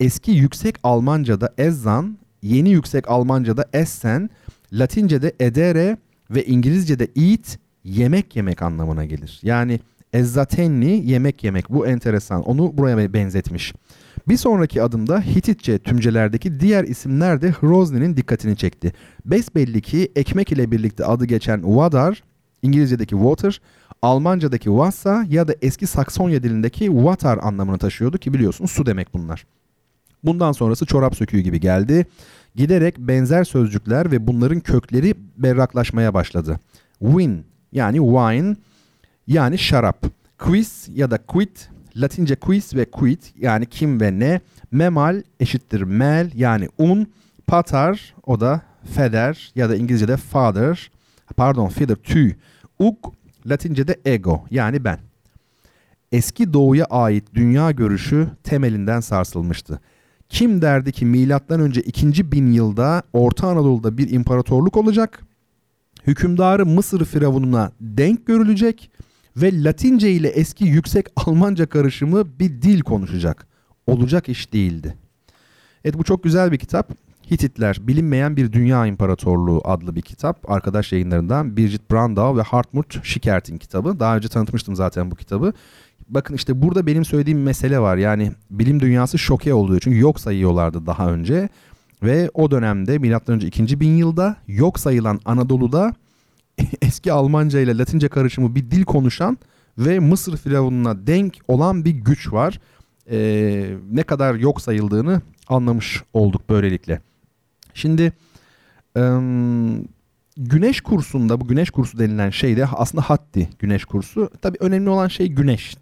Eski 0.00 0.30
yüksek 0.30 0.74
Almanca'da 0.82 1.54
ezzan, 1.58 2.18
yeni 2.42 2.70
yüksek 2.70 3.08
Almanca'da 3.08 3.64
essen, 3.72 4.30
Latince'de 4.72 5.32
edere 5.40 5.96
ve 6.30 6.44
İngilizce'de 6.44 7.08
eat 7.16 7.58
yemek 7.84 8.36
yemek 8.36 8.62
anlamına 8.62 9.04
gelir. 9.04 9.40
Yani 9.42 9.80
ezzatenni 10.12 11.10
yemek 11.10 11.44
yemek 11.44 11.70
bu 11.70 11.86
enteresan 11.86 12.42
onu 12.42 12.78
buraya 12.78 13.12
benzetmiş. 13.12 13.74
Bir 14.28 14.36
sonraki 14.36 14.82
adımda 14.82 15.20
Hititçe 15.20 15.78
tümcelerdeki 15.78 16.60
diğer 16.60 16.84
isimler 16.84 17.42
de 17.42 17.50
Hrozny'nin 17.50 18.16
dikkatini 18.16 18.56
çekti. 18.56 18.92
Besbelli 19.24 19.80
ki 19.80 20.12
ekmek 20.16 20.52
ile 20.52 20.70
birlikte 20.70 21.04
adı 21.04 21.24
geçen 21.24 21.76
Vadar, 21.76 22.22
İngilizce'deki 22.62 23.10
water, 23.10 23.60
Almanca'daki 24.02 24.64
Wassa 24.64 25.24
ya 25.28 25.48
da 25.48 25.54
eski 25.62 25.86
Saksonya 25.86 26.42
dilindeki 26.42 26.84
water 26.86 27.38
anlamını 27.42 27.78
taşıyordu 27.78 28.18
ki 28.18 28.34
biliyorsunuz 28.34 28.70
su 28.70 28.86
demek 28.86 29.14
bunlar. 29.14 29.46
Bundan 30.24 30.52
sonrası 30.52 30.86
çorap 30.86 31.16
söküğü 31.16 31.40
gibi 31.40 31.60
geldi. 31.60 32.06
Giderek 32.54 32.98
benzer 32.98 33.44
sözcükler 33.44 34.12
ve 34.12 34.26
bunların 34.26 34.60
kökleri 34.60 35.14
berraklaşmaya 35.36 36.14
başladı. 36.14 36.60
Win 36.98 37.44
yani 37.72 37.96
wine 37.96 38.56
yani 39.26 39.58
şarap. 39.58 40.06
Quiz 40.38 40.88
ya 40.94 41.10
da 41.10 41.18
quit 41.18 41.70
Latince 41.96 42.36
quiz 42.36 42.74
ve 42.74 42.84
quit 42.84 43.32
yani 43.38 43.66
kim 43.66 44.00
ve 44.00 44.18
ne. 44.18 44.40
Memal 44.70 45.22
eşittir 45.40 45.82
mel 45.82 46.30
yani 46.34 46.68
un. 46.78 47.06
Patar 47.46 48.14
o 48.26 48.40
da 48.40 48.62
feder 48.94 49.52
ya 49.54 49.68
da 49.68 49.76
İngilizce'de 49.76 50.16
father. 50.16 50.90
Pardon 51.36 51.68
feather 51.68 51.96
tüy. 51.96 52.34
Uk 52.78 53.12
Latince'de 53.46 53.96
ego 54.04 54.44
yani 54.50 54.84
ben. 54.84 54.98
Eski 56.12 56.52
doğuya 56.52 56.84
ait 56.84 57.34
dünya 57.34 57.70
görüşü 57.70 58.28
temelinden 58.44 59.00
sarsılmıştı. 59.00 59.80
Kim 60.28 60.62
derdi 60.62 60.92
ki 60.92 61.06
milattan 61.06 61.60
önce 61.60 61.80
2. 61.80 62.32
bin 62.32 62.52
yılda 62.52 63.02
Orta 63.12 63.48
Anadolu'da 63.48 63.98
bir 63.98 64.10
imparatorluk 64.10 64.76
olacak? 64.76 65.22
Hükümdarı 66.06 66.66
Mısır 66.66 67.04
firavununa 67.04 67.72
denk 67.80 68.26
görülecek 68.26 68.90
ve 69.42 69.64
Latince 69.64 70.12
ile 70.12 70.28
eski 70.28 70.64
yüksek 70.64 71.06
Almanca 71.16 71.66
karışımı 71.66 72.38
bir 72.38 72.62
dil 72.62 72.80
konuşacak. 72.80 73.46
Olacak 73.86 74.28
iş 74.28 74.52
değildi. 74.52 74.96
Evet 75.84 75.98
bu 75.98 76.04
çok 76.04 76.24
güzel 76.24 76.52
bir 76.52 76.58
kitap. 76.58 76.90
Hititler 77.30 77.78
Bilinmeyen 77.80 78.36
Bir 78.36 78.52
Dünya 78.52 78.86
İmparatorluğu 78.86 79.60
adlı 79.64 79.96
bir 79.96 80.02
kitap. 80.02 80.50
Arkadaş 80.50 80.92
yayınlarından 80.92 81.56
Birgit 81.56 81.90
Brandau 81.90 82.36
ve 82.36 82.42
Hartmut 82.42 83.06
Schickert'in 83.06 83.58
kitabı. 83.58 84.00
Daha 84.00 84.16
önce 84.16 84.28
tanıtmıştım 84.28 84.76
zaten 84.76 85.10
bu 85.10 85.14
kitabı. 85.14 85.52
Bakın 86.08 86.34
işte 86.34 86.62
burada 86.62 86.86
benim 86.86 87.04
söylediğim 87.04 87.42
mesele 87.42 87.78
var. 87.78 87.96
Yani 87.96 88.32
bilim 88.50 88.80
dünyası 88.80 89.18
şoke 89.18 89.54
oluyor. 89.54 89.80
Çünkü 89.84 89.98
yok 89.98 90.20
sayıyorlardı 90.20 90.86
daha 90.86 91.10
önce. 91.10 91.48
Ve 92.02 92.30
o 92.34 92.50
dönemde 92.50 92.98
milattan 92.98 93.34
önce 93.34 93.46
2. 93.46 93.80
bin 93.80 93.96
yılda 93.96 94.36
yok 94.48 94.78
sayılan 94.78 95.20
Anadolu'da 95.24 95.94
eski 96.82 97.12
Almanca 97.12 97.60
ile 97.60 97.78
Latince 97.78 98.08
karışımı 98.08 98.54
bir 98.54 98.70
dil 98.70 98.84
konuşan 98.84 99.38
ve 99.78 99.98
Mısır 99.98 100.36
firavununa 100.36 101.06
denk 101.06 101.38
olan 101.48 101.84
bir 101.84 101.90
güç 101.90 102.32
var. 102.32 102.60
Ee, 103.10 103.76
ne 103.90 104.02
kadar 104.02 104.34
yok 104.34 104.60
sayıldığını 104.60 105.22
anlamış 105.48 106.02
olduk 106.12 106.50
böylelikle. 106.50 107.00
Şimdi 107.74 108.12
ım, 108.96 109.84
güneş 110.36 110.80
kursunda 110.80 111.40
bu 111.40 111.48
güneş 111.48 111.70
kursu 111.70 111.98
denilen 111.98 112.30
şey 112.30 112.56
de 112.56 112.66
aslında 112.66 113.02
hatti 113.02 113.48
güneş 113.58 113.84
kursu. 113.84 114.30
Tabii 114.42 114.58
önemli 114.60 114.90
olan 114.90 115.08
şey 115.08 115.28
güneş. 115.28 115.76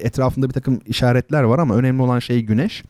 Etrafında 0.00 0.48
bir 0.48 0.54
takım 0.54 0.80
işaretler 0.86 1.42
var 1.42 1.58
ama 1.58 1.74
önemli 1.76 2.02
olan 2.02 2.18
şey. 2.18 2.42
Güneş 2.42 2.82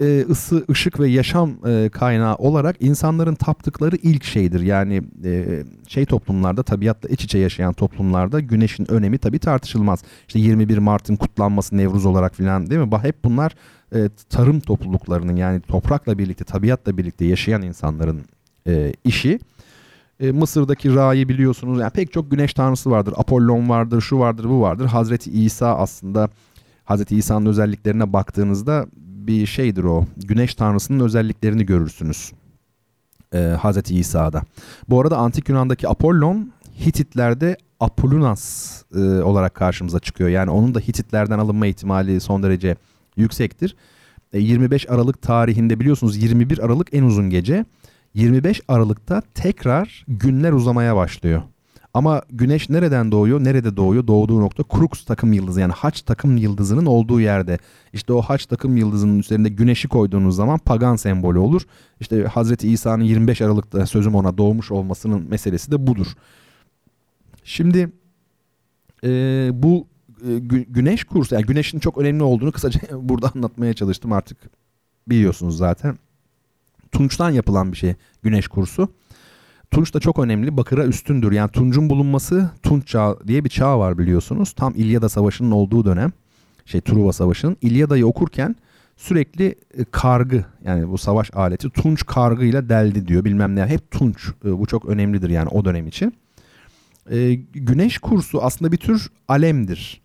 e, 0.00 0.26
ısı, 0.30 0.64
ışık 0.70 1.00
ve 1.00 1.08
yaşam 1.08 1.50
e, 1.66 1.88
kaynağı 1.88 2.34
olarak 2.34 2.76
insanların 2.80 3.34
taptıkları 3.34 3.96
ilk 3.96 4.24
şeydir. 4.24 4.60
Yani 4.60 5.02
e, 5.24 5.62
şey 5.88 6.06
toplumlarda, 6.06 6.62
tabiatla 6.62 7.08
iç 7.08 7.24
içe 7.24 7.38
yaşayan 7.38 7.72
toplumlarda 7.72 8.40
güneşin 8.40 8.90
önemi 8.90 9.18
tabii 9.18 9.38
tartışılmaz. 9.38 10.02
İşte 10.26 10.38
21 10.38 10.78
Mart'ın 10.78 11.16
kutlanması 11.16 11.76
Nevruz 11.76 12.06
olarak 12.06 12.34
filan 12.34 12.70
değil 12.70 12.80
mi? 12.80 12.90
Hep 13.02 13.24
bunlar 13.24 13.54
e, 13.94 14.08
tarım 14.30 14.60
topluluklarının 14.60 15.36
yani 15.36 15.60
toprakla 15.60 16.18
birlikte, 16.18 16.44
tabiatla 16.44 16.96
birlikte 16.96 17.24
yaşayan 17.24 17.62
insanların 17.62 18.22
e, 18.66 18.92
işi. 19.04 19.38
E, 20.20 20.32
Mısır'daki 20.32 20.94
Ra'yı 20.94 21.28
biliyorsunuz. 21.28 21.80
Yani 21.80 21.90
pek 21.90 22.12
çok 22.12 22.30
güneş 22.30 22.54
tanrısı 22.54 22.90
vardır. 22.90 23.14
Apollon 23.16 23.68
vardır, 23.68 24.00
şu 24.00 24.18
vardır, 24.18 24.44
bu 24.44 24.60
vardır. 24.60 24.86
Hazreti 24.86 25.30
İsa 25.30 25.76
aslında 25.76 26.30
Hazreti 26.84 27.16
İsa'nın 27.16 27.46
özelliklerine 27.46 28.12
baktığınızda 28.12 28.86
bir 29.26 29.46
şeydir 29.46 29.84
o. 29.84 30.06
Güneş 30.16 30.54
tanrısının 30.54 31.04
özelliklerini 31.04 31.66
görürsünüz. 31.66 32.32
Ee, 33.34 33.38
Hazreti 33.38 33.98
İsa'da. 33.98 34.42
Bu 34.88 35.00
arada 35.00 35.16
antik 35.16 35.48
Yunan'daki 35.48 35.88
Apollon 35.88 36.52
Hititlerde 36.86 37.56
Apollunas 37.80 38.72
e, 38.94 38.98
olarak 39.00 39.54
karşımıza 39.54 39.98
çıkıyor. 39.98 40.30
Yani 40.30 40.50
onun 40.50 40.74
da 40.74 40.80
Hititlerden 40.80 41.38
alınma 41.38 41.66
ihtimali 41.66 42.20
son 42.20 42.42
derece 42.42 42.76
yüksektir. 43.16 43.76
E, 44.32 44.38
25 44.38 44.90
Aralık 44.90 45.22
tarihinde 45.22 45.80
biliyorsunuz 45.80 46.22
21 46.22 46.58
Aralık 46.58 46.88
en 46.92 47.02
uzun 47.02 47.30
gece. 47.30 47.64
25 48.14 48.60
Aralık'ta 48.68 49.22
tekrar 49.34 50.04
günler 50.08 50.52
uzamaya 50.52 50.96
başlıyor. 50.96 51.42
Ama 51.94 52.22
güneş 52.30 52.70
nereden 52.70 53.12
doğuyor? 53.12 53.44
Nerede 53.44 53.76
doğuyor? 53.76 54.06
Doğduğu 54.06 54.40
nokta 54.40 54.64
Crux 54.76 55.04
takım 55.04 55.32
yıldızı 55.32 55.60
yani 55.60 55.72
haç 55.72 56.02
takım 56.02 56.36
yıldızının 56.36 56.86
olduğu 56.86 57.20
yerde. 57.20 57.58
İşte 57.92 58.12
o 58.12 58.22
haç 58.22 58.46
takım 58.46 58.76
yıldızının 58.76 59.18
üzerinde 59.18 59.48
güneşi 59.48 59.88
koyduğunuz 59.88 60.36
zaman 60.36 60.58
pagan 60.58 60.96
sembolü 60.96 61.38
olur. 61.38 61.62
İşte 62.00 62.24
Hazreti 62.24 62.68
İsa'nın 62.68 63.04
25 63.04 63.42
Aralık'ta 63.42 63.86
sözüm 63.86 64.14
ona 64.14 64.38
doğmuş 64.38 64.70
olmasının 64.70 65.28
meselesi 65.28 65.72
de 65.72 65.86
budur. 65.86 66.06
Şimdi 67.44 67.92
e, 69.04 69.10
bu 69.52 69.86
e, 70.28 70.38
güneş 70.68 71.04
kursu 71.04 71.34
yani 71.34 71.46
güneşin 71.46 71.78
çok 71.78 71.98
önemli 71.98 72.22
olduğunu 72.22 72.52
kısaca 72.52 72.80
burada 73.08 73.32
anlatmaya 73.34 73.74
çalıştım 73.74 74.12
artık 74.12 74.38
biliyorsunuz 75.08 75.56
zaten. 75.56 75.98
Tunçtan 76.92 77.30
yapılan 77.30 77.72
bir 77.72 77.76
şey 77.76 77.94
güneş 78.22 78.48
kursu. 78.48 78.88
Tunç 79.72 79.94
da 79.94 80.00
çok 80.00 80.18
önemli. 80.18 80.56
Bakıra 80.56 80.86
üstündür. 80.86 81.32
Yani 81.32 81.50
Tunç'un 81.50 81.90
bulunması 81.90 82.50
Tunç 82.62 82.86
çağı 82.86 83.18
diye 83.26 83.44
bir 83.44 83.48
çağ 83.48 83.78
var 83.78 83.98
biliyorsunuz. 83.98 84.52
Tam 84.52 84.74
İlyada 84.76 85.08
Savaşı'nın 85.08 85.50
olduğu 85.50 85.84
dönem. 85.84 86.12
Şey 86.66 86.80
Truva 86.80 87.12
Savaşı'nın. 87.12 87.56
İlyada'yı 87.62 88.06
okurken 88.06 88.56
sürekli 88.96 89.46
e, 89.78 89.84
kargı 89.90 90.44
yani 90.64 90.88
bu 90.88 90.98
savaş 90.98 91.30
aleti 91.34 91.70
Tunç 91.70 92.06
kargıyla 92.06 92.68
deldi 92.68 93.08
diyor 93.08 93.24
bilmem 93.24 93.56
ne. 93.56 93.66
Hep 93.66 93.90
Tunç. 93.90 94.28
E, 94.44 94.58
bu 94.58 94.66
çok 94.66 94.84
önemlidir 94.84 95.30
yani 95.30 95.48
o 95.48 95.64
dönem 95.64 95.86
için. 95.86 96.14
E, 97.10 97.34
güneş 97.52 97.98
kursu 97.98 98.42
aslında 98.42 98.72
bir 98.72 98.76
tür 98.76 99.08
alemdir. 99.28 100.02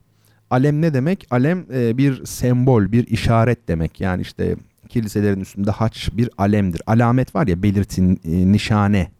Alem 0.50 0.82
ne 0.82 0.94
demek? 0.94 1.28
Alem 1.32 1.70
bir 1.70 2.26
sembol, 2.26 2.92
bir 2.92 3.08
işaret 3.08 3.68
demek. 3.68 4.02
Yani 4.02 4.22
işte 4.22 4.56
kiliselerin 4.90 5.42
üstünde 5.42 5.72
haç 5.72 6.10
bir 6.14 6.30
alemdir. 6.38 6.82
Alamet 6.88 7.36
var 7.36 7.48
ya 7.48 7.64
belirtin, 7.64 8.20
nişane 8.54 9.17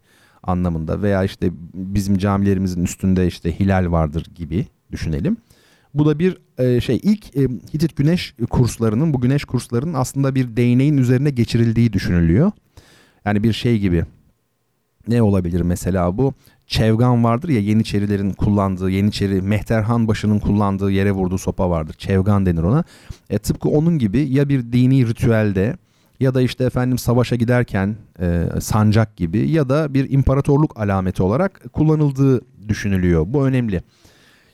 anlamında 0.48 1.02
veya 1.02 1.24
işte 1.24 1.50
bizim 1.74 2.18
camilerimizin 2.18 2.84
üstünde 2.84 3.26
işte 3.26 3.60
hilal 3.60 3.92
vardır 3.92 4.26
gibi 4.34 4.66
düşünelim. 4.92 5.36
Bu 5.94 6.06
da 6.06 6.18
bir 6.18 6.38
e, 6.58 6.80
şey 6.80 7.00
ilk 7.02 7.36
e, 7.36 7.42
Hitit 7.74 7.96
güneş 7.96 8.34
kurslarının 8.50 9.14
bu 9.14 9.20
güneş 9.20 9.44
kurslarının 9.44 9.94
aslında 9.94 10.34
bir 10.34 10.56
değneğin 10.56 10.96
üzerine 10.96 11.30
geçirildiği 11.30 11.92
düşünülüyor. 11.92 12.52
Yani 13.24 13.42
bir 13.42 13.52
şey 13.52 13.78
gibi 13.78 14.04
ne 15.08 15.22
olabilir 15.22 15.60
mesela 15.60 16.18
bu? 16.18 16.34
Çevgan 16.66 17.24
vardır 17.24 17.48
ya 17.48 17.60
Yeniçerilerin 17.60 18.30
kullandığı, 18.30 18.90
Yeniçeri 18.90 19.42
Mehterhan 19.42 20.08
başının 20.08 20.38
kullandığı 20.38 20.90
yere 20.90 21.12
vurduğu 21.12 21.38
sopa 21.38 21.70
vardır. 21.70 21.94
Çevgan 21.98 22.46
denir 22.46 22.62
ona. 22.62 22.84
E, 23.30 23.38
tıpkı 23.38 23.68
onun 23.68 23.98
gibi 23.98 24.20
ya 24.20 24.48
bir 24.48 24.72
dini 24.72 25.08
ritüelde 25.08 25.76
ya 26.20 26.34
da 26.34 26.42
işte 26.42 26.64
efendim 26.64 26.98
savaşa 26.98 27.36
giderken 27.36 27.96
e, 28.20 28.48
sancak 28.60 29.16
gibi 29.16 29.50
ya 29.50 29.68
da 29.68 29.94
bir 29.94 30.10
imparatorluk 30.10 30.80
alameti 30.80 31.22
olarak 31.22 31.72
kullanıldığı 31.72 32.40
düşünülüyor. 32.68 33.24
Bu 33.26 33.46
önemli. 33.46 33.82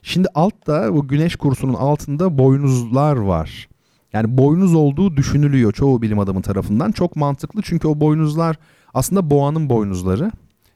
Şimdi 0.02 0.28
altta 0.34 0.94
bu 0.94 1.08
güneş 1.08 1.36
kursunun 1.36 1.74
altında 1.74 2.38
boynuzlar 2.38 3.16
var. 3.16 3.68
Yani 4.12 4.38
boynuz 4.38 4.74
olduğu 4.74 5.16
düşünülüyor 5.16 5.72
çoğu 5.72 6.02
bilim 6.02 6.18
adamı 6.18 6.42
tarafından. 6.42 6.92
Çok 6.92 7.16
mantıklı 7.16 7.62
çünkü 7.62 7.88
o 7.88 8.00
boynuzlar 8.00 8.56
aslında 8.94 9.30
boğanın 9.30 9.70
boynuzları. 9.70 10.32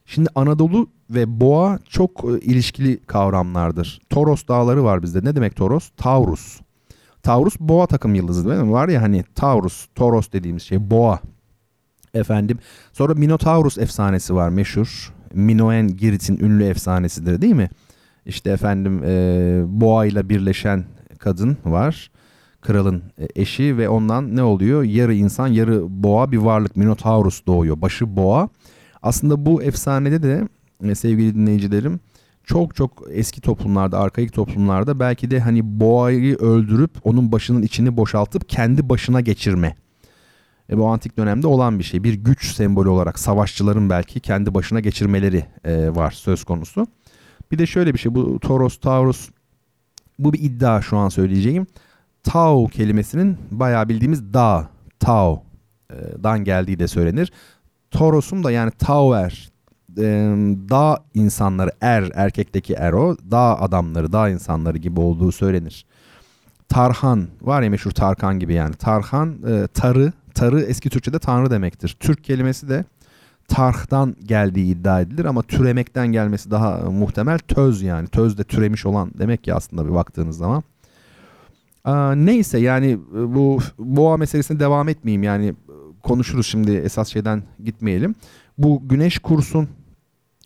Şimdi 0.06 0.28
Anadolu 0.34 0.88
ve 1.10 1.40
boğa 1.40 1.78
çok 1.88 2.24
e, 2.24 2.40
ilişkili 2.40 3.00
kavramlardır. 3.06 4.00
Toros 4.10 4.48
dağları 4.48 4.84
var 4.84 5.02
bizde. 5.02 5.24
Ne 5.24 5.36
demek 5.36 5.56
Toros? 5.56 5.90
Taurus. 5.96 6.60
Taurus 7.28 7.60
boğa 7.60 7.86
takım 7.86 8.14
yıldızı 8.14 8.48
değil 8.48 8.62
mi? 8.62 8.72
Var 8.72 8.88
ya 8.88 9.02
hani 9.02 9.24
Taurus, 9.34 9.86
Toros 9.94 10.32
dediğimiz 10.32 10.62
şey 10.62 10.90
boğa. 10.90 11.20
Efendim. 12.14 12.58
Sonra 12.92 13.14
Minotaurus 13.14 13.78
efsanesi 13.78 14.34
var 14.34 14.48
meşhur. 14.48 15.14
Minoen 15.34 15.96
Girit'in 15.96 16.38
ünlü 16.38 16.64
efsanesidir 16.64 17.42
değil 17.42 17.54
mi? 17.54 17.70
İşte 18.26 18.50
efendim 18.50 19.04
e, 19.04 19.62
boğa 19.66 20.06
ile 20.06 20.28
birleşen 20.28 20.84
kadın 21.18 21.56
var. 21.64 22.10
Kralın 22.60 23.02
e, 23.18 23.28
eşi 23.36 23.78
ve 23.78 23.88
ondan 23.88 24.36
ne 24.36 24.42
oluyor? 24.42 24.82
Yarı 24.82 25.14
insan 25.14 25.48
yarı 25.48 26.02
boğa 26.02 26.32
bir 26.32 26.38
varlık 26.38 26.76
Minotaurus 26.76 27.46
doğuyor. 27.46 27.80
Başı 27.80 28.16
boğa. 28.16 28.48
Aslında 29.02 29.46
bu 29.46 29.62
efsanede 29.62 30.22
de 30.22 30.48
e, 30.82 30.94
sevgili 30.94 31.34
dinleyicilerim 31.34 32.00
çok 32.48 32.76
çok 32.76 33.02
eski 33.10 33.40
toplumlarda, 33.40 33.98
arkaik 33.98 34.32
toplumlarda 34.32 35.00
belki 35.00 35.30
de 35.30 35.40
hani 35.40 35.80
boğayı 35.80 36.36
öldürüp 36.36 36.90
onun 37.04 37.32
başının 37.32 37.62
içini 37.62 37.96
boşaltıp 37.96 38.48
kendi 38.48 38.88
başına 38.88 39.20
geçirme. 39.20 39.76
E, 40.70 40.78
bu 40.78 40.86
antik 40.86 41.16
dönemde 41.16 41.46
olan 41.46 41.78
bir 41.78 41.84
şey. 41.84 42.04
Bir 42.04 42.14
güç 42.14 42.54
sembolü 42.54 42.88
olarak 42.88 43.18
savaşçıların 43.18 43.90
belki 43.90 44.20
kendi 44.20 44.54
başına 44.54 44.80
geçirmeleri 44.80 45.44
e, 45.64 45.94
var 45.94 46.10
söz 46.10 46.44
konusu. 46.44 46.86
Bir 47.52 47.58
de 47.58 47.66
şöyle 47.66 47.94
bir 47.94 47.98
şey 47.98 48.14
bu 48.14 48.40
Toros, 48.40 48.80
Taurus 48.80 49.30
bu 50.18 50.32
bir 50.32 50.42
iddia 50.42 50.82
şu 50.82 50.96
an 50.96 51.08
söyleyeceğim. 51.08 51.66
Tao 52.22 52.66
kelimesinin 52.66 53.36
bayağı 53.50 53.88
bildiğimiz 53.88 54.34
dağ, 54.34 54.68
Tao 55.00 55.42
e, 55.90 55.96
dan 56.22 56.44
geldiği 56.44 56.78
de 56.78 56.88
söylenir. 56.88 57.32
Toros'un 57.90 58.44
da 58.44 58.50
yani 58.50 58.70
Tauer, 58.70 59.50
e, 59.98 60.04
dağ 60.70 60.98
insanları 61.14 61.70
er, 61.80 62.10
erkekteki 62.14 62.74
er 62.74 62.92
o, 62.92 63.16
dağ 63.30 63.58
adamları, 63.60 64.12
dağ 64.12 64.28
insanları 64.28 64.78
gibi 64.78 65.00
olduğu 65.00 65.32
söylenir. 65.32 65.86
Tarhan 66.68 67.28
var 67.42 67.62
ya 67.62 67.70
meşhur 67.70 67.90
Tarkan 67.90 68.38
gibi 68.38 68.54
yani. 68.54 68.74
Tarhan 68.74 69.36
e, 69.48 69.66
tarı, 69.66 70.12
tarı 70.34 70.60
eski 70.60 70.90
Türkçe'de 70.90 71.18
tanrı 71.18 71.50
demektir. 71.50 71.96
Türk 72.00 72.24
kelimesi 72.24 72.68
de 72.68 72.84
tarhtan 73.48 74.16
geldiği 74.24 74.66
iddia 74.66 75.00
edilir 75.00 75.24
ama 75.24 75.42
türemekten 75.42 76.06
gelmesi 76.06 76.50
daha 76.50 76.76
muhtemel. 76.90 77.38
Töz 77.38 77.82
yani. 77.82 78.08
Töz 78.08 78.38
de 78.38 78.44
türemiş 78.44 78.86
olan 78.86 79.10
demek 79.18 79.44
ki 79.44 79.54
aslında 79.54 79.86
bir 79.86 79.94
baktığınız 79.94 80.36
zaman. 80.36 80.62
Neyse 82.16 82.58
yani 82.58 82.98
bu 83.12 83.58
boğa 83.78 84.16
meselesine 84.16 84.60
devam 84.60 84.88
etmeyeyim 84.88 85.22
yani 85.22 85.54
konuşuruz 86.02 86.46
şimdi 86.46 86.72
esas 86.72 87.08
şeyden 87.08 87.42
gitmeyelim. 87.64 88.14
Bu 88.58 88.88
güneş 88.88 89.18
kursun 89.18 89.68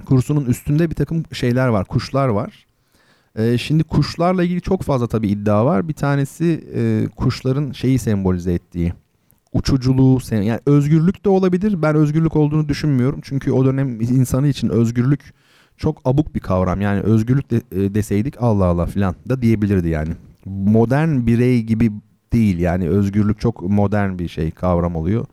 kursunun 0.04 0.44
üstünde 0.44 0.90
bir 0.90 0.94
takım 0.94 1.22
şeyler 1.32 1.68
var, 1.68 1.84
kuşlar 1.84 2.28
var. 2.28 2.66
Ee, 3.38 3.58
şimdi 3.58 3.84
kuşlarla 3.84 4.44
ilgili 4.44 4.60
çok 4.60 4.82
fazla 4.82 5.06
tabii 5.06 5.28
iddia 5.28 5.66
var. 5.66 5.88
Bir 5.88 5.94
tanesi 5.94 6.64
e, 6.74 7.08
kuşların 7.16 7.72
şeyi 7.72 7.98
sembolize 7.98 8.52
ettiği. 8.52 8.92
Uçuculuğu, 9.52 10.18
yani 10.30 10.60
özgürlük 10.66 11.24
de 11.24 11.28
olabilir. 11.28 11.82
Ben 11.82 11.94
özgürlük 11.94 12.36
olduğunu 12.36 12.68
düşünmüyorum. 12.68 13.20
Çünkü 13.22 13.52
o 13.52 13.64
dönem 13.64 14.00
insanı 14.00 14.48
için 14.48 14.68
özgürlük 14.68 15.34
çok 15.76 16.00
abuk 16.04 16.34
bir 16.34 16.40
kavram. 16.40 16.80
Yani 16.80 17.00
özgürlük 17.00 17.50
de, 17.50 17.56
e, 17.56 17.94
deseydik 17.94 18.42
Allah 18.42 18.64
Allah 18.64 18.86
filan 18.86 19.14
da 19.28 19.42
diyebilirdi 19.42 19.88
yani. 19.88 20.12
Modern 20.46 21.26
birey 21.26 21.62
gibi 21.62 21.92
değil 22.32 22.58
yani 22.58 22.88
özgürlük 22.88 23.40
çok 23.40 23.62
modern 23.62 24.18
bir 24.18 24.28
şey 24.28 24.50
kavram 24.50 24.96
oluyor. 24.96 25.26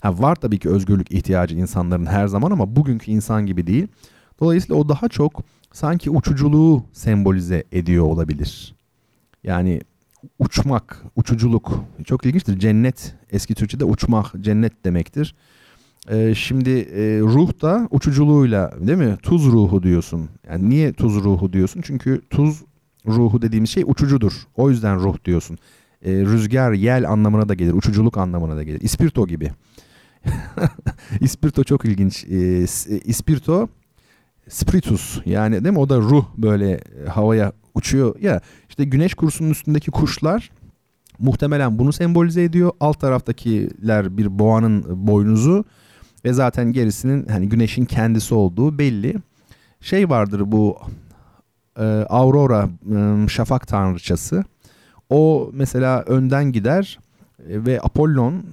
Ha, 0.00 0.18
var 0.18 0.34
tabii 0.34 0.58
ki 0.58 0.68
özgürlük 0.68 1.12
ihtiyacı 1.12 1.56
insanların 1.56 2.06
her 2.06 2.26
zaman 2.26 2.50
ama 2.50 2.76
bugünkü 2.76 3.10
insan 3.10 3.46
gibi 3.46 3.66
değil. 3.66 3.86
Dolayısıyla 4.40 4.76
o 4.80 4.88
daha 4.88 5.08
çok 5.08 5.42
sanki 5.72 6.10
uçuculuğu 6.10 6.84
sembolize 6.92 7.64
ediyor 7.72 8.04
olabilir. 8.04 8.74
Yani 9.44 9.80
uçmak, 10.38 11.04
uçuculuk 11.16 11.84
çok 12.04 12.26
ilginçtir. 12.26 12.58
Cennet 12.58 13.14
eski 13.30 13.54
Türkçe'de 13.54 13.84
uçmak, 13.84 14.34
cennet 14.40 14.84
demektir. 14.84 15.34
Ee, 16.10 16.34
şimdi 16.34 16.70
e, 16.70 17.20
ruh 17.20 17.62
da 17.62 17.88
uçuculuğuyla 17.90 18.72
değil 18.80 18.98
mi? 18.98 19.16
Tuz 19.22 19.44
ruhu 19.46 19.82
diyorsun. 19.82 20.28
Yani 20.50 20.70
niye 20.70 20.92
tuz 20.92 21.14
ruhu 21.14 21.52
diyorsun? 21.52 21.80
Çünkü 21.84 22.22
tuz 22.30 22.62
ruhu 23.06 23.42
dediğimiz 23.42 23.70
şey 23.70 23.82
uçucudur. 23.86 24.32
O 24.56 24.70
yüzden 24.70 25.00
ruh 25.00 25.16
diyorsun. 25.24 25.58
Ee, 26.04 26.12
rüzgar, 26.12 26.72
yel 26.72 27.10
anlamına 27.10 27.48
da 27.48 27.54
gelir. 27.54 27.72
Uçuculuk 27.72 28.16
anlamına 28.16 28.56
da 28.56 28.62
gelir. 28.62 28.80
İspirto 28.80 29.26
gibi. 29.26 29.50
İspirto 31.20 31.64
çok 31.64 31.84
ilginç. 31.84 32.24
Ee, 32.24 32.62
ispirto 33.04 33.68
spiritus 34.48 35.20
yani 35.26 35.64
değil 35.64 35.72
mi? 35.72 35.78
O 35.78 35.88
da 35.88 35.98
ruh 35.98 36.24
böyle 36.36 36.70
e, 36.70 37.08
havaya 37.08 37.52
uçuyor. 37.74 38.20
Ya 38.20 38.40
işte 38.68 38.84
güneş 38.84 39.14
kursunun 39.14 39.50
üstündeki 39.50 39.90
kuşlar 39.90 40.50
muhtemelen 41.18 41.78
bunu 41.78 41.92
sembolize 41.92 42.42
ediyor. 42.42 42.72
Alt 42.80 43.00
taraftakiler 43.00 44.16
bir 44.16 44.38
boğanın 44.38 45.06
boynuzu 45.06 45.64
ve 46.24 46.32
zaten 46.32 46.72
gerisinin 46.72 47.26
hani 47.26 47.48
güneşin 47.48 47.84
kendisi 47.84 48.34
olduğu 48.34 48.78
belli. 48.78 49.16
Şey 49.80 50.10
vardır 50.10 50.42
bu 50.46 50.78
e, 51.78 51.84
Aurora 52.08 52.68
e, 52.96 53.28
şafak 53.28 53.68
tanrıçası. 53.68 54.44
O 55.10 55.50
mesela 55.52 56.02
önden 56.02 56.52
gider 56.52 56.98
e, 57.48 57.64
ve 57.66 57.80
Apollon 57.80 58.44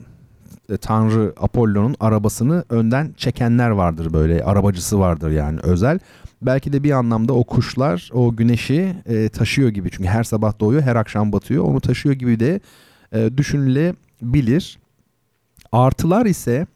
e, 0.69 0.77
Tanrı 0.77 1.33
Apollon'un 1.37 1.95
arabasını 1.99 2.63
önden 2.69 3.13
çekenler 3.17 3.69
vardır 3.69 4.13
böyle 4.13 4.43
arabacısı 4.43 4.99
vardır 4.99 5.31
yani 5.31 5.59
özel. 5.63 5.99
Belki 6.41 6.73
de 6.73 6.83
bir 6.83 6.91
anlamda 6.91 7.33
o 7.33 7.43
kuşlar 7.43 8.09
o 8.13 8.35
güneşi 8.35 8.95
e, 9.05 9.29
taşıyor 9.29 9.69
gibi 9.69 9.91
çünkü 9.91 10.09
her 10.09 10.23
sabah 10.23 10.59
doğuyor 10.59 10.81
her 10.81 10.95
akşam 10.95 11.31
batıyor 11.31 11.63
onu 11.63 11.81
taşıyor 11.81 12.15
gibi 12.15 12.39
de 12.39 12.59
e, 13.13 13.37
düşünülebilir. 13.37 14.79
Artılar 15.71 16.25
ise 16.25 16.67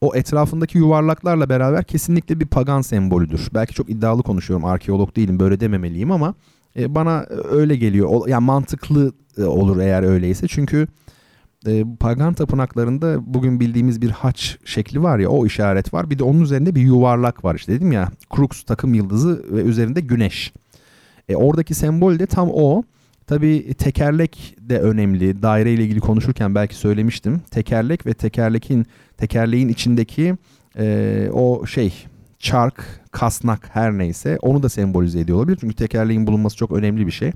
o 0.00 0.14
etrafındaki 0.14 0.78
yuvarlaklarla 0.78 1.48
beraber 1.48 1.84
kesinlikle 1.84 2.40
bir 2.40 2.46
pagan 2.46 2.80
sembolüdür. 2.80 3.48
Belki 3.54 3.74
çok 3.74 3.90
iddialı 3.90 4.22
konuşuyorum 4.22 4.64
arkeolog 4.64 5.16
değilim 5.16 5.40
böyle 5.40 5.60
dememeliyim 5.60 6.10
ama 6.10 6.34
e, 6.76 6.94
bana 6.94 7.26
öyle 7.50 7.76
geliyor. 7.76 8.28
Yani 8.28 8.44
mantıklı 8.44 9.12
e, 9.38 9.42
olur 9.42 9.78
eğer 9.78 10.02
öyleyse 10.02 10.48
çünkü 10.48 10.86
e, 11.66 11.84
pagan 12.00 12.34
tapınaklarında 12.34 13.34
bugün 13.34 13.60
bildiğimiz 13.60 14.02
bir 14.02 14.10
haç 14.10 14.58
şekli 14.64 15.02
var 15.02 15.18
ya 15.18 15.28
o 15.28 15.46
işaret 15.46 15.94
var. 15.94 16.10
Bir 16.10 16.18
de 16.18 16.24
onun 16.24 16.40
üzerinde 16.40 16.74
bir 16.74 16.80
yuvarlak 16.80 17.44
var 17.44 17.54
işte 17.54 17.72
dedim 17.72 17.92
ya. 17.92 18.08
Crux 18.36 18.62
takım 18.62 18.94
yıldızı 18.94 19.44
ve 19.50 19.62
üzerinde 19.62 20.00
güneş. 20.00 20.52
E, 21.28 21.36
oradaki 21.36 21.74
sembol 21.74 22.18
de 22.18 22.26
tam 22.26 22.50
o. 22.52 22.82
Tabi 23.26 23.74
tekerlek 23.74 24.56
de 24.60 24.78
önemli. 24.78 25.42
Daire 25.42 25.72
ile 25.72 25.82
ilgili 25.84 26.00
konuşurken 26.00 26.54
belki 26.54 26.74
söylemiştim. 26.74 27.40
Tekerlek 27.50 28.06
ve 28.06 28.14
tekerlekin 28.14 28.86
tekerleğin 29.16 29.68
içindeki 29.68 30.34
e, 30.78 31.28
o 31.32 31.66
şey 31.66 32.06
çark, 32.38 32.84
kasnak 33.10 33.70
her 33.72 33.98
neyse 33.98 34.38
onu 34.42 34.62
da 34.62 34.68
sembolize 34.68 35.20
ediyor 35.20 35.38
olabilir. 35.38 35.58
Çünkü 35.60 35.74
tekerleğin 35.74 36.26
bulunması 36.26 36.56
çok 36.56 36.72
önemli 36.72 37.06
bir 37.06 37.12
şey. 37.12 37.32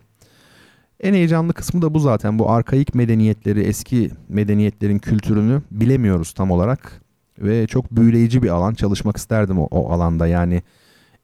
En 1.01 1.15
heyecanlı 1.15 1.53
kısmı 1.53 1.83
da 1.83 1.95
bu 1.95 2.01
zaten. 2.01 2.39
Bu 2.39 2.51
arkaik 2.51 2.95
medeniyetleri, 2.95 3.61
eski 3.61 4.11
medeniyetlerin 4.29 4.99
kültürünü 4.99 5.63
bilemiyoruz 5.71 6.33
tam 6.33 6.51
olarak. 6.51 7.03
Ve 7.39 7.67
çok 7.67 7.91
büyüleyici 7.91 8.43
bir 8.43 8.49
alan. 8.49 8.75
Çalışmak 8.75 9.17
isterdim 9.17 9.59
o, 9.59 9.65
o 9.71 9.91
alanda. 9.93 10.27
Yani 10.27 10.63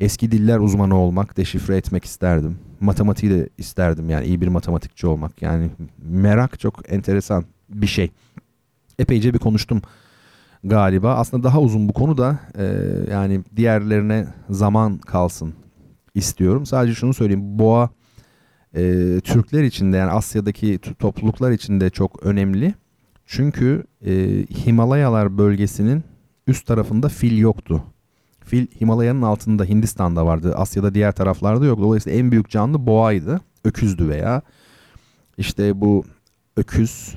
Eski 0.03 0.33
diller 0.33 0.59
uzmanı 0.59 0.99
olmak, 0.99 1.37
deşifre 1.37 1.77
etmek 1.77 2.05
isterdim. 2.05 2.59
Matematiği 2.81 3.33
de 3.33 3.49
isterdim 3.59 4.11
yani 4.11 4.27
iyi 4.27 4.41
bir 4.41 4.49
matematikçi 4.49 5.07
olmak. 5.07 5.43
Yani 5.43 5.71
merak 5.99 6.61
çok 6.61 6.93
enteresan 6.93 7.45
bir 7.69 7.87
şey. 7.87 8.11
Epeyce 8.99 9.35
bir 9.35 9.39
konuştum 9.39 9.83
galiba. 10.65 11.15
Aslında 11.15 11.43
daha 11.43 11.61
uzun 11.61 11.89
bu 11.89 11.93
konu 11.93 12.19
da 12.19 12.39
e, 12.59 12.65
yani 13.11 13.41
diğerlerine 13.57 14.27
zaman 14.51 14.99
kalsın 14.99 15.55
istiyorum. 16.15 16.67
Sadece 16.67 16.95
şunu 16.95 17.15
söyleyeyim. 17.15 17.59
Boğa 17.59 17.91
e, 18.75 19.21
Türkler 19.21 19.63
için 19.63 19.93
de 19.93 19.97
yani 19.97 20.11
Asya'daki 20.11 20.79
topluluklar 20.99 21.51
için 21.51 21.81
de 21.81 21.91
çok 21.91 22.23
önemli. 22.23 22.75
Çünkü 23.27 23.85
e, 24.07 24.13
Himalayalar 24.67 25.39
bölgesinin 25.39 26.05
üst 26.47 26.67
tarafında 26.67 27.09
fil 27.09 27.39
yoktu. 27.39 27.83
Fil 28.41 28.67
Himalaya'nın 28.81 29.23
altında 29.23 29.65
Hindistan'da 29.65 30.27
vardı. 30.27 30.55
Asya'da 30.57 30.95
diğer 30.95 31.13
taraflarda 31.13 31.65
yok. 31.65 31.79
Dolayısıyla 31.79 32.19
en 32.19 32.31
büyük 32.31 32.51
canlı 32.51 32.87
boğaydı. 32.87 33.41
Öküzdü 33.65 34.09
veya. 34.09 34.43
işte 35.39 35.81
bu 35.81 36.05
öküz 36.57 37.15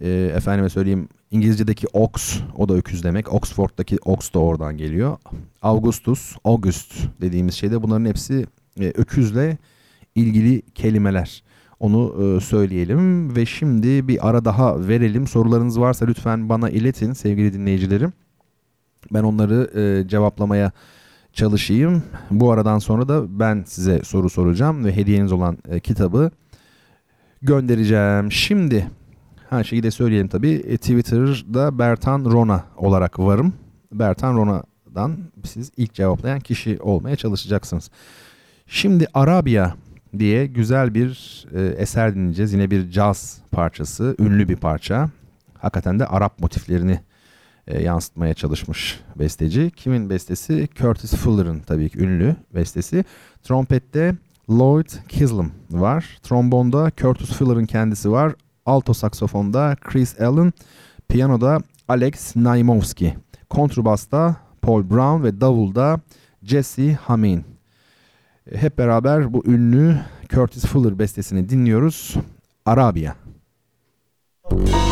e, 0.00 0.10
efendime 0.10 0.68
söyleyeyim 0.68 1.08
İngilizce'deki 1.30 1.86
ox 1.92 2.40
o 2.56 2.68
da 2.68 2.74
öküz 2.74 3.04
demek. 3.04 3.32
Oxford'daki 3.32 3.98
ox 4.04 4.32
da 4.34 4.38
oradan 4.38 4.76
geliyor. 4.76 5.18
Augustus, 5.62 6.36
August 6.44 6.94
dediğimiz 7.20 7.54
şeyde 7.54 7.82
bunların 7.82 8.04
hepsi 8.04 8.46
e, 8.80 8.86
öküzle 8.86 9.58
ilgili 10.14 10.62
kelimeler. 10.62 11.42
Onu 11.80 12.14
e, 12.22 12.40
söyleyelim 12.40 13.36
ve 13.36 13.46
şimdi 13.46 14.08
bir 14.08 14.28
ara 14.28 14.44
daha 14.44 14.88
verelim. 14.88 15.26
Sorularınız 15.26 15.80
varsa 15.80 16.06
lütfen 16.06 16.48
bana 16.48 16.70
iletin 16.70 17.12
sevgili 17.12 17.52
dinleyicilerim. 17.52 18.12
Ben 19.12 19.22
onları 19.22 19.70
e, 19.80 20.08
cevaplamaya 20.08 20.72
çalışayım. 21.32 22.02
Bu 22.30 22.50
aradan 22.52 22.78
sonra 22.78 23.08
da 23.08 23.40
ben 23.40 23.64
size 23.66 24.00
soru 24.04 24.30
soracağım 24.30 24.84
ve 24.84 24.96
hediyeniz 24.96 25.32
olan 25.32 25.58
e, 25.68 25.80
kitabı 25.80 26.30
göndereceğim. 27.42 28.32
Şimdi 28.32 28.90
her 29.50 29.64
şeyi 29.64 29.82
de 29.82 29.90
söyleyelim 29.90 30.28
tabii. 30.28 30.62
Twitter'da 30.62 31.78
Bertan 31.78 32.24
Rona 32.24 32.64
olarak 32.76 33.18
varım. 33.18 33.52
Bertan 33.92 34.36
Rona'dan 34.36 35.18
siz 35.44 35.70
ilk 35.76 35.94
cevaplayan 35.94 36.40
kişi 36.40 36.78
olmaya 36.80 37.16
çalışacaksınız. 37.16 37.90
Şimdi 38.66 39.06
Arabia 39.14 39.74
diye 40.18 40.46
güzel 40.46 40.94
bir 40.94 41.44
e, 41.54 41.62
eser 41.62 42.14
dinleyeceğiz. 42.14 42.52
Yine 42.52 42.70
bir 42.70 42.90
caz 42.90 43.38
parçası, 43.50 44.16
ünlü 44.18 44.48
bir 44.48 44.56
parça. 44.56 45.10
Hakikaten 45.58 45.98
de 45.98 46.06
Arap 46.06 46.38
motiflerini 46.40 47.00
e, 47.66 47.82
yansıtmaya 47.82 48.34
çalışmış 48.34 49.00
besteci. 49.18 49.70
Kimin 49.76 50.10
bestesi? 50.10 50.68
Curtis 50.74 51.14
Fuller'ın 51.14 51.60
tabii 51.60 51.88
ki 51.88 51.98
ünlü 51.98 52.36
bestesi. 52.54 53.04
Trompette 53.42 54.14
Lloyd 54.50 54.90
Kislam 55.08 55.50
var. 55.70 56.18
Trombonda 56.22 56.90
Curtis 56.96 57.32
Fuller'ın 57.32 57.66
kendisi 57.66 58.10
var. 58.10 58.32
Alto 58.66 58.94
saksafonda 58.94 59.76
Chris 59.80 60.20
Allen. 60.20 60.52
Piyanoda 61.08 61.58
Alex 61.88 62.36
Naimovski. 62.36 63.16
Kontrbasta 63.50 64.36
Paul 64.62 64.90
Brown 64.90 65.22
ve 65.22 65.40
davulda 65.40 66.00
Jesse 66.42 66.92
Hamin. 66.94 67.44
Hep 68.54 68.78
beraber 68.78 69.32
bu 69.32 69.46
ünlü 69.46 70.00
Curtis 70.28 70.66
Fuller 70.66 70.98
bestesini 70.98 71.48
dinliyoruz. 71.48 72.14
Arabia. 72.66 73.14
Müzik 74.52 74.89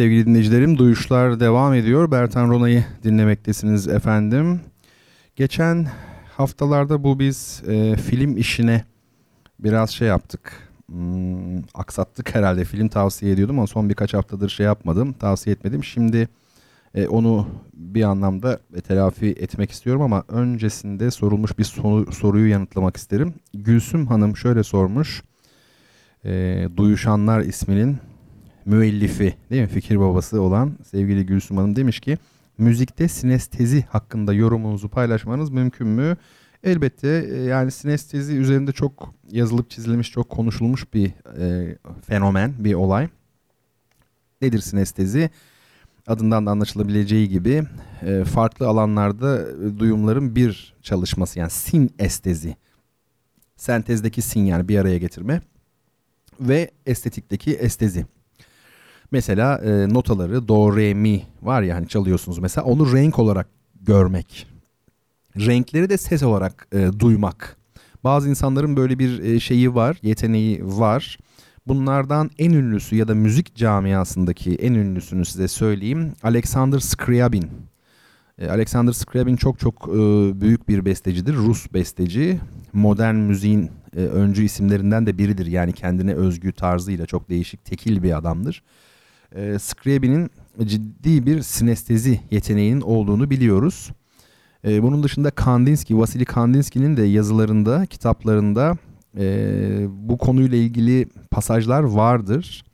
Sevgili 0.00 0.26
dinleyicilerim, 0.26 0.78
duyuşlar 0.78 1.40
devam 1.40 1.74
ediyor. 1.74 2.10
Bertan 2.10 2.48
Rona'yı 2.48 2.84
dinlemektesiniz 3.02 3.88
efendim. 3.88 4.60
Geçen 5.36 5.86
haftalarda 6.36 7.04
bu 7.04 7.18
biz 7.18 7.62
e, 7.68 7.96
film 7.96 8.36
işine 8.36 8.84
biraz 9.58 9.90
şey 9.90 10.08
yaptık. 10.08 10.52
Hmm, 10.86 11.58
aksattık 11.74 12.34
herhalde. 12.34 12.64
Film 12.64 12.88
tavsiye 12.88 13.32
ediyordum 13.32 13.58
ama 13.58 13.66
son 13.66 13.88
birkaç 13.88 14.14
haftadır 14.14 14.48
şey 14.48 14.66
yapmadım. 14.66 15.12
Tavsiye 15.12 15.54
etmedim. 15.54 15.84
Şimdi 15.84 16.28
e, 16.94 17.06
onu 17.08 17.48
bir 17.74 18.02
anlamda 18.02 18.60
telafi 18.88 19.26
etmek 19.26 19.70
istiyorum 19.70 20.02
ama 20.02 20.24
öncesinde 20.28 21.10
sorulmuş 21.10 21.58
bir 21.58 21.64
soru, 21.64 22.12
soruyu 22.12 22.48
yanıtlamak 22.50 22.96
isterim. 22.96 23.34
Gülsüm 23.54 24.06
Hanım 24.06 24.36
şöyle 24.36 24.62
sormuş. 24.62 25.22
E, 26.24 26.68
Duyuşanlar 26.76 27.40
isminin 27.40 27.98
müellifi 28.64 29.34
değil 29.50 29.62
mi 29.62 29.68
fikir 29.68 30.00
babası 30.00 30.40
olan 30.40 30.78
sevgili 30.90 31.26
Gülsüm 31.26 31.56
Hanım 31.56 31.76
demiş 31.76 32.00
ki 32.00 32.18
müzikte 32.58 33.08
sinestezi 33.08 33.82
hakkında 33.82 34.32
yorumunuzu 34.32 34.88
paylaşmanız 34.88 35.50
mümkün 35.50 35.86
mü? 35.86 36.16
Elbette 36.64 37.28
e, 37.30 37.42
yani 37.42 37.70
sinestezi 37.70 38.36
üzerinde 38.36 38.72
çok 38.72 39.14
yazılıp 39.30 39.70
çizilmiş 39.70 40.10
çok 40.10 40.28
konuşulmuş 40.28 40.94
bir 40.94 41.12
e, 41.38 41.76
fenomen 42.06 42.54
bir 42.58 42.74
olay. 42.74 43.08
Nedir 44.42 44.58
sinestezi? 44.58 45.30
Adından 46.06 46.46
da 46.46 46.50
anlaşılabileceği 46.50 47.28
gibi 47.28 47.62
e, 48.02 48.24
farklı 48.24 48.68
alanlarda 48.68 49.42
e, 49.42 49.78
duyumların 49.78 50.36
bir 50.36 50.74
çalışması 50.82 51.38
yani 51.38 51.50
sinestezi. 51.50 52.56
Sentezdeki 53.56 54.22
sin 54.22 54.44
yani 54.44 54.68
bir 54.68 54.78
araya 54.78 54.98
getirme 54.98 55.42
ve 56.40 56.70
estetikteki 56.86 57.54
estezi. 57.54 58.06
Mesela 59.10 59.58
e, 59.58 59.88
notaları 59.88 60.48
do, 60.48 60.76
re, 60.76 60.94
mi 60.94 61.22
var 61.42 61.62
ya 61.62 61.76
hani 61.76 61.88
çalıyorsunuz 61.88 62.38
mesela 62.38 62.64
onu 62.64 62.92
renk 62.92 63.18
olarak 63.18 63.48
görmek. 63.80 64.46
Renkleri 65.36 65.90
de 65.90 65.96
ses 65.96 66.22
olarak 66.22 66.68
e, 66.72 66.88
duymak. 66.98 67.56
Bazı 68.04 68.28
insanların 68.28 68.76
böyle 68.76 68.98
bir 68.98 69.22
e, 69.22 69.40
şeyi 69.40 69.74
var, 69.74 69.96
yeteneği 70.02 70.60
var. 70.64 71.18
Bunlardan 71.66 72.30
en 72.38 72.50
ünlüsü 72.50 72.96
ya 72.96 73.08
da 73.08 73.14
müzik 73.14 73.54
camiasındaki 73.56 74.54
en 74.54 74.74
ünlüsünü 74.74 75.24
size 75.24 75.48
söyleyeyim. 75.48 76.12
Alexander 76.22 76.78
Scriabin. 76.78 77.50
E, 78.38 78.48
Alexander 78.48 78.92
Scriabin 78.92 79.36
çok 79.36 79.58
çok 79.58 79.88
e, 79.88 80.00
büyük 80.40 80.68
bir 80.68 80.84
bestecidir. 80.84 81.34
Rus 81.34 81.72
besteci. 81.72 82.40
Modern 82.72 83.14
müziğin 83.14 83.70
e, 83.96 84.00
öncü 84.00 84.44
isimlerinden 84.44 85.06
de 85.06 85.18
biridir. 85.18 85.46
Yani 85.46 85.72
kendine 85.72 86.14
özgü 86.14 86.52
tarzıyla 86.52 87.06
çok 87.06 87.30
değişik, 87.30 87.64
tekil 87.64 88.02
bir 88.02 88.16
adamdır 88.18 88.62
e, 89.34 89.58
Scriabin'in 89.58 90.30
ciddi 90.64 91.26
bir 91.26 91.42
sinestezi 91.42 92.20
yeteneğinin 92.30 92.80
olduğunu 92.80 93.30
biliyoruz. 93.30 93.90
E, 94.64 94.82
bunun 94.82 95.02
dışında 95.02 95.30
Kandinsky, 95.30 96.00
Vasily 96.00 96.24
Kandinsky'nin 96.24 96.96
de 96.96 97.02
yazılarında, 97.02 97.86
kitaplarında 97.86 98.76
e, 99.18 99.86
bu 99.90 100.18
konuyla 100.18 100.58
ilgili 100.58 101.08
pasajlar 101.30 101.82
vardır. 101.82 102.64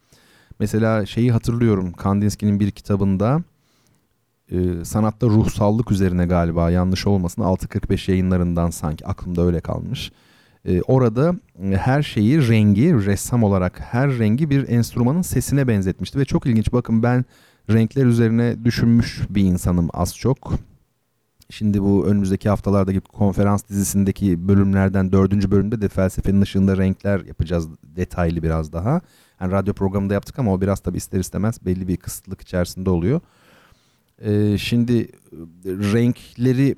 Mesela 0.59 1.07
şeyi 1.07 1.33
hatırlıyorum 1.33 1.93
Kandinsky'nin 1.93 2.61
bir 2.61 2.71
kitabında 2.71 3.43
e, 4.51 4.85
sanatta 4.85 5.27
ruhsallık 5.27 5.91
üzerine 5.91 6.27
galiba 6.27 6.71
yanlış 6.71 7.07
olmasın 7.07 7.43
645 7.43 8.09
yayınlarından 8.09 8.71
sanki 8.71 9.07
aklımda 9.07 9.43
öyle 9.43 9.61
kalmış. 9.61 10.13
E, 10.67 10.83
orada 10.83 11.35
e, 11.63 11.77
her 11.77 12.03
şeyi 12.03 12.49
rengi 12.49 13.07
ressam 13.07 13.43
olarak 13.43 13.81
her 13.81 14.19
rengi 14.19 14.51
bir 14.51 14.69
enstrümanın 14.69 15.23
sesine 15.23 15.69
benzetmişti 15.69 16.19
ve 16.19 16.25
çok 16.25 16.47
ilginç 16.47 16.73
bakın 16.73 17.03
ben 17.03 17.25
renkler 17.71 18.07
üzerine 18.07 18.65
düşünmüş 18.65 19.21
bir 19.31 19.43
insanım 19.43 19.89
az 19.93 20.17
çok. 20.17 20.53
Şimdi 21.51 21.83
bu 21.83 22.07
önümüzdeki 22.07 22.49
haftalardaki 22.49 23.01
konferans 23.01 23.69
dizisindeki 23.69 24.49
bölümlerden 24.49 25.13
dördüncü 25.13 25.51
bölümde 25.51 25.81
de 25.81 25.89
felsefenin 25.89 26.41
ışığında 26.41 26.77
renkler 26.77 27.25
yapacağız 27.25 27.69
detaylı 27.97 28.43
biraz 28.43 28.73
daha. 28.73 29.01
Yani 29.41 29.53
radyo 29.53 29.75
programında 29.75 30.15
yaptık 30.15 30.39
ama 30.39 30.53
o 30.53 30.61
biraz 30.61 30.81
tabii 30.81 30.97
ister 30.97 31.21
istemez 31.21 31.59
belli 31.67 31.89
bir 31.89 31.97
kısıtlık 31.97 32.41
içerisinde 32.41 32.91
oluyor. 32.91 33.21
Ee, 34.21 34.59
şimdi 34.59 35.09
renkleri 35.65 36.77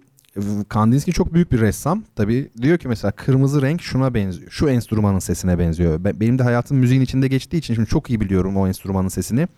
Kandinsky 0.68 1.14
çok 1.14 1.34
büyük 1.34 1.53
bir 1.53 1.61
ressam. 1.61 2.05
Tabii 2.16 2.51
diyor 2.62 2.78
ki 2.78 2.89
mesela 2.89 3.12
kırmızı 3.12 3.62
renk 3.62 3.82
şuna 3.82 4.14
benziyor. 4.14 4.51
Şu 4.51 4.68
enstrümanın 4.68 5.18
sesine 5.18 5.59
benziyor. 5.59 6.05
Benim 6.05 6.39
de 6.39 6.43
hayatım 6.43 6.76
müziğin 6.76 7.01
içinde 7.01 7.28
geçtiği 7.28 7.57
için 7.57 7.74
şimdi 7.74 7.89
çok 7.89 8.11
iyi 8.11 8.20
biliyorum 8.20 8.57
o 8.57 8.68
enstrümanın 8.68 9.09
sesini. 9.09 9.49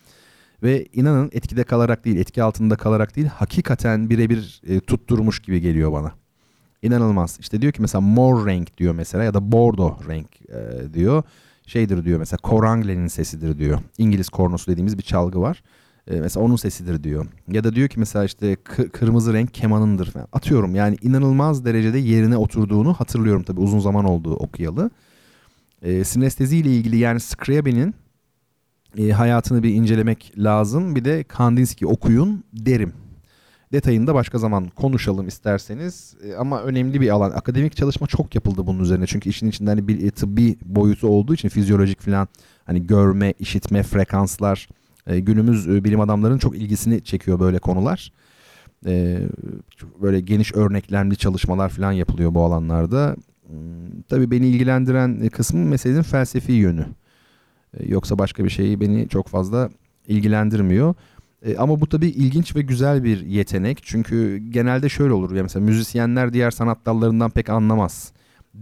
Ve 0.63 0.87
inanın 0.93 1.31
etkide 1.33 1.65
kalarak 1.65 2.05
değil, 2.05 2.17
etki 2.17 2.43
altında 2.43 2.77
kalarak 2.77 3.17
değil, 3.17 3.27
hakikaten 3.27 4.11
birebir 4.11 4.63
e, 4.67 4.81
tutturmuş 4.81 5.41
gibi 5.41 5.61
geliyor 5.61 5.93
bana. 5.93 6.13
İnanılmaz. 6.83 7.37
İşte 7.41 7.63
diyor 7.63 7.73
ki 7.73 7.83
mesela 7.83 8.01
mor 8.01 8.47
renk 8.47 8.79
diyor 8.79 8.95
mesela 8.95 9.25
ya 9.25 9.35
da 9.35 9.53
bordo 9.53 9.99
renk 10.09 10.27
e, 10.51 10.95
diyor. 10.95 11.23
Şeydir 11.67 12.05
diyor 12.05 12.19
mesela 12.19 12.39
Korangle'nin 12.43 13.07
sesidir 13.07 13.59
diyor. 13.59 13.79
İngiliz 13.99 14.29
kornosu 14.29 14.71
dediğimiz 14.71 14.99
bir 14.99 15.03
çalgı 15.03 15.41
var. 15.41 15.63
E, 16.07 16.21
mesela 16.21 16.45
onun 16.45 16.57
sesidir 16.57 17.05
diyor. 17.05 17.27
Ya 17.49 17.65
da 17.65 17.75
diyor 17.75 17.89
ki 17.89 18.01
mesela 18.01 18.25
işte 18.25 18.57
kırmızı 18.93 19.33
renk 19.33 19.55
kemanındır 19.55 20.11
falan. 20.11 20.29
Atıyorum 20.33 20.75
yani 20.75 20.97
inanılmaz 21.03 21.65
derecede 21.65 21.99
yerine 21.99 22.37
oturduğunu 22.37 22.95
hatırlıyorum 22.95 23.43
tabii 23.43 23.61
uzun 23.61 23.79
zaman 23.81 24.05
olduğu 24.05 24.35
okuyalı. 24.35 24.91
E, 25.83 26.05
sinestezi 26.05 26.57
ile 26.57 26.77
ilgili 26.77 26.97
yani 26.97 27.21
Scriabin'in 27.21 27.95
e, 28.99 29.11
hayatını 29.11 29.63
bir 29.63 29.75
incelemek 29.75 30.33
lazım. 30.39 30.97
Bir 30.97 31.05
de 31.05 31.25
Kandinsky 31.25 31.93
okuyun 31.93 32.45
derim. 32.53 32.93
Detayını 33.73 34.07
da 34.07 34.15
başka 34.15 34.39
zaman 34.39 34.69
konuşalım 34.69 35.29
isterseniz. 35.29 36.15
E, 36.25 36.35
ama 36.35 36.63
önemli 36.63 37.01
bir 37.01 37.09
alan. 37.09 37.31
Akademik 37.31 37.77
çalışma 37.77 38.07
çok 38.07 38.35
yapıldı 38.35 38.67
bunun 38.67 38.81
üzerine. 38.81 39.07
Çünkü 39.07 39.31
işin 39.31 39.49
içinde 39.49 39.71
hani 39.71 39.89
bir 39.89 40.11
tıbbi 40.11 40.57
boyutu 40.65 41.09
olduğu 41.09 41.35
için 41.35 41.49
fizyolojik 41.49 42.01
falan 42.01 42.29
hani 42.65 42.87
görme, 42.87 43.35
işitme, 43.39 43.83
frekanslar 43.83 44.69
e, 45.07 45.21
günümüz 45.21 45.69
e, 45.69 45.85
bilim 45.85 46.01
adamlarının 46.01 46.39
çok 46.39 46.57
ilgisini 46.57 47.05
çekiyor 47.05 47.41
böyle 47.41 47.59
konular. 47.59 48.13
E, 48.87 49.21
böyle 50.03 50.21
geniş 50.21 50.55
örneklemli 50.55 51.17
çalışmalar 51.17 51.69
falan 51.69 51.93
yapılıyor 51.93 52.35
bu 52.35 52.45
alanlarda. 52.45 53.17
Hmm, 53.47 54.03
tabii 54.09 54.31
beni 54.31 54.47
ilgilendiren 54.47 55.29
kısmı 55.29 55.65
meselenin 55.65 56.03
felsefi 56.03 56.53
yönü. 56.53 56.87
E, 57.79 57.89
yoksa 57.89 58.19
başka 58.19 58.45
bir 58.45 58.51
şeyi 58.51 58.81
beni 58.81 59.09
çok 59.09 59.29
fazla 59.29 59.71
ilgilendirmiyor. 60.09 60.95
E, 61.43 61.57
ama 61.57 61.81
bu 61.81 61.89
tabii 61.89 62.09
ilginç 62.09 62.57
ve 62.57 62.63
güzel 62.63 63.05
bir 63.05 63.21
yetenek. 63.21 63.81
Çünkü 63.83 64.39
genelde 64.51 64.89
şöyle 64.89 65.13
olur. 65.13 65.35
Ya 65.35 65.43
mesela 65.43 65.65
müzisyenler 65.65 66.33
diğer 66.33 66.51
sanat 66.51 66.87
dallarından 66.87 67.31
pek 67.31 67.49
anlamaz. 67.49 68.13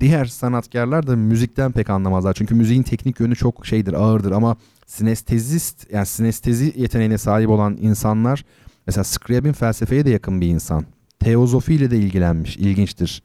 Diğer 0.01 0.25
sanatkarlar 0.25 1.07
da 1.07 1.17
müzikten 1.17 1.73
pek 1.73 1.91
anlamazlar. 1.91 2.35
Çünkü 2.35 2.55
müziğin 2.55 2.83
teknik 2.83 3.21
yönü 3.21 3.37
çok 3.37 3.67
şeydir, 3.67 3.93
ağırdır 3.93 4.33
ama 4.33 4.57
sinestezist 4.89 5.93
yani 5.93 6.07
sinestezi 6.07 6.73
yeteneğine 6.77 7.19
sahip 7.19 7.49
olan 7.49 7.79
insanlar 7.81 8.45
mesela 8.87 9.05
Scriabin 9.05 9.53
felsefeye 9.53 10.05
de 10.05 10.11
yakın 10.11 10.41
bir 10.41 10.47
insan. 10.47 10.85
Teozofi 11.19 11.75
ile 11.75 11.91
de 11.91 11.99
ilgilenmiş. 11.99 12.57
İlginçtir. 12.57 13.23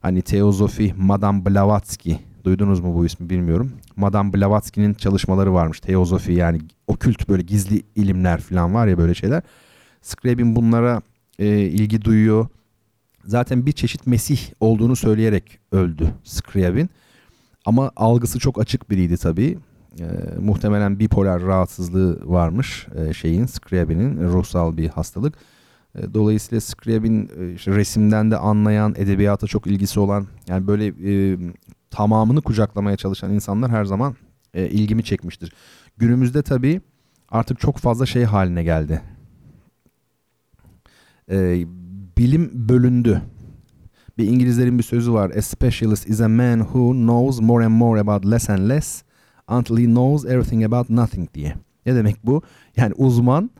Hani 0.00 0.22
teozofi 0.22 0.94
Madame 0.96 1.46
Blavatsky 1.46 2.16
duydunuz 2.44 2.80
mu 2.80 2.94
bu 2.94 3.06
ismi 3.06 3.30
bilmiyorum. 3.30 3.72
Madame 3.96 4.32
Blavatsky'nin 4.32 4.94
çalışmaları 4.94 5.54
varmış. 5.54 5.80
Teozofi 5.80 6.32
yani 6.32 6.60
okült 6.86 7.28
böyle 7.28 7.42
gizli 7.42 7.82
ilimler 7.96 8.40
falan 8.40 8.74
var 8.74 8.86
ya 8.86 8.98
böyle 8.98 9.14
şeyler. 9.14 9.42
Scriabin 10.02 10.56
bunlara 10.56 11.02
e, 11.38 11.46
ilgi 11.58 12.02
duyuyor. 12.02 12.46
Zaten 13.24 13.66
bir 13.66 13.72
çeşit 13.72 14.06
Mesih 14.06 14.40
olduğunu 14.60 14.96
söyleyerek 14.96 15.58
öldü 15.72 16.14
Scriabin. 16.24 16.90
Ama 17.64 17.90
algısı 17.96 18.38
çok 18.38 18.60
açık 18.60 18.90
biriydi 18.90 19.16
tabii. 19.16 19.58
E, 19.98 20.06
muhtemelen 20.40 20.98
bipolar 20.98 21.42
rahatsızlığı 21.42 22.30
varmış 22.30 22.86
e, 22.94 23.12
şeyin 23.12 23.46
Scriabin'in 23.46 24.28
ruhsal 24.28 24.76
bir 24.76 24.88
hastalık. 24.88 25.34
E, 25.94 26.14
dolayısıyla 26.14 26.60
Scriabin 26.60 27.30
e, 27.40 27.52
işte 27.52 27.76
resimden 27.76 28.30
de 28.30 28.36
anlayan, 28.36 28.94
edebiyata 28.96 29.46
çok 29.46 29.66
ilgisi 29.66 30.00
olan 30.00 30.26
yani 30.48 30.66
böyle 30.66 30.86
e, 30.86 31.38
tamamını 31.90 32.42
kucaklamaya 32.42 32.96
çalışan 32.96 33.32
insanlar 33.32 33.70
her 33.70 33.84
zaman 33.84 34.16
e, 34.54 34.68
ilgimi 34.68 35.04
çekmiştir. 35.04 35.52
Günümüzde 35.98 36.42
tabii 36.42 36.80
artık 37.28 37.60
çok 37.60 37.78
fazla 37.78 38.06
şey 38.06 38.24
haline 38.24 38.62
geldi. 38.62 39.02
E, 41.30 41.66
bilim 42.18 42.50
bölündü. 42.54 43.22
Bir 44.18 44.26
İngilizlerin 44.26 44.78
bir 44.78 44.82
sözü 44.82 45.12
var. 45.12 45.30
A 45.30 45.42
specialist 45.42 46.08
is 46.08 46.20
a 46.20 46.28
man 46.28 46.58
who 46.58 46.92
knows 46.92 47.40
more 47.40 47.64
and 47.64 47.74
more 47.74 48.00
about 48.00 48.26
less 48.30 48.50
and 48.50 48.68
less 48.68 49.02
until 49.50 49.76
he 49.76 49.84
knows 49.84 50.24
everything 50.24 50.64
about 50.64 50.90
nothing 50.90 51.34
diye. 51.34 51.54
Ne 51.86 51.94
demek 51.94 52.26
bu? 52.26 52.42
Yani 52.76 52.94
uzman, 52.94 53.50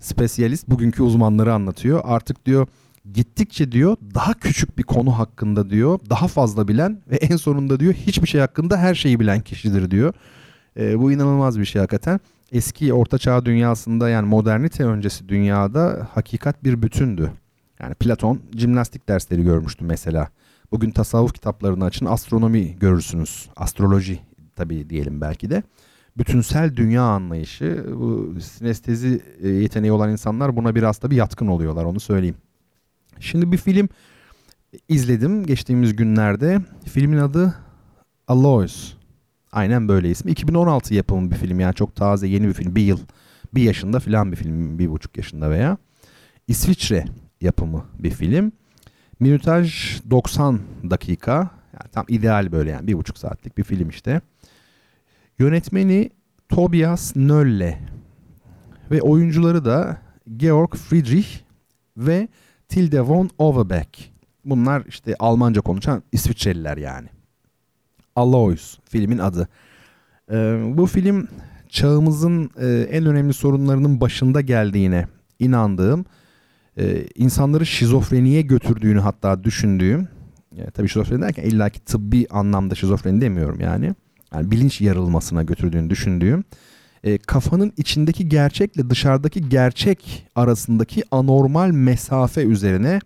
spesyalist 0.00 0.68
bugünkü 0.68 1.02
uzmanları 1.02 1.54
anlatıyor. 1.54 2.00
Artık 2.04 2.46
diyor 2.46 2.66
gittikçe 3.12 3.72
diyor 3.72 3.96
daha 4.14 4.34
küçük 4.34 4.78
bir 4.78 4.82
konu 4.82 5.18
hakkında 5.18 5.70
diyor 5.70 6.00
daha 6.10 6.28
fazla 6.28 6.68
bilen 6.68 7.02
ve 7.10 7.16
en 7.16 7.36
sonunda 7.36 7.80
diyor 7.80 7.94
hiçbir 7.94 8.28
şey 8.28 8.40
hakkında 8.40 8.78
her 8.78 8.94
şeyi 8.94 9.20
bilen 9.20 9.40
kişidir 9.40 9.90
diyor. 9.90 10.14
E, 10.76 10.98
bu 10.98 11.12
inanılmaz 11.12 11.58
bir 11.58 11.64
şey 11.64 11.80
hakikaten. 11.80 12.20
Eski 12.52 12.92
orta 12.92 13.18
çağ 13.18 13.46
dünyasında 13.46 14.08
yani 14.08 14.28
modernite 14.28 14.84
öncesi 14.84 15.28
dünyada 15.28 16.08
hakikat 16.14 16.64
bir 16.64 16.82
bütündü. 16.82 17.32
Yani 17.80 17.94
Platon 17.94 18.40
jimnastik 18.56 19.08
dersleri 19.08 19.42
görmüştü 19.42 19.84
mesela. 19.84 20.28
Bugün 20.72 20.90
tasavvuf 20.90 21.34
kitaplarını 21.34 21.84
açın 21.84 22.06
astronomi 22.06 22.78
görürsünüz. 22.78 23.48
Astroloji 23.56 24.25
tabii 24.56 24.90
diyelim 24.90 25.20
belki 25.20 25.50
de. 25.50 25.62
Bütünsel 26.18 26.76
dünya 26.76 27.02
anlayışı 27.02 27.86
bu 27.94 28.34
sinestezi 28.40 29.20
e, 29.42 29.48
yeteneği 29.48 29.92
olan 29.92 30.10
insanlar 30.10 30.56
buna 30.56 30.74
biraz 30.74 30.98
tabii 30.98 31.14
yatkın 31.14 31.46
oluyorlar 31.46 31.84
onu 31.84 32.00
söyleyeyim. 32.00 32.36
Şimdi 33.20 33.52
bir 33.52 33.56
film 33.56 33.88
izledim 34.88 35.46
geçtiğimiz 35.46 35.96
günlerde. 35.96 36.60
Filmin 36.84 37.18
adı 37.18 37.54
Aloys. 38.28 38.92
Aynen 39.52 39.88
böyle 39.88 40.10
ismi. 40.10 40.30
2016 40.30 40.94
yapımı 40.94 41.30
bir 41.30 41.36
film 41.36 41.60
yani 41.60 41.74
çok 41.74 41.96
taze 41.96 42.26
yeni 42.26 42.48
bir 42.48 42.52
film. 42.52 42.76
Bir 42.76 42.82
yıl, 42.82 42.98
bir 43.54 43.62
yaşında 43.62 44.00
filan 44.00 44.32
bir 44.32 44.36
film. 44.36 44.78
Bir 44.78 44.90
buçuk 44.90 45.16
yaşında 45.16 45.50
veya. 45.50 45.76
İsviçre 46.48 47.04
yapımı 47.40 47.84
bir 47.98 48.10
film. 48.10 48.52
Minutaj 49.20 49.96
90 50.10 50.60
dakika. 50.90 51.32
Yani 51.72 51.90
tam 51.92 52.04
ideal 52.08 52.52
böyle 52.52 52.70
yani 52.70 52.86
bir 52.86 52.94
buçuk 52.94 53.18
saatlik 53.18 53.58
bir 53.58 53.64
film 53.64 53.88
işte. 53.88 54.20
Yönetmeni 55.38 56.10
Tobias 56.48 57.16
Nölle 57.16 57.78
ve 58.90 59.00
oyuncuları 59.00 59.64
da 59.64 59.98
Georg 60.36 60.74
Friedrich 60.74 61.28
ve 61.96 62.28
Tilde 62.68 63.00
von 63.00 63.30
Overbeck. 63.38 64.12
Bunlar 64.44 64.82
işte 64.88 65.14
Almanca 65.18 65.60
konuşan 65.60 66.02
İsviçreliler 66.12 66.76
yani. 66.76 67.08
Aloys 68.16 68.78
filmin 68.84 69.18
adı. 69.18 69.48
Ee, 70.30 70.62
bu 70.74 70.86
film 70.86 71.28
çağımızın 71.68 72.50
e, 72.60 72.66
en 72.90 73.06
önemli 73.06 73.32
sorunlarının 73.32 74.00
başında 74.00 74.40
geldiğine 74.40 75.06
inandığım, 75.38 76.04
e, 76.78 77.06
insanları 77.14 77.66
şizofreniye 77.66 78.42
götürdüğünü 78.42 79.00
hatta 79.00 79.44
düşündüğüm, 79.44 80.08
e, 80.56 80.70
tabii 80.70 80.88
şizofreni 80.88 81.22
derken 81.22 81.42
illaki 81.44 81.80
tıbbi 81.80 82.26
anlamda 82.30 82.74
şizofreni 82.74 83.20
demiyorum 83.20 83.60
yani, 83.60 83.94
yani 84.36 84.50
bilinç 84.50 84.80
yarılmasına 84.80 85.42
götürdüğünü 85.42 85.90
düşündüğüm, 85.90 86.44
e, 87.04 87.18
kafanın 87.18 87.72
içindeki 87.76 88.28
gerçekle 88.28 88.90
dışarıdaki 88.90 89.48
gerçek 89.48 90.28
arasındaki 90.34 91.02
anormal 91.10 91.70
mesafe 91.70 92.42
üzerine 92.42 93.00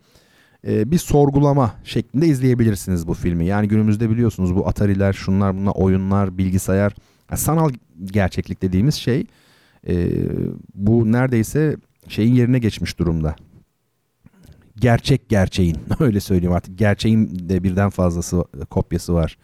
e, 0.66 0.90
bir 0.90 0.98
sorgulama 0.98 1.74
şeklinde 1.84 2.26
izleyebilirsiniz 2.26 3.06
bu 3.06 3.14
filmi. 3.14 3.46
Yani 3.46 3.68
günümüzde 3.68 4.10
biliyorsunuz 4.10 4.56
bu 4.56 4.68
Atari'ler, 4.68 5.12
şunlar 5.12 5.56
bunlar, 5.56 5.72
oyunlar, 5.74 6.38
bilgisayar, 6.38 6.94
yani 7.30 7.40
sanal 7.40 7.70
gerçeklik 8.04 8.62
dediğimiz 8.62 8.94
şey 8.94 9.26
e, 9.88 10.08
bu 10.74 11.12
neredeyse 11.12 11.76
şeyin 12.08 12.34
yerine 12.34 12.58
geçmiş 12.58 12.98
durumda. 12.98 13.36
Gerçek 14.76 15.28
gerçeğin 15.28 15.76
öyle 16.00 16.20
söyleyeyim 16.20 16.52
artık 16.52 16.78
gerçeğin 16.78 17.48
de 17.48 17.62
birden 17.62 17.90
fazlası 17.90 18.44
kopyası 18.70 19.14
var 19.14 19.36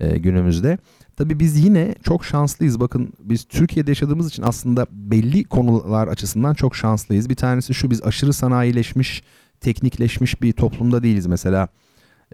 e, 0.00 0.18
günümüzde. 0.18 0.78
Tabii 1.16 1.40
biz 1.40 1.64
yine 1.64 1.94
çok 2.02 2.24
şanslıyız. 2.24 2.80
Bakın 2.80 3.12
biz 3.18 3.44
Türkiye'de 3.44 3.90
yaşadığımız 3.90 4.28
için 4.28 4.42
aslında 4.42 4.86
belli 4.90 5.44
konular 5.44 6.08
açısından 6.08 6.54
çok 6.54 6.76
şanslıyız. 6.76 7.28
Bir 7.28 7.34
tanesi 7.34 7.74
şu 7.74 7.90
biz 7.90 8.02
aşırı 8.02 8.32
sanayileşmiş, 8.32 9.22
teknikleşmiş 9.60 10.42
bir 10.42 10.52
toplumda 10.52 11.02
değiliz 11.02 11.26
mesela. 11.26 11.68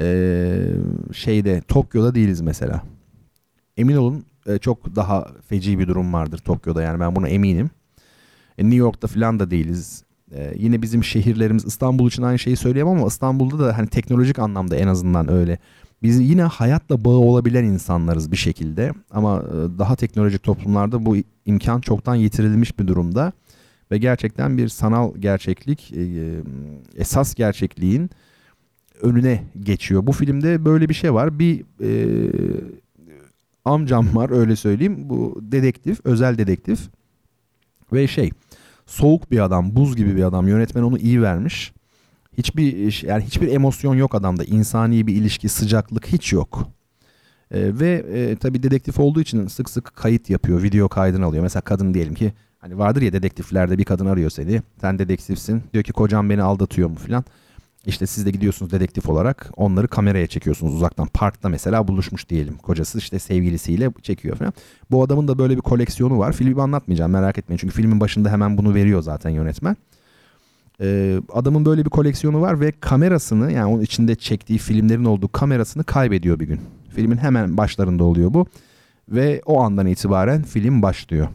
Ee, 0.00 0.60
şeyde 1.12 1.60
Tokyo'da 1.60 2.14
değiliz 2.14 2.40
mesela. 2.40 2.82
Emin 3.76 3.96
olun 3.96 4.24
e, 4.46 4.58
çok 4.58 4.96
daha 4.96 5.28
feci 5.48 5.78
bir 5.78 5.88
durum 5.88 6.12
vardır 6.12 6.38
Tokyo'da 6.38 6.82
yani 6.82 7.00
ben 7.00 7.16
buna 7.16 7.28
eminim. 7.28 7.70
E, 8.58 8.64
New 8.64 8.76
York'ta 8.76 9.08
falan 9.08 9.40
da 9.40 9.50
değiliz. 9.50 10.04
E, 10.32 10.54
yine 10.56 10.82
bizim 10.82 11.04
şehirlerimiz 11.04 11.64
İstanbul 11.64 12.08
için 12.08 12.22
aynı 12.22 12.38
şeyi 12.38 12.56
söyleyemem 12.56 12.96
ama 12.96 13.06
İstanbul'da 13.06 13.58
da 13.58 13.78
hani 13.78 13.88
teknolojik 13.88 14.38
anlamda 14.38 14.76
en 14.76 14.88
azından 14.88 15.30
öyle. 15.30 15.58
Biz 16.02 16.30
yine 16.30 16.42
hayatla 16.42 17.04
bağı 17.04 17.16
olabilen 17.16 17.64
insanlarız 17.64 18.32
bir 18.32 18.36
şekilde 18.36 18.92
ama 19.10 19.38
e, 19.38 19.78
daha 19.78 19.96
teknolojik 19.96 20.42
toplumlarda 20.42 21.06
bu 21.06 21.16
imkan 21.46 21.80
çoktan 21.80 22.14
yitirilmiş 22.14 22.78
bir 22.78 22.86
durumda 22.86 23.32
ve 23.90 23.98
gerçekten 23.98 24.58
bir 24.58 24.68
sanal 24.68 25.14
gerçeklik 25.18 25.92
e, 25.92 26.34
esas 26.96 27.34
gerçekliğin 27.34 28.10
önüne 29.02 29.44
geçiyor. 29.60 30.06
Bu 30.06 30.12
filmde 30.12 30.64
böyle 30.64 30.88
bir 30.88 30.94
şey 30.94 31.14
var. 31.14 31.38
Bir 31.38 31.64
e, 31.80 31.90
amcam 33.64 34.16
var 34.16 34.30
öyle 34.30 34.56
söyleyeyim. 34.56 34.96
Bu 35.08 35.38
dedektif, 35.42 36.00
özel 36.04 36.38
dedektif 36.38 36.80
ve 37.92 38.06
şey 38.06 38.30
soğuk 38.86 39.30
bir 39.30 39.44
adam, 39.44 39.76
buz 39.76 39.96
gibi 39.96 40.16
bir 40.16 40.22
adam. 40.22 40.48
Yönetmen 40.48 40.82
onu 40.82 40.98
iyi 40.98 41.22
vermiş. 41.22 41.72
Hiçbir 42.38 43.02
yani 43.06 43.24
hiçbir 43.24 43.48
emosyon 43.48 43.94
yok 43.94 44.14
adamda. 44.14 44.44
İnsani 44.44 45.06
bir 45.06 45.16
ilişki, 45.16 45.48
sıcaklık 45.48 46.06
hiç 46.06 46.32
yok. 46.32 46.68
E, 47.50 47.80
ve 47.80 48.04
e, 48.12 48.36
tabii 48.36 48.62
dedektif 48.62 49.00
olduğu 49.00 49.20
için 49.20 49.46
sık 49.46 49.70
sık 49.70 49.96
kayıt 49.96 50.30
yapıyor, 50.30 50.62
video 50.62 50.88
kaydını 50.88 51.24
alıyor. 51.24 51.42
Mesela 51.42 51.60
kadın 51.60 51.94
diyelim 51.94 52.14
ki 52.14 52.32
hani 52.58 52.78
vardır 52.78 53.02
ya 53.02 53.12
dedektiflerde 53.12 53.78
bir 53.78 53.84
kadın 53.84 54.06
arıyor 54.06 54.30
seni. 54.30 54.62
Sen 54.80 54.98
dedektifsin. 54.98 55.62
Diyor 55.72 55.84
ki 55.84 55.92
kocam 55.92 56.30
beni 56.30 56.42
aldatıyor 56.42 56.88
mu 56.88 56.96
filan. 56.96 57.24
İşte 57.86 58.06
siz 58.06 58.26
de 58.26 58.30
gidiyorsunuz 58.30 58.72
dedektif 58.72 59.08
olarak 59.08 59.50
onları 59.56 59.88
kameraya 59.88 60.26
çekiyorsunuz 60.26 60.74
uzaktan. 60.74 61.06
Parkta 61.06 61.48
mesela 61.48 61.88
buluşmuş 61.88 62.28
diyelim. 62.28 62.56
Kocası 62.56 62.98
işte 62.98 63.18
sevgilisiyle 63.18 63.90
çekiyor 64.02 64.36
falan. 64.36 64.52
Bu 64.90 65.02
adamın 65.02 65.28
da 65.28 65.38
böyle 65.38 65.56
bir 65.56 65.60
koleksiyonu 65.60 66.18
var. 66.18 66.32
Filmi 66.32 66.62
anlatmayacağım 66.62 67.12
merak 67.12 67.38
etmeyin. 67.38 67.58
Çünkü 67.58 67.74
filmin 67.74 68.00
başında 68.00 68.30
hemen 68.30 68.58
bunu 68.58 68.74
veriyor 68.74 69.02
zaten 69.02 69.30
yönetmen. 69.30 69.76
Ee, 70.82 71.20
adamın 71.32 71.64
böyle 71.64 71.84
bir 71.84 71.90
koleksiyonu 71.90 72.40
var 72.40 72.60
ve 72.60 72.72
kamerasını 72.80 73.52
yani 73.52 73.66
onun 73.66 73.82
içinde 73.82 74.14
çektiği 74.14 74.58
filmlerin 74.58 75.04
olduğu 75.04 75.28
kamerasını 75.28 75.84
kaybediyor 75.84 76.40
bir 76.40 76.46
gün. 76.46 76.60
Filmin 76.94 77.16
hemen 77.16 77.56
başlarında 77.56 78.04
oluyor 78.04 78.34
bu. 78.34 78.46
Ve 79.08 79.42
o 79.46 79.62
andan 79.62 79.86
itibaren 79.86 80.42
film 80.42 80.82
başlıyor. 80.82 81.28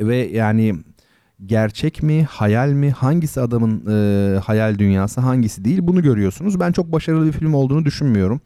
Ve 0.00 0.16
yani 0.16 0.74
gerçek 1.46 2.02
mi, 2.02 2.24
hayal 2.24 2.68
mi, 2.68 2.90
hangisi 2.90 3.40
adamın 3.40 3.84
e, 3.90 4.38
hayal 4.38 4.78
dünyası, 4.78 5.20
hangisi 5.20 5.64
değil 5.64 5.78
bunu 5.82 6.02
görüyorsunuz. 6.02 6.60
Ben 6.60 6.72
çok 6.72 6.92
başarılı 6.92 7.26
bir 7.26 7.32
film 7.32 7.54
olduğunu 7.54 7.84
düşünmüyorum. 7.84 8.40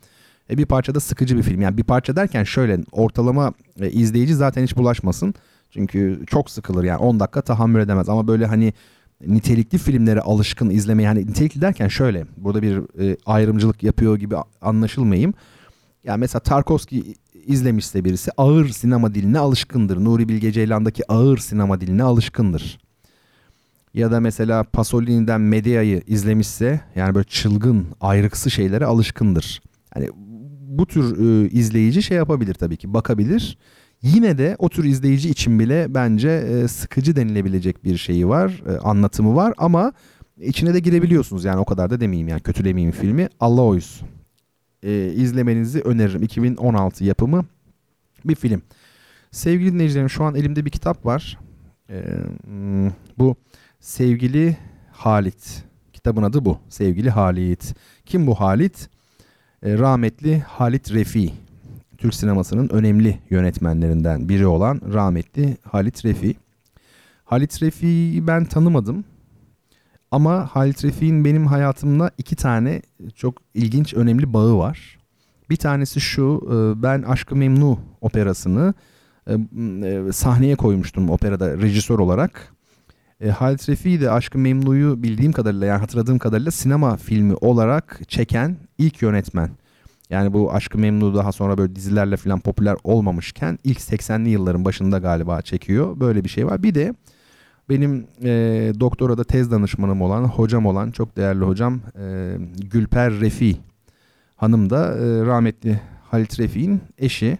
E, 0.50 0.58
bir 0.58 0.66
parça 0.66 0.94
da 0.94 1.00
sıkıcı 1.00 1.36
bir 1.36 1.42
film. 1.42 1.60
Yani 1.60 1.76
bir 1.76 1.84
parça 1.84 2.16
derken 2.16 2.44
şöyle 2.44 2.78
ortalama 2.92 3.52
e, 3.80 3.90
izleyici 3.90 4.34
zaten 4.34 4.62
hiç 4.62 4.76
bulaşmasın. 4.76 5.34
Çünkü 5.70 6.20
çok 6.26 6.50
sıkılır 6.50 6.84
yani 6.84 6.98
10 6.98 7.20
dakika 7.20 7.42
tahammül 7.42 7.80
edemez. 7.80 8.08
Ama 8.08 8.28
böyle 8.28 8.46
hani 8.46 8.72
nitelikli 9.20 9.78
filmlere 9.78 10.20
alışkın 10.20 10.70
izlemeye 10.70 11.08
hani 11.08 11.26
nitelikli 11.26 11.60
derken 11.60 11.88
şöyle 11.88 12.26
burada 12.36 12.62
bir 12.62 13.00
e, 13.02 13.16
ayrımcılık 13.26 13.82
yapıyor 13.82 14.16
gibi 14.16 14.36
anlaşılmayayım. 14.60 15.34
Yani 16.04 16.20
mesela 16.20 16.40
Tarkovski 16.40 17.14
izlemişse 17.46 18.04
birisi 18.04 18.30
ağır 18.36 18.68
sinema 18.68 19.14
diline 19.14 19.38
alışkındır. 19.38 20.04
Nuri 20.04 20.28
Bilge 20.28 20.52
Ceylan'daki 20.52 21.12
ağır 21.12 21.38
sinema 21.38 21.80
diline 21.80 22.02
alışkındır. 22.02 22.78
Ya 23.94 24.10
da 24.10 24.20
mesela 24.20 24.64
Pasolini'den 24.64 25.40
Medea'yı 25.40 26.02
izlemişse 26.06 26.80
yani 26.94 27.14
böyle 27.14 27.26
çılgın, 27.28 27.86
ayrıksı 28.00 28.50
şeylere 28.50 28.86
alışkındır. 28.86 29.62
Yani 29.96 30.08
bu 30.68 30.86
tür 30.86 31.18
e, 31.18 31.48
izleyici 31.50 32.02
şey 32.02 32.16
yapabilir 32.16 32.54
tabii 32.54 32.76
ki 32.76 32.94
bakabilir. 32.94 33.58
Yine 34.02 34.38
de 34.38 34.56
o 34.58 34.68
tür 34.68 34.84
izleyici 34.84 35.30
için 35.30 35.58
bile 35.58 35.94
bence 35.94 36.28
e, 36.28 36.68
sıkıcı 36.68 37.16
denilebilecek 37.16 37.84
bir 37.84 37.96
şeyi 37.96 38.28
var, 38.28 38.62
e, 38.68 38.78
anlatımı 38.78 39.36
var 39.36 39.54
ama 39.58 39.92
içine 40.40 40.74
de 40.74 40.80
girebiliyorsunuz 40.80 41.44
yani 41.44 41.60
o 41.60 41.64
kadar 41.64 41.90
da 41.90 42.00
demeyeyim 42.00 42.28
yani 42.28 42.40
kötülemeyeyim 42.40 42.92
filmi. 42.92 43.28
Allah 43.40 43.62
oysun. 43.62 44.08
E, 44.82 45.12
izlemenizi 45.16 45.80
öneririm. 45.80 46.22
2016 46.22 47.04
yapımı 47.04 47.44
bir 48.24 48.34
film. 48.34 48.62
Sevgili 49.30 49.72
dinleyicilerim 49.72 50.10
şu 50.10 50.24
an 50.24 50.34
elimde 50.34 50.64
bir 50.64 50.70
kitap 50.70 51.06
var. 51.06 51.38
E, 51.90 52.04
bu 53.18 53.36
Sevgili 53.80 54.56
Halit. 54.92 55.64
Kitabın 55.92 56.22
adı 56.22 56.44
bu. 56.44 56.58
Sevgili 56.68 57.10
Halit. 57.10 57.74
Kim 58.06 58.26
bu 58.26 58.34
Halit? 58.34 58.88
E, 59.62 59.78
rahmetli 59.78 60.40
Halit 60.40 60.92
Refi. 60.92 61.32
Türk 61.98 62.14
sinemasının 62.14 62.68
önemli 62.68 63.18
yönetmenlerinden 63.30 64.28
biri 64.28 64.46
olan 64.46 64.80
rahmetli 64.92 65.56
Halit 65.62 66.04
Refi. 66.04 66.34
Halit 67.24 67.62
Refi'yi 67.62 68.26
ben 68.26 68.44
tanımadım. 68.44 69.04
Ama 70.10 70.46
Halit 70.46 70.84
Refik'in 70.84 71.24
benim 71.24 71.46
hayatımda 71.46 72.10
iki 72.18 72.36
tane 72.36 72.82
çok 73.14 73.34
ilginç, 73.54 73.94
önemli 73.94 74.32
bağı 74.32 74.58
var. 74.58 74.98
Bir 75.50 75.56
tanesi 75.56 76.00
şu, 76.00 76.40
e, 76.46 76.82
ben 76.82 77.02
Aşkı 77.02 77.36
Memnu 77.36 77.78
operasını 78.00 78.74
e, 79.26 79.32
e, 79.34 80.12
sahneye 80.12 80.56
koymuştum 80.56 81.10
operada 81.10 81.58
rejisör 81.58 81.98
olarak. 81.98 82.56
Halit 83.38 83.68
Refik'i 83.68 84.00
de 84.00 84.10
Aşkı 84.10 84.38
Memnu'yu 84.38 85.02
bildiğim 85.02 85.32
kadarıyla 85.32 85.66
yani 85.66 85.80
hatırladığım 85.80 86.18
kadarıyla 86.18 86.50
sinema 86.50 86.96
filmi 86.96 87.34
olarak 87.34 88.00
çeken 88.08 88.56
ilk 88.78 89.02
yönetmen. 89.02 89.50
Yani 90.10 90.32
bu 90.32 90.52
Aşkı 90.52 90.78
Memnu 90.78 91.14
daha 91.14 91.32
sonra 91.32 91.58
böyle 91.58 91.76
dizilerle 91.76 92.16
falan 92.16 92.40
popüler 92.40 92.76
olmamışken 92.84 93.58
ilk 93.64 93.78
80'li 93.78 94.28
yılların 94.28 94.64
başında 94.64 94.98
galiba 94.98 95.42
çekiyor. 95.42 96.00
Böyle 96.00 96.24
bir 96.24 96.28
şey 96.28 96.46
var. 96.46 96.62
Bir 96.62 96.74
de 96.74 96.94
benim 97.68 98.06
e, 98.22 98.28
doktorada 98.80 99.24
tez 99.24 99.50
danışmanım 99.50 100.02
olan, 100.02 100.24
hocam 100.24 100.66
olan 100.66 100.90
çok 100.90 101.16
değerli 101.16 101.44
hocam 101.44 101.80
e, 101.98 102.36
Gülper 102.70 103.12
Refi 103.20 103.56
hanım 104.36 104.70
da 104.70 104.94
e, 104.94 105.26
rahmetli 105.26 105.80
Halit 106.10 106.40
Refik'in 106.40 106.80
eşi. 106.98 107.38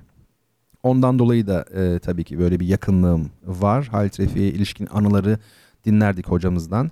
Ondan 0.82 1.18
dolayı 1.18 1.46
da 1.46 1.64
e, 1.74 1.98
tabii 1.98 2.24
ki 2.24 2.38
böyle 2.38 2.60
bir 2.60 2.66
yakınlığım 2.66 3.30
var. 3.46 3.88
Halit 3.92 4.20
Refik'e 4.20 4.48
ilişkin 4.48 4.88
anıları 4.92 5.38
dinlerdik 5.84 6.28
hocamızdan. 6.28 6.90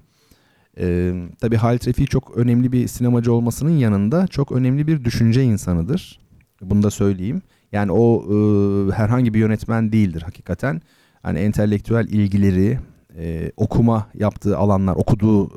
E, 0.78 1.14
tabii 1.40 1.56
Halit 1.56 1.88
Refik 1.88 2.10
çok 2.10 2.36
önemli 2.36 2.72
bir 2.72 2.88
sinemacı 2.88 3.32
olmasının 3.32 3.70
yanında 3.70 4.26
çok 4.26 4.52
önemli 4.52 4.86
bir 4.86 5.04
düşünce 5.04 5.42
insanıdır. 5.42 6.20
Bunu 6.62 6.82
da 6.82 6.90
söyleyeyim. 6.90 7.42
Yani 7.72 7.92
o 7.92 8.22
e, 8.22 8.92
herhangi 8.92 9.34
bir 9.34 9.38
yönetmen 9.38 9.92
değildir 9.92 10.22
hakikaten. 10.22 10.82
Hani 11.22 11.38
entelektüel 11.38 12.08
ilgileri, 12.08 12.78
e, 13.18 13.52
okuma 13.56 14.06
yaptığı 14.14 14.58
alanlar, 14.58 14.94
okuduğu 14.94 15.50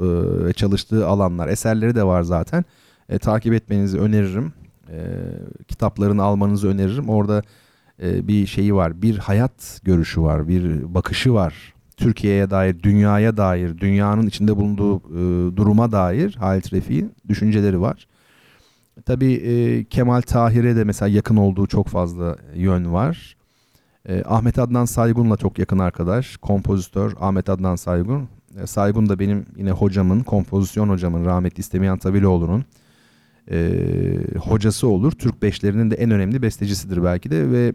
ve 0.46 0.54
çalıştığı 0.54 1.08
alanlar, 1.08 1.48
eserleri 1.48 1.96
de 1.96 2.04
var 2.04 2.24
zaten. 2.24 2.66
E, 3.10 3.20
takip 3.20 3.54
etmenizi 3.54 4.00
öneririm. 4.00 4.54
E, 4.90 4.98
kitaplarını 5.68 6.24
almanızı 6.24 6.68
öneririm. 6.68 7.10
Orada 7.10 7.42
e, 8.04 8.28
bir 8.28 8.46
şeyi 8.46 8.76
var, 8.76 9.02
bir 9.02 9.18
hayat 9.18 9.82
görüşü 9.84 10.22
var, 10.22 10.48
bir 10.48 10.94
bakışı 10.94 11.34
var. 11.34 11.74
Türkiye'ye 11.98 12.50
dair, 12.50 12.84
dünyaya 12.84 13.38
dair, 13.38 13.78
dünyanın 13.78 14.28
içinde 14.28 14.56
bulunduğu 14.56 14.98
e, 14.98 15.56
duruma 15.56 15.92
dair 15.92 16.36
Halit 16.36 16.74
Refik'in 16.74 17.14
düşünceleri 17.28 17.82
var. 17.82 18.08
Tabii 19.06 19.34
e, 19.34 19.84
Kemal 19.84 20.22
Tahir'e 20.22 20.76
de 20.76 20.84
mesela 20.84 21.10
yakın 21.10 21.36
olduğu 21.36 21.68
çok 21.68 21.88
fazla 21.88 22.38
yön 22.56 22.94
var. 22.94 23.38
E, 24.10 24.24
Ahmet 24.26 24.60
Adnan 24.60 24.86
Saygun'la 24.86 25.38
çok 25.38 25.60
yakın 25.60 25.80
arkadaş. 25.80 26.38
Kompozitör 26.38 27.14
Ahmet 27.20 27.50
Adnan 27.50 27.76
Saygun. 27.76 28.30
E, 28.62 28.68
Saygun 28.68 29.10
da 29.10 29.20
benim 29.20 29.46
yine 29.58 29.72
hocamın, 29.72 30.20
kompozisyon 30.20 30.90
hocamın, 30.90 31.26
rahmetli 31.26 31.60
İstemiyan 31.60 31.98
Tabiloğlu'nun 31.98 32.66
e, 33.52 33.72
hocası 34.40 34.88
olur. 34.88 35.12
Türk 35.12 35.42
beşlerinin 35.42 35.92
de 35.92 35.96
en 35.96 36.12
önemli 36.12 36.42
bestecisidir 36.42 37.04
belki 37.04 37.32
de 37.32 37.52
ve 37.52 37.74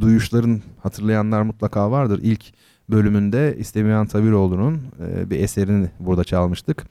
duyuşların 0.00 0.62
hatırlayanlar 0.82 1.42
mutlaka 1.42 1.90
vardır. 1.90 2.20
İlk 2.22 2.44
bölümünde 2.90 3.56
İstemiyan 3.58 4.06
Tabiroğlu'nun 4.06 4.82
e, 5.00 5.30
bir 5.30 5.38
eserini 5.38 5.90
burada 6.00 6.24
çalmıştık. 6.24 6.84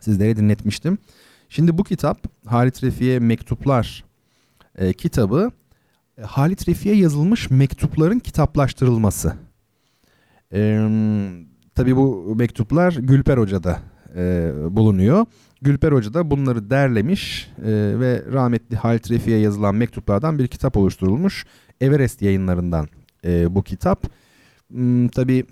Sizlere 0.00 0.36
dinletmiştim. 0.36 0.98
Şimdi 1.48 1.78
bu 1.78 1.84
kitap 1.84 2.24
Halit 2.46 2.84
Refik'e 2.84 3.18
Mektuplar 3.18 4.04
e, 4.78 4.92
kitabı 4.92 5.50
e, 6.18 6.22
Halit 6.22 6.68
Refik'e 6.68 6.94
yazılmış 6.94 7.50
mektupların 7.50 8.18
kitaplaştırılması. 8.18 9.34
E, 10.52 10.88
tabii 11.74 11.96
bu 11.96 12.34
mektuplar 12.38 12.92
Gülper 12.92 13.38
Hoca'da 13.38 13.78
e, 14.16 14.52
bulunuyor. 14.70 15.26
Gülper 15.62 15.92
Hoca 15.92 16.14
da 16.14 16.30
bunları 16.30 16.70
derlemiş 16.70 17.50
e, 17.58 17.70
ve 18.00 18.24
rahmetli 18.32 18.76
Halit 18.76 19.10
Refik'e 19.10 19.36
yazılan 19.36 19.74
mektuplardan 19.74 20.38
bir 20.38 20.46
kitap 20.46 20.76
oluşturulmuş. 20.76 21.46
Everest 21.80 22.22
yayınlarından 22.22 22.88
e, 23.24 23.54
bu 23.54 23.62
kitap. 23.62 24.06
Hmm, 24.70 25.08
tabii 25.08 25.44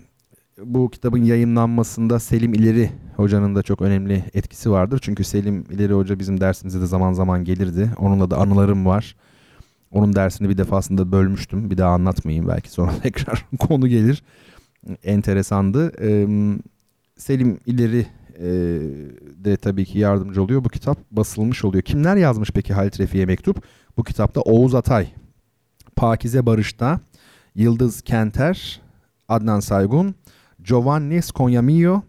bu 0.64 0.90
kitabın 0.90 1.24
yayınlanmasında 1.24 2.18
Selim 2.20 2.54
İleri 2.54 2.90
hocanın 3.16 3.54
da 3.54 3.62
çok 3.62 3.82
önemli 3.82 4.24
etkisi 4.34 4.70
vardır. 4.70 4.98
Çünkü 5.02 5.24
Selim 5.24 5.64
İleri 5.70 5.92
hoca 5.92 6.18
bizim 6.18 6.40
dersimize 6.40 6.80
de 6.80 6.86
zaman 6.86 7.12
zaman 7.12 7.44
gelirdi. 7.44 7.90
Onunla 7.98 8.30
da 8.30 8.36
anılarım 8.36 8.86
var. 8.86 9.16
Onun 9.90 10.14
dersini 10.14 10.48
bir 10.48 10.58
defasında 10.58 11.12
bölmüştüm. 11.12 11.70
Bir 11.70 11.78
daha 11.78 11.94
anlatmayayım 11.94 12.48
belki 12.48 12.70
sonra 12.70 12.92
tekrar 13.02 13.46
konu 13.58 13.88
gelir. 13.88 14.22
Enteresandı. 15.04 15.92
Selim 17.16 17.60
İleri 17.66 18.06
de 19.44 19.56
tabii 19.56 19.84
ki 19.84 19.98
yardımcı 19.98 20.42
oluyor. 20.42 20.64
Bu 20.64 20.68
kitap 20.68 20.98
basılmış 21.10 21.64
oluyor. 21.64 21.82
Kimler 21.82 22.16
yazmış 22.16 22.50
peki 22.50 22.74
Halit 22.74 23.00
Refik'e 23.00 23.26
mektup? 23.26 23.62
Bu 23.96 24.04
kitapta 24.04 24.40
Oğuz 24.40 24.74
Atay, 24.74 25.08
Pakize 25.96 26.46
Barış'ta, 26.46 27.00
Yıldız 27.54 28.02
Kenter, 28.02 28.80
Adnan 29.28 29.60
Saygun, 29.60 30.14
Giovanni 30.62 31.22
Sconyamillo, 31.22 32.02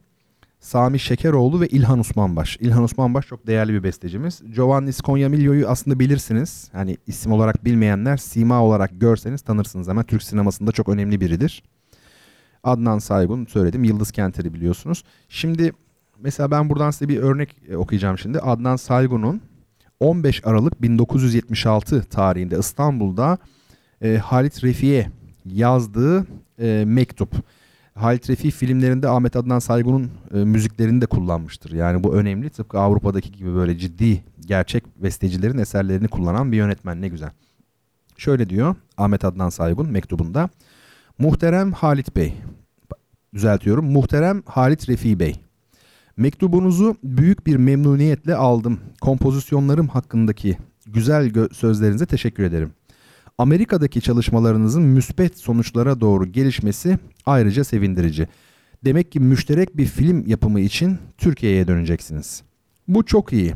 Sami 0.60 1.00
Şekeroğlu 1.00 1.62
ve 1.62 1.68
İlhan 1.68 2.00
Osmanbaş. 2.00 2.58
İlhan 2.58 2.84
Osmanbaş 2.84 3.28
çok 3.28 3.48
değerli 3.48 3.74
bir 3.74 3.84
bestecimiz. 3.84 4.42
Giovanni 4.56 4.94
Sconyamillo'yu 4.94 5.68
aslında 5.68 6.00
bilirsiniz. 6.00 6.70
Hani 6.72 6.98
isim 7.08 7.32
olarak 7.32 7.66
bilmeyenler 7.66 8.18
sima 8.18 8.64
olarak 8.64 9.02
görseniz 9.02 9.42
tanırsınız 9.42 9.90
ama 9.90 10.04
Türk 10.04 10.24
sinemasında 10.24 10.72
çok 10.72 10.90
önemli 10.90 11.22
biridir. 11.22 11.64
Adnan 12.64 13.00
Saygun 13.00 13.46
söyledim. 13.46 13.84
Yıldız 13.84 14.12
Kenter'i 14.12 14.54
biliyorsunuz. 14.54 15.04
Şimdi 15.30 15.72
mesela 16.20 16.52
ben 16.52 16.70
buradan 16.70 16.92
size 16.92 17.10
bir 17.10 17.18
örnek 17.18 17.56
e, 17.70 17.76
okuyacağım 17.78 18.18
şimdi. 18.18 18.40
Adnan 18.40 18.76
Saygun'un 18.76 19.42
15 20.00 20.46
Aralık 20.46 20.82
1976 20.82 22.04
tarihinde 22.04 22.60
İstanbul'da 22.60 23.38
e, 24.02 24.18
Halit 24.18 24.64
Refik'e 24.64 25.19
yazdığı 25.54 26.28
e, 26.60 26.84
mektup. 26.86 27.36
Halit 27.96 28.30
Refik 28.30 28.54
filmlerinde 28.54 29.10
Ahmet 29.10 29.36
Adnan 29.36 29.60
Saygun'un 29.60 30.12
e, 30.34 30.38
müziklerini 30.38 31.02
de 31.02 31.06
kullanmıştır. 31.06 31.72
Yani 31.72 32.04
bu 32.04 32.16
önemli. 32.16 32.50
Tıpkı 32.50 32.80
Avrupa'daki 32.80 33.32
gibi 33.32 33.56
böyle 33.56 33.78
ciddi 33.78 34.24
gerçek 34.46 34.84
bestecilerin 35.04 35.58
eserlerini 35.58 36.08
kullanan 36.08 36.52
bir 36.52 36.58
yönetmen 36.58 37.02
ne 37.02 37.08
güzel. 37.08 37.32
Şöyle 38.18 38.50
diyor 38.50 38.76
Ahmet 38.98 39.26
Adnan 39.26 39.50
Saygun 39.50 39.92
mektubunda. 39.92 40.50
Muhterem 41.18 41.72
Halit 41.72 42.16
Bey, 42.16 42.34
düzeltiyorum. 43.34 43.86
Muhterem 43.86 44.44
Halit 44.46 44.90
Refi 44.90 45.20
Bey. 45.20 45.36
Mektubunuzu 46.18 46.96
büyük 47.04 47.48
bir 47.48 47.56
memnuniyetle 47.56 48.36
aldım. 48.36 48.80
Kompozisyonlarım 49.02 49.88
hakkındaki 49.88 50.58
güzel 50.86 51.32
sözlerinize 51.52 52.06
teşekkür 52.06 52.44
ederim. 52.44 52.74
Amerika'daki 53.40 54.02
çalışmalarınızın 54.02 54.84
müspet 54.84 55.38
sonuçlara 55.38 56.02
doğru 56.02 56.26
gelişmesi 56.26 57.00
ayrıca 57.26 57.64
sevindirici. 57.64 58.28
Demek 58.86 59.12
ki 59.12 59.20
müşterek 59.20 59.78
bir 59.78 59.86
film 59.86 60.28
yapımı 60.28 60.60
için 60.60 60.98
Türkiye'ye 61.18 61.68
döneceksiniz. 61.68 62.44
Bu 62.88 63.06
çok 63.06 63.34
iyi. 63.34 63.56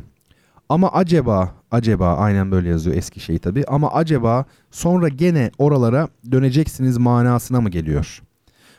Ama 0.68 0.92
acaba, 0.92 1.54
acaba 1.70 2.16
aynen 2.16 2.50
böyle 2.50 2.68
yazıyor 2.68 2.96
eski 2.96 3.20
şey 3.20 3.38
tabi. 3.38 3.64
Ama 3.64 3.92
acaba 3.92 4.44
sonra 4.70 5.08
gene 5.08 5.50
oralara 5.58 6.08
döneceksiniz 6.32 6.98
manasına 6.98 7.60
mı 7.60 7.70
geliyor? 7.70 8.22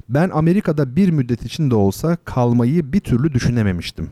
Ben 0.09 0.29
Amerika'da 0.29 0.95
bir 0.95 1.09
müddet 1.09 1.45
için 1.45 1.71
de 1.71 1.75
olsa 1.75 2.17
kalmayı 2.25 2.93
bir 2.93 2.99
türlü 2.99 3.33
düşünememiştim. 3.33 4.09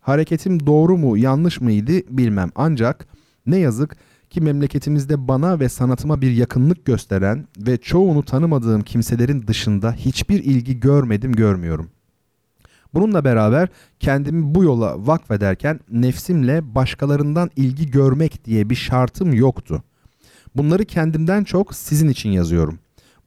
Hareketim 0.00 0.66
doğru 0.66 0.98
mu 0.98 1.18
yanlış 1.18 1.60
mıydı 1.60 1.92
bilmem 2.10 2.50
ancak 2.54 3.06
ne 3.46 3.58
yazık 3.58 3.90
ki 3.90 3.98
memleketimizde 4.40 5.28
bana 5.28 5.60
ve 5.60 5.68
sanatıma 5.68 6.20
bir 6.20 6.30
yakınlık 6.30 6.84
gösteren 6.84 7.46
ve 7.58 7.76
çoğunu 7.76 8.22
tanımadığım 8.24 8.82
kimselerin 8.82 9.46
dışında 9.46 9.92
hiçbir 9.92 10.44
ilgi 10.44 10.80
görmedim 10.80 11.32
görmüyorum. 11.32 11.90
Bununla 12.94 13.24
beraber 13.24 13.68
kendimi 14.00 14.54
bu 14.54 14.64
yola 14.64 15.06
vakfederken 15.06 15.80
nefsimle 15.90 16.74
başkalarından 16.74 17.50
ilgi 17.56 17.90
görmek 17.90 18.44
diye 18.44 18.70
bir 18.70 18.74
şartım 18.74 19.34
yoktu. 19.34 19.82
Bunları 20.56 20.84
kendimden 20.84 21.44
çok 21.44 21.74
sizin 21.74 22.08
için 22.08 22.30
yazıyorum. 22.30 22.78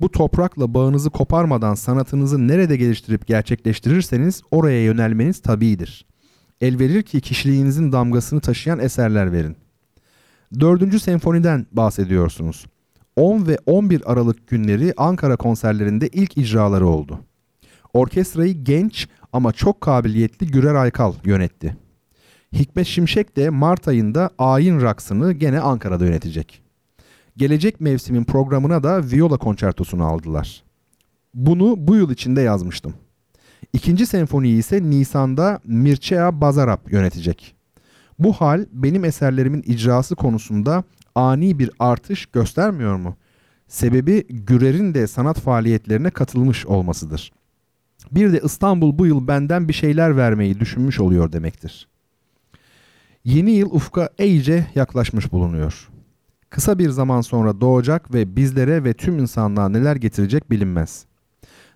Bu 0.01 0.11
toprakla 0.11 0.73
bağınızı 0.73 1.09
koparmadan 1.09 1.75
sanatınızı 1.75 2.47
nerede 2.47 2.77
geliştirip 2.77 3.27
gerçekleştirirseniz 3.27 4.41
oraya 4.51 4.83
yönelmeniz 4.83 5.41
tabidir. 5.41 6.05
El 6.61 6.79
verir 6.79 7.03
ki 7.03 7.21
kişiliğinizin 7.21 7.91
damgasını 7.91 8.41
taşıyan 8.41 8.79
eserler 8.79 9.31
verin. 9.31 9.57
Dördüncü 10.59 10.99
senfoniden 10.99 11.65
bahsediyorsunuz. 11.71 12.65
10 13.15 13.47
ve 13.47 13.57
11 13.65 14.11
Aralık 14.11 14.47
günleri 14.47 14.93
Ankara 14.97 15.35
konserlerinde 15.35 16.07
ilk 16.07 16.37
icraları 16.37 16.87
oldu. 16.87 17.19
Orkestrayı 17.93 18.63
genç 18.63 19.07
ama 19.33 19.53
çok 19.53 19.81
kabiliyetli 19.81 20.47
Gürer 20.47 20.75
Aykal 20.75 21.13
yönetti. 21.23 21.77
Hikmet 22.53 22.87
Şimşek 22.87 23.37
de 23.37 23.49
Mart 23.49 23.87
ayında 23.87 24.29
ayin 24.37 24.81
raksını 24.81 25.31
gene 25.31 25.59
Ankara'da 25.59 26.05
yönetecek. 26.05 26.61
Gelecek 27.37 27.81
mevsimin 27.81 28.23
programına 28.23 28.83
da 28.83 29.01
viola 29.03 29.37
konçertosunu 29.37 30.05
aldılar. 30.05 30.63
Bunu 31.33 31.75
bu 31.77 31.95
yıl 31.95 32.11
içinde 32.11 32.41
yazmıştım. 32.41 32.93
İkinci 33.73 34.05
senfoniyi 34.05 34.59
ise 34.59 34.89
Nisan'da 34.89 35.59
Mircea 35.63 36.41
Bazarap 36.41 36.91
yönetecek. 36.91 37.56
Bu 38.19 38.33
hal 38.33 38.65
benim 38.71 39.05
eserlerimin 39.05 39.61
icrası 39.61 40.15
konusunda 40.15 40.83
ani 41.15 41.59
bir 41.59 41.71
artış 41.79 42.25
göstermiyor 42.25 42.95
mu? 42.95 43.17
Sebebi 43.67 44.27
Gürer'in 44.29 44.93
de 44.93 45.07
sanat 45.07 45.39
faaliyetlerine 45.39 46.09
katılmış 46.09 46.65
olmasıdır. 46.65 47.31
Bir 48.11 48.33
de 48.33 48.41
İstanbul 48.43 48.97
bu 48.97 49.05
yıl 49.05 49.27
benden 49.27 49.67
bir 49.67 49.73
şeyler 49.73 50.17
vermeyi 50.17 50.59
düşünmüş 50.59 50.99
oluyor 50.99 51.31
demektir. 51.31 51.87
Yeni 53.23 53.51
yıl 53.51 53.71
ufka 53.71 54.09
iyice 54.19 54.67
yaklaşmış 54.75 55.31
bulunuyor. 55.31 55.89
Kısa 56.49 56.79
bir 56.79 56.89
zaman 56.89 57.21
sonra 57.21 57.61
doğacak 57.61 58.13
ve 58.13 58.35
bizlere 58.35 58.83
ve 58.83 58.93
tüm 58.93 59.19
insanlığa 59.19 59.69
neler 59.69 59.95
getirecek 59.95 60.51
bilinmez. 60.51 61.05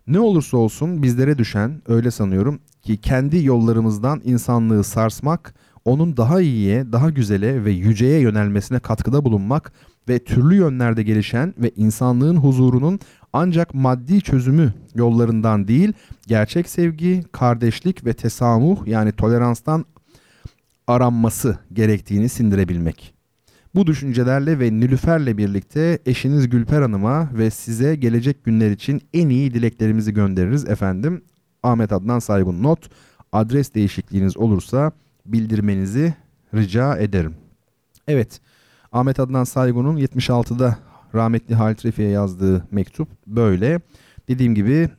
Ne 0.07 0.19
olursa 0.19 0.57
olsun 0.57 1.03
bizlere 1.03 1.37
düşen 1.37 1.81
öyle 1.87 2.11
sanıyorum 2.11 2.59
ki 2.81 2.97
kendi 2.97 3.45
yollarımızdan 3.45 4.21
insanlığı 4.23 4.83
sarsmak, 4.83 5.55
onun 5.85 6.17
daha 6.17 6.41
iyiye, 6.41 6.91
daha 6.91 7.09
güzele 7.09 7.65
ve 7.65 7.71
yüceye 7.71 8.19
yönelmesine 8.19 8.79
katkıda 8.79 9.25
bulunmak 9.25 9.73
ve 10.09 10.19
türlü 10.19 10.55
yönlerde 10.55 11.03
gelişen 11.03 11.53
ve 11.57 11.71
insanlığın 11.75 12.35
huzurunun 12.35 12.99
ancak 13.33 13.73
maddi 13.73 14.21
çözümü 14.21 14.73
yollarından 14.95 15.67
değil, 15.67 15.93
gerçek 16.27 16.69
sevgi, 16.69 17.23
kardeşlik 17.31 18.05
ve 18.05 18.13
tesamuh 18.13 18.87
yani 18.87 19.11
toleranstan 19.11 19.85
aranması 20.87 21.57
gerektiğini 21.73 22.29
sindirebilmek. 22.29 23.13
Bu 23.75 23.87
düşüncelerle 23.87 24.59
ve 24.59 24.71
Nilüfer'le 24.73 25.37
birlikte 25.37 25.99
eşiniz 26.05 26.49
Gülper 26.49 26.81
Hanım'a 26.81 27.29
ve 27.33 27.49
size 27.49 27.95
gelecek 27.95 28.43
günler 28.43 28.71
için 28.71 29.01
en 29.13 29.29
iyi 29.29 29.53
dileklerimizi 29.53 30.13
göndeririz 30.13 30.65
efendim. 30.65 31.23
Ahmet 31.63 31.91
Adnan 31.91 32.19
Saygun 32.19 32.63
not. 32.63 32.89
Adres 33.31 33.73
değişikliğiniz 33.73 34.37
olursa 34.37 34.91
bildirmenizi 35.25 36.13
rica 36.53 36.97
ederim. 36.97 37.35
Evet, 38.07 38.41
Ahmet 38.91 39.19
Adnan 39.19 39.43
Saygun'un 39.43 39.97
76'da 39.97 40.77
rahmetli 41.15 41.55
Halit 41.55 41.85
Refik'e 41.85 42.09
yazdığı 42.09 42.67
mektup 42.71 43.07
böyle. 43.27 43.79
Dediğim 44.27 44.55
gibi 44.55 44.89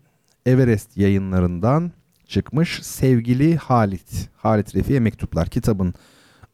Everest 0.47 0.97
yayınlarından 0.97 1.93
çıkmış 2.27 2.81
Sevgili 2.83 3.57
Halit. 3.57 4.29
Halit 4.37 4.75
Refik'e 4.75 5.01
mektuplar 5.01 5.49
kitabın 5.49 5.95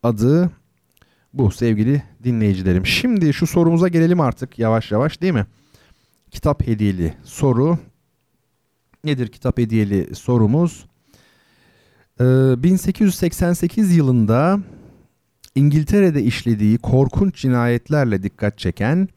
adı 0.02 0.50
bu 1.32 1.50
sevgili 1.50 2.02
dinleyicilerim. 2.24 2.86
Şimdi 2.86 3.34
şu 3.34 3.46
sorumuza 3.46 3.88
gelelim 3.88 4.20
artık 4.20 4.58
yavaş 4.58 4.92
yavaş 4.92 5.20
değil 5.20 5.32
mi? 5.32 5.46
Kitap 6.30 6.66
hediyeli 6.66 7.14
soru. 7.24 7.78
Nedir 9.04 9.28
kitap 9.28 9.58
hediyeli 9.58 10.14
sorumuz? 10.14 10.86
Ee, 12.20 12.24
1888 12.62 13.96
yılında 13.96 14.60
İngiltere'de 15.54 16.22
işlediği 16.22 16.78
korkunç 16.78 17.36
cinayetlerle 17.36 18.22
dikkat 18.22 18.58
çeken, 18.58 19.08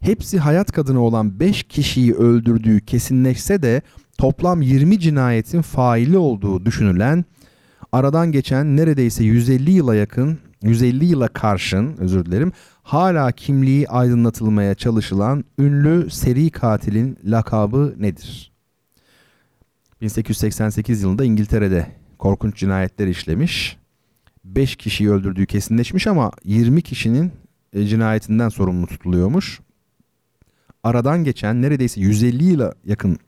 hepsi 0.00 0.38
hayat 0.38 0.72
kadını 0.72 1.00
olan 1.00 1.40
5 1.40 1.62
kişiyi 1.62 2.14
öldürdüğü 2.14 2.80
kesinleşse 2.80 3.62
de 3.62 3.82
toplam 4.18 4.62
20 4.62 5.00
cinayetin 5.00 5.62
faili 5.62 6.18
olduğu 6.18 6.66
düşünülen, 6.66 7.24
aradan 7.92 8.32
geçen 8.32 8.76
neredeyse 8.76 9.24
150 9.24 9.70
yıla 9.70 9.94
yakın 9.94 10.38
150 10.62 11.04
yıla 11.04 11.28
karşın 11.28 11.96
özür 11.98 12.24
dilerim 12.24 12.52
hala 12.82 13.32
kimliği 13.32 13.88
aydınlatılmaya 13.88 14.74
çalışılan 14.74 15.44
ünlü 15.58 16.10
seri 16.10 16.50
katilin 16.50 17.18
lakabı 17.24 17.94
nedir? 17.98 18.52
1888 20.00 21.02
yılında 21.02 21.24
İngiltere'de 21.24 22.05
korkunç 22.18 22.56
cinayetler 22.56 23.06
işlemiş. 23.06 23.76
5 24.44 24.76
kişiyi 24.76 25.10
öldürdüğü 25.10 25.46
kesinleşmiş 25.46 26.06
ama 26.06 26.32
20 26.44 26.82
kişinin 26.82 27.32
e, 27.72 27.86
cinayetinden 27.86 28.48
sorumlu 28.48 28.86
tutuluyormuş. 28.86 29.60
Aradan 30.82 31.24
geçen 31.24 31.62
neredeyse 31.62 32.00
150 32.00 32.44
yıla 32.44 32.74
yakın 32.84 33.18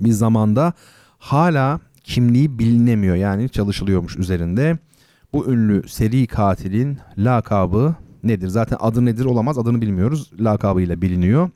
bir 0.00 0.12
zamanda 0.12 0.72
hala 1.18 1.80
kimliği 2.04 2.58
bilinemiyor 2.58 3.16
yani 3.16 3.48
çalışılıyormuş 3.48 4.16
üzerinde. 4.16 4.78
Bu 5.32 5.52
ünlü 5.52 5.88
seri 5.88 6.26
katilin 6.26 6.98
lakabı 7.18 7.94
nedir? 8.22 8.48
Zaten 8.48 8.76
adı 8.80 9.04
nedir 9.04 9.24
olamaz 9.24 9.58
adını 9.58 9.80
bilmiyoruz. 9.80 10.30
Lakabıyla 10.40 11.02
biliniyor. 11.02 11.50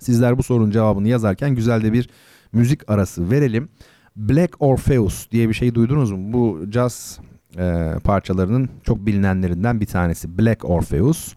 Sizler 0.00 0.38
bu 0.38 0.42
sorunun 0.42 0.70
cevabını 0.70 1.08
yazarken 1.08 1.54
güzel 1.54 1.82
de 1.82 1.92
bir 1.92 2.10
müzik 2.52 2.90
arası 2.90 3.30
verelim. 3.30 3.68
Black 4.16 4.56
Orpheus 4.60 5.30
diye 5.30 5.48
bir 5.48 5.54
şey 5.54 5.74
duydunuz 5.74 6.12
mu? 6.12 6.32
Bu 6.32 6.60
jazz 6.70 7.20
e, 7.58 7.94
parçalarının 8.04 8.68
çok 8.82 9.06
bilinenlerinden 9.06 9.80
bir 9.80 9.86
tanesi. 9.86 10.38
Black 10.38 10.64
Orpheus. 10.64 11.34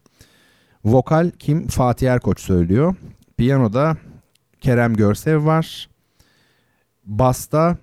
Vokal 0.86 1.32
kim? 1.40 1.68
Fatih 1.68 2.12
Erkoç 2.12 2.40
söylüyor. 2.40 2.96
Piyanoda 3.38 3.98
Kerem 4.62 4.96
Görsev 4.96 5.46
var. 5.46 5.90
Basta 7.06 7.78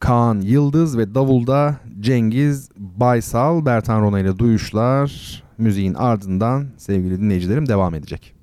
Kaan 0.00 0.40
Yıldız 0.40 0.98
ve 0.98 1.14
Davulda 1.14 1.76
Cengiz 2.00 2.70
Baysal, 2.76 3.66
Bertan 3.66 4.02
Rona 4.02 4.20
ile 4.20 4.38
duyuşlar 4.38 5.42
müziğin 5.58 5.94
ardından 5.94 6.66
sevgili 6.76 7.20
dinleyicilerim 7.20 7.68
devam 7.68 7.94
edecek. 7.94 8.41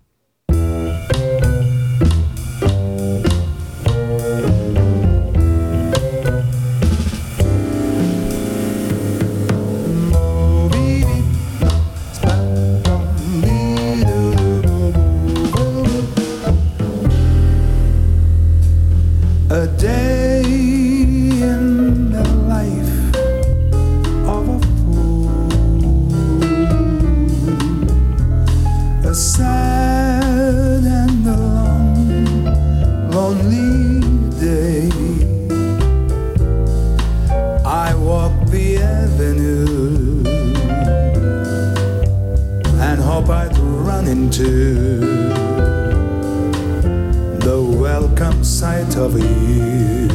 Of 48.99 49.13
you 49.17 50.09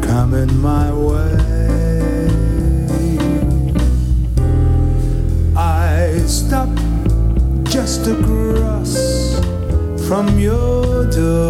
coming 0.00 0.50
my 0.62 0.90
way. 0.90 1.36
I 5.54 6.22
stop 6.26 6.70
just 7.64 8.06
across 8.06 8.94
from 10.08 10.38
your 10.38 11.04
door, 11.10 11.47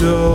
window 0.00 0.29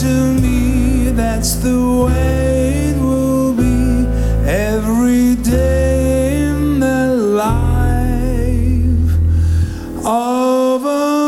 to 0.00 0.32
me. 0.40 1.10
That's 1.10 1.56
the 1.56 1.78
way 2.06 2.90
it 2.90 2.98
will 2.98 3.52
be 3.52 4.06
every 4.48 5.34
day 5.36 6.44
in 6.48 6.80
the 6.80 7.14
life 7.44 9.12
of 10.06 10.84
a 10.86 11.20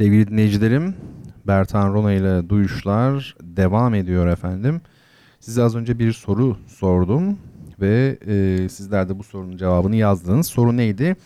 Sevgili 0.00 0.24
dinleyicilerim, 0.24 0.94
Bertan 1.50 1.94
Rona 1.94 2.12
ile 2.12 2.48
Duyuşlar 2.48 3.34
devam 3.42 3.94
ediyor 3.94 4.26
efendim. 4.26 4.80
Size 5.40 5.62
az 5.62 5.76
önce 5.76 5.98
bir 5.98 6.12
soru 6.12 6.56
sordum 6.66 7.38
ve 7.80 8.18
e, 8.26 8.68
sizler 8.68 9.08
de 9.08 9.18
bu 9.18 9.22
sorunun 9.22 9.56
cevabını 9.56 9.96
yazdınız. 9.96 10.46
Soru 10.46 10.76
neydi? 10.76 11.16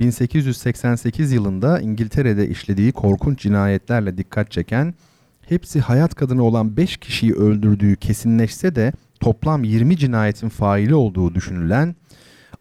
1888 0.00 1.32
yılında 1.32 1.80
İngiltere'de 1.80 2.48
işlediği 2.48 2.92
korkunç 2.92 3.38
cinayetlerle 3.38 4.18
dikkat 4.18 4.50
çeken, 4.50 4.94
hepsi 5.40 5.80
hayat 5.80 6.14
kadını 6.14 6.42
olan 6.42 6.76
5 6.76 6.96
kişiyi 6.96 7.32
öldürdüğü 7.32 7.96
kesinleşse 7.96 8.74
de 8.74 8.92
toplam 9.20 9.64
20 9.64 9.96
cinayetin 9.96 10.48
faili 10.48 10.94
olduğu 10.94 11.34
düşünülen 11.34 11.94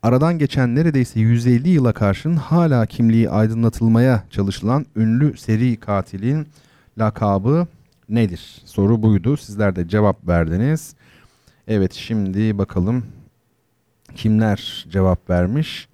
Aradan 0.02 0.38
geçen 0.38 0.76
neredeyse 0.76 1.20
150 1.20 1.70
yıla 1.70 1.94
karşın 1.94 2.36
hala 2.36 2.86
kimliği 2.86 3.30
aydınlatılmaya 3.30 4.24
çalışılan 4.30 4.86
ünlü 4.96 5.38
seri 5.38 5.76
katilin 5.80 6.48
lakabı 6.98 7.68
nedir? 8.10 8.62
Soru 8.66 9.04
buydu. 9.04 9.38
Sizler 9.38 9.76
de 9.76 9.88
cevap 9.88 10.28
verdiniz. 10.28 10.96
Evet 11.68 11.94
şimdi 11.94 12.58
bakalım 12.58 13.06
kimler 14.16 14.86
cevap 14.90 15.30
vermiş. 15.30 15.88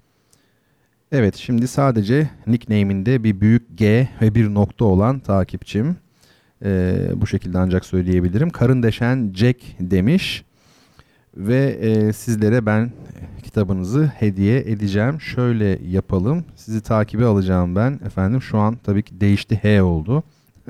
Evet 1.11 1.35
şimdi 1.35 1.67
sadece 1.67 2.29
nickname'inde 2.47 3.23
bir 3.23 3.41
büyük 3.41 3.77
G 3.77 4.09
ve 4.21 4.35
bir 4.35 4.53
nokta 4.53 4.85
olan 4.85 5.19
takipçim. 5.19 5.95
Ee, 6.63 7.09
bu 7.15 7.27
şekilde 7.27 7.57
ancak 7.57 7.85
söyleyebilirim. 7.85 8.49
Karın 8.49 8.83
deşen 8.83 9.33
Jack 9.35 9.61
demiş. 9.79 10.45
Ve 11.37 11.65
e, 11.81 12.13
sizlere 12.13 12.65
ben 12.65 12.91
kitabınızı 13.43 14.05
hediye 14.05 14.59
edeceğim. 14.59 15.21
Şöyle 15.21 15.79
yapalım. 15.87 16.45
Sizi 16.55 16.81
takibe 16.81 17.25
alacağım 17.25 17.75
ben. 17.75 17.99
Efendim 18.05 18.41
şu 18.41 18.57
an 18.57 18.77
tabii 18.83 19.03
ki 19.03 19.21
değişti 19.21 19.59
H 19.63 19.81
oldu. 19.81 20.23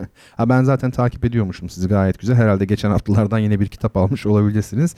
ha 0.38 0.49
ben 0.49 0.63
zaten 0.63 0.91
takip 0.91 1.26
ediyormuşum 1.26 1.69
sizi 1.69 1.88
gayet 1.88 2.19
güzel. 2.19 2.35
Herhalde 2.35 2.65
geçen 2.65 2.89
haftalardan 2.89 3.39
yine 3.39 3.59
bir 3.59 3.67
kitap 3.67 3.97
almış 3.97 4.26
olabilirsiniz. 4.26 4.95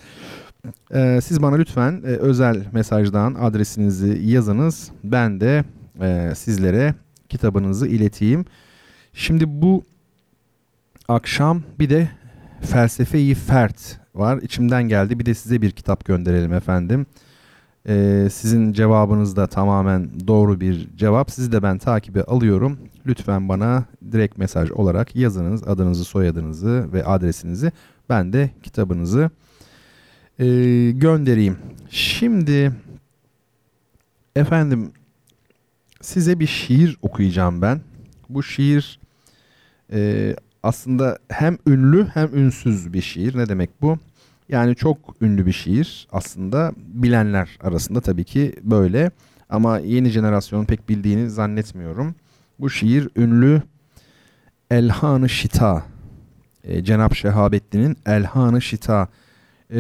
Ee, 0.94 1.20
siz 1.24 1.42
bana 1.42 1.56
lütfen 1.56 2.02
e, 2.06 2.08
özel 2.08 2.66
mesajdan 2.72 3.34
adresinizi 3.34 4.22
yazınız. 4.24 4.92
Ben 5.04 5.42
de 5.42 5.64
e, 6.02 6.32
sizlere 6.36 6.96
kitabınızı 7.30 7.88
ileteyim. 7.88 8.46
Şimdi 9.14 9.62
bu 9.62 9.84
akşam 11.08 11.64
bir 11.80 11.90
de 11.90 12.10
Felsefe-i 12.62 13.36
Fert 13.36 14.00
var. 14.16 14.38
İçimden 14.38 14.84
geldi. 14.84 15.20
Bir 15.20 15.26
de 15.26 15.34
size 15.34 15.62
bir 15.62 15.72
kitap 15.72 16.06
gönderelim 16.06 16.54
efendim. 16.54 17.06
Ee, 17.88 18.28
sizin 18.32 18.74
cevabınız 18.74 19.36
da 19.36 19.48
tamamen 19.48 20.10
doğru 20.28 20.62
bir 20.62 20.90
cevap. 20.96 21.32
Sizi 21.32 21.52
de 21.52 21.64
ben 21.64 21.78
takibe 21.78 22.24
alıyorum. 22.24 22.80
Lütfen 23.06 23.50
bana 23.50 23.86
direkt 24.12 24.38
mesaj 24.38 24.72
olarak 24.72 25.16
yazınız 25.16 25.68
adınızı, 25.68 26.06
soyadınızı 26.06 26.94
ve 26.94 27.04
adresinizi. 27.04 27.72
Ben 28.10 28.34
de 28.34 28.50
kitabınızı 28.64 29.30
e, 30.40 30.46
göndereyim. 30.92 31.58
Şimdi 31.90 32.72
efendim 34.36 34.92
size 36.02 36.40
bir 36.40 36.48
şiir 36.48 36.98
okuyacağım 37.02 37.62
ben. 37.62 37.82
Bu 38.30 38.44
şiir 38.44 39.00
e, 39.94 40.36
aslında 40.64 41.18
hem 41.30 41.58
ünlü 41.68 42.06
hem 42.14 42.38
ünsüz 42.38 42.94
bir 42.94 43.02
şiir. 43.02 43.38
Ne 43.38 43.50
demek 43.50 43.82
bu? 43.82 43.98
Yani 44.50 44.76
çok 44.76 44.98
ünlü 45.22 45.46
bir 45.46 45.52
şiir 45.52 46.08
aslında 46.12 46.74
bilenler 46.78 47.58
arasında 47.62 48.02
tabii 48.02 48.24
ki 48.24 48.56
böyle 48.64 49.12
ama 49.50 49.80
yeni 49.80 50.10
jenerasyon 50.10 50.66
pek 50.66 50.90
bildiğini 50.90 51.30
zannetmiyorum. 51.30 52.16
Bu 52.60 52.70
şiir 52.70 53.10
ünlü 53.16 53.62
Elhan-ı 54.72 55.30
Şita, 55.30 55.84
e, 56.64 56.84
Cenab 56.84 57.14
Şehabettin'in 57.14 57.98
Elhan-ı 58.06 58.62
Şita. 58.62 59.08
E, 59.74 59.80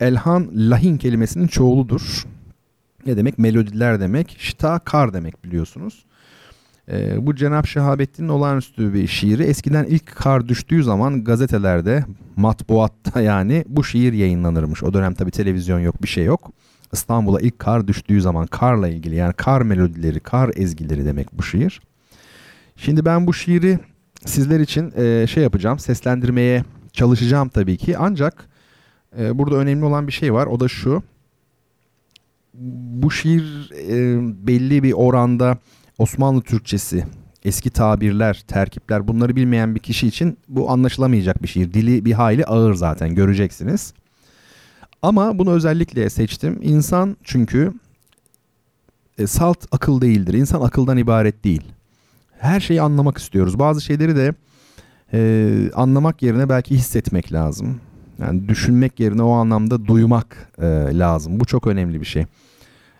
Elhan 0.00 0.50
lahin 0.54 0.98
kelimesinin 0.98 1.46
çoğuludur. 1.46 2.26
Ne 3.06 3.16
demek? 3.16 3.38
Melodiler 3.38 4.00
demek. 4.00 4.36
Şita 4.38 4.78
kar 4.78 5.12
demek 5.12 5.44
biliyorsunuz. 5.44 6.04
E, 6.88 7.26
bu 7.26 7.36
Cenab 7.36 7.64
Şehabettin'in 7.64 8.28
olağanüstü 8.28 8.94
bir 8.94 9.06
şiiri. 9.06 9.42
Eskiden 9.42 9.84
ilk 9.84 10.16
kar 10.16 10.48
düştüğü 10.48 10.82
zaman 10.82 11.24
gazetelerde, 11.24 12.04
matbuatta 12.36 13.20
yani 13.20 13.64
bu 13.68 13.84
şiir 13.84 14.12
yayınlanırmış. 14.12 14.82
O 14.82 14.94
dönem 14.94 15.14
tabi 15.14 15.30
televizyon 15.30 15.80
yok, 15.80 16.02
bir 16.02 16.08
şey 16.08 16.24
yok. 16.24 16.52
İstanbul'a 16.92 17.40
ilk 17.40 17.58
kar 17.58 17.88
düştüğü 17.88 18.20
zaman 18.20 18.46
karla 18.46 18.88
ilgili 18.88 19.14
yani 19.14 19.32
kar 19.32 19.62
melodileri, 19.62 20.20
kar 20.20 20.50
ezgileri 20.56 21.04
demek 21.04 21.38
bu 21.38 21.42
şiir. 21.42 21.80
Şimdi 22.76 23.04
ben 23.04 23.26
bu 23.26 23.34
şiiri 23.34 23.78
sizler 24.26 24.60
için 24.60 24.92
e, 24.96 25.26
şey 25.26 25.42
yapacağım, 25.42 25.78
seslendirmeye 25.78 26.64
çalışacağım 26.92 27.48
tabii 27.48 27.76
ki. 27.76 27.98
Ancak 27.98 28.48
e, 29.18 29.38
burada 29.38 29.56
önemli 29.56 29.84
olan 29.84 30.06
bir 30.06 30.12
şey 30.12 30.34
var. 30.34 30.46
O 30.46 30.60
da 30.60 30.68
şu. 30.68 31.02
Bu 32.54 33.10
şiir 33.10 33.70
e, 33.88 34.18
belli 34.46 34.82
bir 34.82 34.92
oranda 34.92 35.58
Osmanlı 35.98 36.42
Türkçesi, 36.42 37.04
eski 37.44 37.70
tabirler, 37.70 38.44
terkipler 38.48 39.08
bunları 39.08 39.36
bilmeyen 39.36 39.74
bir 39.74 39.80
kişi 39.80 40.06
için 40.06 40.38
bu 40.48 40.70
anlaşılamayacak 40.70 41.42
bir 41.42 41.48
şiir. 41.48 41.72
Dili 41.72 42.04
bir 42.04 42.12
hayli 42.12 42.44
ağır 42.44 42.74
zaten 42.74 43.14
göreceksiniz. 43.14 43.94
Ama 45.02 45.38
bunu 45.38 45.50
özellikle 45.50 46.10
seçtim. 46.10 46.58
İnsan 46.62 47.16
çünkü 47.24 47.72
e, 49.18 49.26
salt 49.26 49.58
akıl 49.72 50.00
değildir. 50.00 50.34
İnsan 50.34 50.60
akıldan 50.60 50.96
ibaret 50.96 51.44
değil. 51.44 51.62
Her 52.38 52.60
şeyi 52.60 52.82
anlamak 52.82 53.18
istiyoruz. 53.18 53.58
Bazı 53.58 53.80
şeyleri 53.80 54.16
de 54.16 54.34
e, 55.12 55.70
anlamak 55.74 56.22
yerine 56.22 56.48
belki 56.48 56.74
hissetmek 56.74 57.32
lazım. 57.32 57.80
Yani 58.18 58.48
düşünmek 58.48 59.00
yerine 59.00 59.22
o 59.22 59.30
anlamda 59.30 59.86
duymak 59.86 60.52
e, 60.58 60.66
lazım. 60.98 61.40
Bu 61.40 61.44
çok 61.44 61.66
önemli 61.66 62.00
bir 62.00 62.06
şey. 62.06 62.26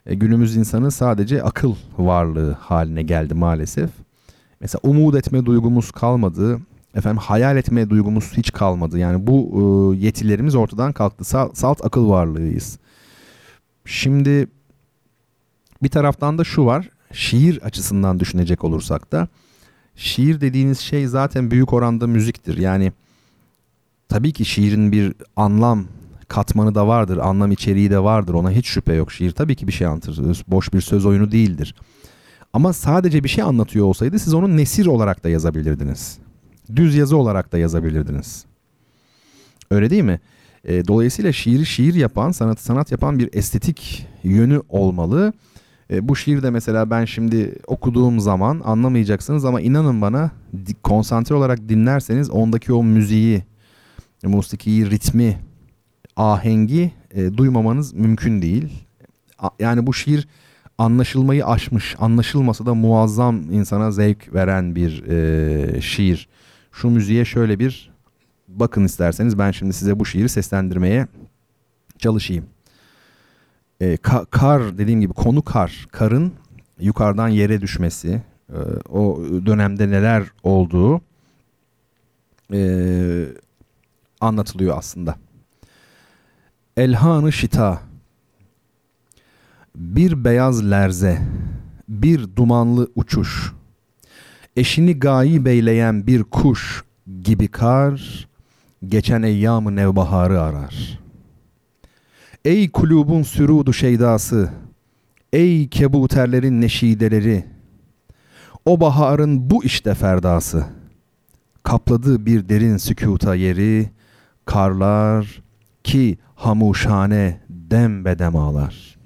E, 0.07 0.15
günümüz 0.15 0.57
insanı 0.57 0.91
sadece 0.91 1.43
akıl 1.43 1.75
varlığı 1.99 2.53
haline 2.53 3.03
geldi 3.03 3.35
maalesef. 3.35 3.91
Mesela 4.61 4.81
umut 4.83 5.15
etme 5.15 5.47
duygumuz 5.47 5.91
kalmadı. 5.91 6.61
Efendim 6.95 7.19
hayal 7.19 7.57
etme 7.57 7.91
duygumuz 7.91 8.33
hiç 8.37 8.53
kalmadı. 8.53 8.99
Yani 8.99 9.27
bu 9.27 9.95
e, 9.95 9.99
yetilerimiz 10.05 10.55
ortadan 10.55 10.93
kalktı. 10.93 11.25
Salt, 11.25 11.57
salt 11.57 11.85
akıl 11.85 12.09
varlığıyız. 12.09 12.79
Şimdi 13.85 14.49
bir 15.83 15.89
taraftan 15.89 16.39
da 16.39 16.45
şu 16.45 16.67
var. 16.67 16.89
Şiir 17.12 17.62
açısından 17.62 18.21
düşünecek 18.21 18.65
olursak 18.65 19.12
da 19.12 19.29
şiir 19.97 20.41
dediğiniz 20.41 20.81
şey 20.81 21.07
zaten 21.07 21.51
büyük 21.51 21.73
oranda 21.73 22.07
müziktir. 22.07 22.59
Yani 22.59 22.93
tabii 24.09 24.33
ki 24.33 24.45
şiirin 24.45 24.93
bir 24.93 25.15
anlam 25.37 25.85
katmanı 26.29 26.75
da 26.75 26.87
vardır, 26.87 27.19
anlam 27.19 27.53
içeriği 27.53 27.91
de 27.91 28.03
vardır. 28.03 28.35
Ona 28.35 28.51
hiç 28.51 28.67
şüphe 28.67 28.95
yok. 28.95 29.12
Şiir 29.12 29.31
tabii 29.31 29.57
ki 29.57 29.69
bir 29.69 29.73
şey 29.73 29.87
anlatır. 29.87 30.45
Boş 30.49 30.73
bir 30.73 30.81
söz 30.81 31.07
oyunu 31.07 31.33
değildir. 31.33 31.75
Ama 32.53 32.73
sadece 32.73 33.25
bir 33.25 33.29
şey 33.29 33.45
anlatıyor 33.45 33.87
olsaydı 33.87 34.19
siz 34.19 34.35
onu 34.35 34.57
nesir 34.57 34.87
olarak 34.87 35.25
da 35.25 35.29
yazabilirdiniz. 35.29 36.19
Düz 36.77 36.95
yazı 36.97 37.17
olarak 37.17 37.53
da 37.53 37.59
yazabilirdiniz. 37.59 38.45
Öyle 39.71 39.91
değil 39.91 40.03
mi? 40.03 40.21
E, 40.65 40.87
dolayısıyla 40.87 41.33
şiiri 41.33 41.67
şiir 41.67 41.95
yapan, 41.95 42.31
sanatı 42.31 42.65
sanat 42.65 42.93
yapan 42.93 43.19
bir 43.19 43.29
estetik 43.33 44.07
yönü 44.25 44.63
olmalı. 44.69 45.33
E, 45.91 46.09
bu 46.09 46.17
şiirde 46.17 46.51
mesela 46.51 46.91
ben 46.91 47.05
şimdi 47.05 47.55
okuduğum 47.67 48.21
zaman 48.21 48.61
anlamayacaksınız 48.65 49.45
ama 49.45 49.61
inanın 49.61 50.01
bana 50.01 50.31
konsantre 50.83 51.35
olarak 51.35 51.69
dinlerseniz 51.69 52.31
ondaki 52.31 52.73
o 52.73 52.85
müziği, 52.85 53.43
musikiyi, 54.25 54.91
ritmi, 54.91 55.39
ahengi 56.17 56.93
e, 57.11 57.37
duymamanız 57.37 57.93
mümkün 57.95 58.43
değil. 58.43 58.69
A- 59.39 59.51
yani 59.61 59.87
bu 59.87 59.95
şiir 59.95 60.29
anlaşılmayı 60.79 61.47
aşmış. 61.47 61.97
Anlaşılmasa 61.99 62.67
da 62.67 62.75
muazzam 62.75 63.53
insana 63.53 63.91
zevk 63.91 64.35
veren 64.35 64.75
bir 64.75 65.05
e, 65.09 65.81
şiir. 65.81 66.29
Şu 66.81 66.90
müziğe 66.90 67.24
şöyle 67.24 67.59
bir 67.59 67.90
bakın 68.48 68.85
isterseniz 68.85 69.39
ben 69.39 69.51
şimdi 69.51 69.73
size 69.73 70.01
bu 70.01 70.07
şiiri 70.07 70.28
seslendirmeye 70.28 71.07
çalışayım. 71.98 72.47
E, 73.81 73.94
ka- 73.94 74.27
kar 74.31 74.78
dediğim 74.78 75.01
gibi 75.01 75.12
konu 75.12 75.43
kar. 75.43 75.86
Karın 75.93 76.32
yukarıdan 76.81 77.28
yere 77.28 77.61
düşmesi, 77.61 78.23
e, 78.48 78.59
o 78.89 79.23
dönemde 79.47 79.90
neler 79.90 80.24
olduğu 80.43 81.01
e, 82.52 83.27
anlatılıyor 84.20 84.78
aslında. 84.78 85.16
Elhanı 86.77 87.32
şita 87.32 87.81
bir 89.77 90.24
beyaz 90.24 90.70
lerze, 90.70 91.23
bir 91.89 92.36
dumanlı 92.36 92.89
uçuş, 92.94 93.52
eşini 94.61 94.99
gayi 94.99 95.45
beyleyen 95.45 96.07
bir 96.07 96.23
kuş 96.23 96.85
gibi 97.23 97.49
kar, 97.49 98.28
geçen 98.89 99.23
eyyamı 99.23 99.77
nevbaharı 99.77 100.43
arar. 100.43 100.99
Ey 102.45 102.70
kulubun 102.70 103.23
sürudu 103.23 103.73
şeydası, 103.73 104.51
ey 105.32 105.69
kebuterlerin 105.69 106.61
neşideleri, 106.61 107.45
o 108.65 108.81
baharın 108.81 109.51
bu 109.51 109.65
işte 109.65 109.95
ferdası, 109.95 110.66
kapladı 111.62 112.27
bir 112.27 112.49
derin 112.49 112.77
sükuta 112.77 113.35
yeri, 113.35 113.91
karlar 114.45 115.43
ki 115.85 116.19
hamuşane 116.35 117.41
dem 117.49 118.05
bedem 118.05 118.37
ağlar. 118.37 118.99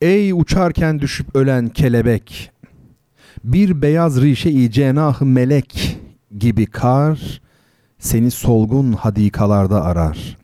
Ey 0.00 0.32
uçarken 0.32 0.98
düşüp 1.00 1.36
ölen 1.36 1.68
kelebek, 1.68 2.50
bir 3.46 3.82
beyaz 3.82 4.22
rişe-i 4.22 4.70
cenah 4.70 5.20
melek 5.20 5.98
gibi 6.38 6.66
kar, 6.66 7.40
seni 7.98 8.30
solgun 8.30 8.92
hadikalarda 8.92 9.84
arar. 9.84 10.36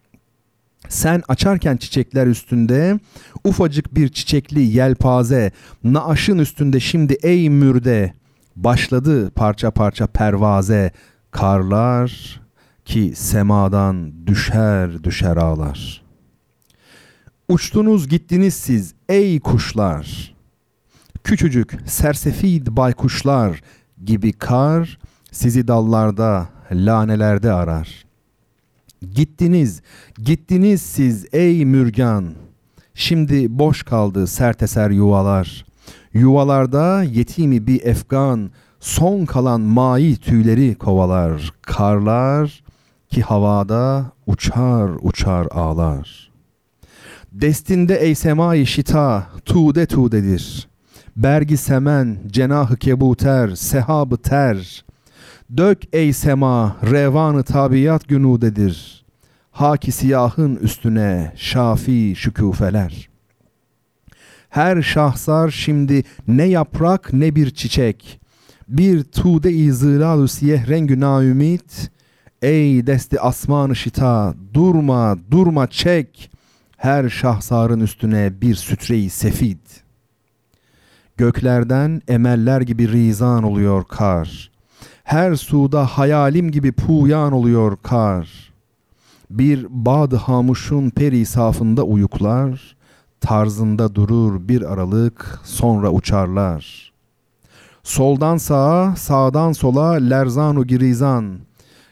Sen 0.88 1.22
açarken 1.28 1.76
çiçekler 1.76 2.26
üstünde, 2.26 3.00
ufacık 3.44 3.94
bir 3.94 4.08
çiçekli 4.08 4.62
yelpaze, 4.62 5.52
naaşın 5.84 6.38
üstünde 6.38 6.80
şimdi 6.80 7.12
ey 7.22 7.50
mürde, 7.50 8.12
başladı 8.56 9.30
parça 9.30 9.70
parça 9.70 10.06
pervaze, 10.06 10.92
karlar 11.30 12.40
ki 12.84 13.12
semadan 13.16 14.26
düşer 14.26 15.04
düşer 15.04 15.36
ağlar. 15.36 16.02
Uçtunuz 17.48 18.08
gittiniz 18.08 18.54
siz 18.54 18.94
ey 19.08 19.40
kuşlar. 19.40 20.34
Küçücük 21.24 21.78
sersefid 21.86 22.66
baykuşlar 22.70 23.62
gibi 24.04 24.32
kar 24.32 24.98
sizi 25.30 25.68
dallarda, 25.68 26.48
lanelerde 26.72 27.52
arar. 27.52 28.04
Gittiniz, 29.14 29.82
gittiniz 30.18 30.82
siz 30.82 31.26
ey 31.32 31.64
mürgan. 31.64 32.34
Şimdi 32.94 33.58
boş 33.58 33.82
kaldı 33.82 34.26
serteser 34.26 34.90
yuvalar. 34.90 35.64
Yuvalarda 36.14 37.02
yetimi 37.02 37.66
bir 37.66 37.82
efgan, 37.84 38.50
son 38.80 39.24
kalan 39.24 39.60
mai 39.60 40.16
tüyleri 40.16 40.74
kovalar. 40.74 41.52
Karlar 41.62 42.62
ki 43.08 43.22
havada 43.22 44.12
uçar 44.26 44.90
uçar 45.02 45.46
ağlar. 45.50 46.30
Destinde 47.32 47.96
ey 47.96 48.14
semai 48.14 48.66
şita 48.66 49.26
tude 49.44 49.86
tudedir. 49.86 50.71
Bergi 51.16 51.56
semen, 51.56 52.18
cenahı 52.26 52.76
kebuter, 52.76 53.48
sehabı 53.48 54.16
ter. 54.16 54.84
Dök 55.56 55.78
ey 55.92 56.12
sema, 56.12 56.76
revanı 56.90 57.42
tabiat 57.42 58.08
günudedir. 58.08 59.04
Haki 59.50 59.92
siyahın 59.92 60.56
üstüne 60.56 61.32
şafi 61.36 62.14
şükufeler. 62.16 63.08
Her 64.48 64.82
şahsar 64.82 65.50
şimdi 65.50 66.02
ne 66.28 66.44
yaprak 66.44 67.12
ne 67.12 67.36
bir 67.36 67.50
çiçek. 67.50 68.20
Bir 68.68 69.04
tude-i 69.04 69.72
zılalu 69.72 70.28
siyeh 70.28 70.68
rengü 70.68 71.00
naümit. 71.00 71.90
Ey 72.42 72.86
desti 72.86 73.20
asmanı 73.20 73.76
şita, 73.76 74.34
durma, 74.54 75.18
durma 75.30 75.66
çek. 75.66 76.30
Her 76.76 77.08
şahsarın 77.08 77.80
üstüne 77.80 78.40
bir 78.40 78.54
sütre-i 78.54 79.10
sefid. 79.10 79.81
Göklerden 81.22 82.02
emeller 82.08 82.60
gibi 82.60 82.92
rizan 82.92 83.42
oluyor 83.42 83.84
kar. 83.84 84.50
Her 85.04 85.34
suda 85.34 85.86
hayalim 85.86 86.50
gibi 86.50 86.72
puyan 86.72 87.32
oluyor 87.32 87.76
kar. 87.82 88.52
Bir 89.30 89.66
bad 89.70 90.12
hamuşun 90.12 90.90
peri 90.90 91.26
safında 91.26 91.82
uyuklar, 91.82 92.76
tarzında 93.20 93.94
durur 93.94 94.48
bir 94.48 94.72
aralık 94.72 95.40
sonra 95.44 95.90
uçarlar. 95.90 96.92
Soldan 97.82 98.36
sağa, 98.36 98.94
sağdan 98.96 99.52
sola 99.52 99.90
lerzanu 99.92 100.66
girizan. 100.66 101.38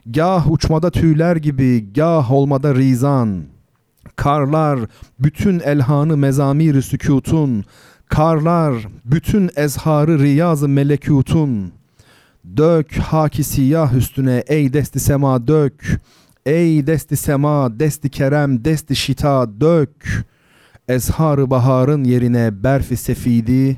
Gah 0.07 0.51
uçmada 0.51 0.91
tüyler 0.91 1.37
gibi, 1.37 1.93
gah 1.93 2.33
olmada 2.33 2.75
rizan. 2.75 3.43
Karlar 4.17 4.81
bütün 5.19 5.61
elhanı 5.61 6.17
mezamir 6.17 6.83
sükutun, 6.83 7.65
karlar 8.11 8.87
bütün 9.05 9.51
ezharı 9.57 10.19
riyazı 10.19 10.69
melekutun. 10.69 11.73
Dök 12.57 12.97
haki 12.97 13.45
siyah 13.45 13.95
üstüne 13.95 14.45
ey 14.47 14.73
desti 14.73 15.01
sema 15.01 15.47
dök. 15.47 16.01
Ey 16.47 16.87
desti 16.87 17.17
sema, 17.17 17.81
desti 17.81 18.09
kerem, 18.09 18.65
desti 18.65 18.97
şita 18.97 19.61
dök. 19.61 20.25
Ezharı 20.89 21.51
baharın 21.51 22.05
yerine 22.05 22.63
berfi 22.65 22.97
sefidi, 22.97 23.77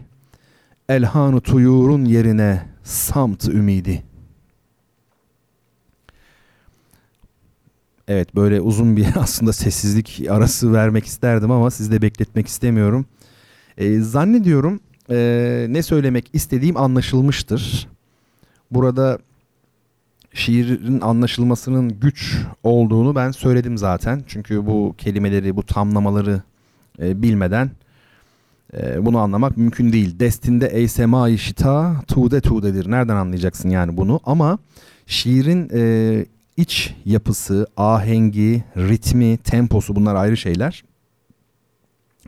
elhanı 0.89 1.41
tuyurun 1.41 2.05
yerine 2.05 2.63
samt 2.83 3.45
ümidi. 3.45 4.03
Evet 8.09 8.35
böyle 8.35 8.61
uzun 8.61 8.97
bir 8.97 9.07
aslında 9.17 9.53
sessizlik 9.53 10.23
arası 10.31 10.73
vermek 10.73 11.07
isterdim 11.07 11.51
ama 11.51 11.71
sizi 11.71 11.93
de 11.93 12.03
bekletmek 12.03 12.47
istemiyorum. 12.47 13.07
Ee, 13.79 14.01
zannediyorum 14.01 14.81
e, 15.11 15.67
ne 15.69 15.83
söylemek 15.83 16.31
istediğim 16.33 16.77
anlaşılmıştır. 16.77 17.89
Burada 18.71 19.19
şiirin 20.35 21.01
anlaşılmasının 21.01 22.01
güç 22.01 22.39
olduğunu 22.63 23.15
ben 23.15 23.31
söyledim 23.31 23.79
zaten. 23.79 24.25
Çünkü 24.27 24.67
bu 24.67 24.95
kelimeleri, 24.99 25.57
bu 25.57 25.63
tamlamaları 25.63 26.43
e, 27.03 27.23
bilmeden 27.23 27.71
e, 28.77 29.07
bunu 29.07 29.19
anlamak 29.19 29.57
mümkün 29.57 29.93
değil. 29.93 30.19
Destinde 30.19 30.67
ey 30.67 30.89
semai 30.89 31.39
şita 31.39 31.97
tude 32.09 32.41
tudedir. 32.41 32.91
Nereden 32.91 33.17
anlayacaksın 33.17 33.71
yani 33.71 33.97
bunu? 33.97 34.21
Ama 34.25 34.59
şiirin 35.07 35.71
e, 35.75 36.25
iç 36.57 36.95
yapısı, 37.05 37.67
ahengi, 37.77 38.65
ritmi, 38.77 39.37
temposu 39.37 39.97
bunlar 39.97 40.15
ayrı 40.15 40.37
şeyler. 40.37 40.85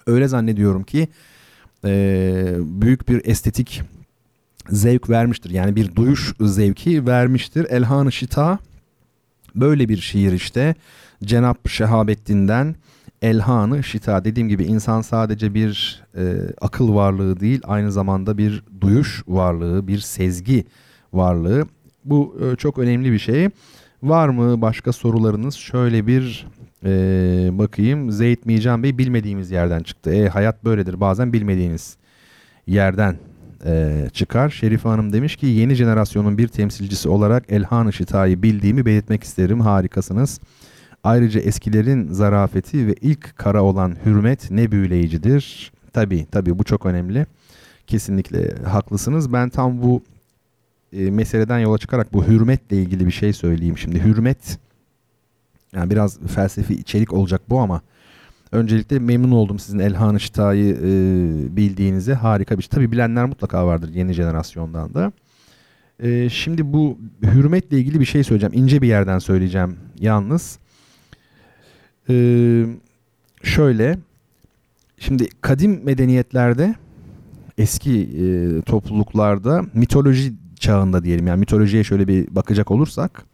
Öyle 0.07 0.29
zannediyorum 0.29 0.83
ki 0.83 1.09
e, 1.85 2.55
büyük 2.59 3.09
bir 3.09 3.21
estetik 3.25 3.83
zevk 4.69 5.11
vermiştir. 5.11 5.51
Yani 5.51 5.77
bir 5.77 5.95
duyuş 5.95 6.35
zevki 6.41 7.07
vermiştir. 7.07 7.67
Elhan-ı 7.71 8.13
Şita 8.13 8.59
böyle 9.55 9.89
bir 9.89 9.97
şiir 9.97 10.33
işte. 10.33 10.75
Cenap 11.25 11.69
Şehabettin'den 11.69 12.77
Elhan-ı 13.23 13.85
Şita 13.85 14.25
dediğim 14.25 14.49
gibi 14.49 14.65
insan 14.65 15.01
sadece 15.01 15.55
bir 15.55 16.03
e, 16.17 16.35
akıl 16.61 16.95
varlığı 16.95 17.41
değil 17.41 17.61
aynı 17.65 17.93
zamanda 17.93 18.39
bir 18.39 18.65
duyuş 18.81 19.23
varlığı, 19.29 19.87
bir 19.87 19.99
sezgi 19.99 20.65
varlığı. 21.13 21.67
Bu 22.05 22.37
e, 22.41 22.57
çok 22.57 22.79
önemli 22.79 23.13
bir 23.13 23.19
şey. 23.19 23.49
Var 24.03 24.29
mı 24.29 24.61
başka 24.61 24.93
sorularınız? 24.93 25.55
Şöyle 25.55 26.07
bir 26.07 26.47
e, 26.85 26.91
bakayım. 27.53 28.11
Zeyd 28.11 28.39
Mican 28.45 28.83
Bey 28.83 28.99
bilmediğimiz 28.99 29.51
yerden 29.51 29.83
çıktı. 29.83 30.15
E, 30.15 30.29
hayat 30.29 30.65
böyledir 30.65 31.01
bazen 31.01 31.33
bilmediğiniz 31.33 31.97
yerden 32.67 33.17
e, 33.67 34.07
çıkar. 34.13 34.51
Şerife 34.51 34.89
Hanım 34.89 35.13
demiş 35.13 35.37
ki 35.37 35.47
yeni 35.47 35.75
jenerasyonun 35.75 36.39
bir 36.39 36.49
temsilcisi 36.49 37.09
olarak 37.09 37.45
Elhan-ı 37.49 37.93
Şita'yı 37.93 38.43
bildiğimi 38.43 38.87
belirtmek 38.87 39.25
isterim. 39.25 39.61
Harikasınız. 39.61 40.41
Ayrıca 41.05 41.41
eskilerin 41.41 42.13
zarafeti 42.13 42.87
ve 42.87 42.95
ilk 43.01 43.37
kara 43.37 43.63
olan 43.63 43.97
hürmet 44.05 44.51
ne 44.51 44.73
büyüleyicidir. 44.73 45.73
Tabii 45.93 46.27
tabii 46.31 46.59
bu 46.59 46.65
çok 46.65 46.87
önemli. 46.87 47.27
Kesinlikle 47.87 48.55
haklısınız. 48.65 49.33
Ben 49.33 49.49
tam 49.49 49.83
bu 49.83 50.03
e, 50.93 51.11
meseleden 51.11 51.59
yola 51.59 51.79
çıkarak 51.79 52.13
bu 52.13 52.27
hürmetle 52.27 52.77
ilgili 52.77 53.07
bir 53.07 53.11
şey 53.13 53.33
söyleyeyim 53.33 53.79
şimdi. 53.79 54.05
Hürmet 54.05 54.59
Yani 55.75 55.91
biraz 55.91 56.21
felsefi 56.21 56.75
içerik 56.75 57.13
olacak 57.13 57.43
bu 57.49 57.61
ama 57.61 57.83
öncelikle 58.53 58.99
memnun 58.99 59.31
oldum 59.31 59.59
sizin 59.59 59.79
Elhan-ı 59.79 60.21
Şita'yı 60.21 60.75
e, 60.75 61.57
bildiğinize. 61.57 62.15
Harika 62.15 62.59
bir 62.59 62.63
şey. 62.63 62.69
Tabii 62.69 62.93
bilenler 62.93 63.25
mutlaka 63.25 63.67
vardır 63.67 63.91
yeni 63.95 64.13
jenerasyondan 64.13 64.95
da. 64.95 65.13
E, 66.01 66.29
şimdi 66.29 66.73
bu 66.73 66.99
hürmetle 67.23 67.79
ilgili 67.79 68.01
bir 68.01 68.05
şey 68.05 68.25
söyleyeceğim. 68.25 68.65
İnce 68.65 68.83
bir 68.83 68.89
yerden 68.89 69.19
söyleyeceğim 69.19 69.77
yalnız. 70.01 70.59
E, 72.11 72.15
şöyle. 73.43 73.99
Şimdi 74.99 75.29
kadim 75.41 75.85
medeniyetlerde 75.85 76.75
eski 77.59 78.01
e, 78.03 78.61
topluluklarda 78.63 79.63
mitoloji 79.75 80.33
çağında 80.61 81.05
diyelim 81.05 81.27
yani 81.27 81.41
mitolojiye 81.41 81.85
şöyle 81.85 82.09
bir 82.09 82.35
bakacak 82.35 82.71
olursak 82.71 83.25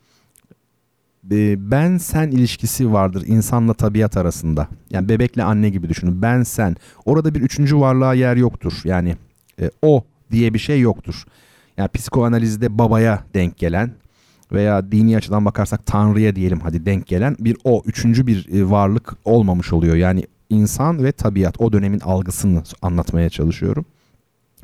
ben 1.23 1.99
sen 1.99 2.31
ilişkisi 2.31 2.93
vardır 2.93 3.25
insanla 3.27 3.75
tabiat 3.75 4.17
arasında. 4.17 4.69
Yani 4.91 5.09
bebekle 5.09 5.43
anne 5.43 5.69
gibi 5.69 5.89
düşünün. 5.89 6.23
Ben 6.23 6.43
sen. 6.43 6.77
Orada 7.05 7.35
bir 7.35 7.41
üçüncü 7.41 7.77
varlığa 7.81 8.15
yer 8.15 8.37
yoktur. 8.37 8.73
Yani 8.85 9.17
e, 9.61 9.71
o 9.83 10.05
diye 10.31 10.55
bir 10.55 10.59
şey 10.59 10.81
yoktur. 10.81 11.25
Yani 11.77 11.89
psikoanalizde 11.89 12.79
babaya 12.79 13.25
denk 13.35 13.59
gelen 13.59 13.93
veya 14.53 14.93
dini 14.93 15.17
açıdan 15.17 15.45
bakarsak 15.45 15.87
tanrıya 15.87 16.37
diyelim 16.37 16.61
hadi 16.61 16.87
denk 16.87 17.07
gelen 17.07 17.37
bir 17.39 17.57
o 17.65 17.83
üçüncü 17.87 18.27
bir 18.27 18.53
e, 18.53 18.71
varlık 18.71 19.17
olmamış 19.25 19.73
oluyor. 19.73 19.97
Yani 19.97 20.25
insan 20.51 21.05
ve 21.05 21.13
tabiat 21.13 21.61
o 21.61 21.73
dönemin 21.73 22.01
algısını 22.01 22.63
anlatmaya 22.83 23.31
çalışıyorum. 23.31 23.85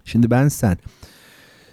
Şimdi 0.04 0.30
ben 0.30 0.48
sen 0.48 0.78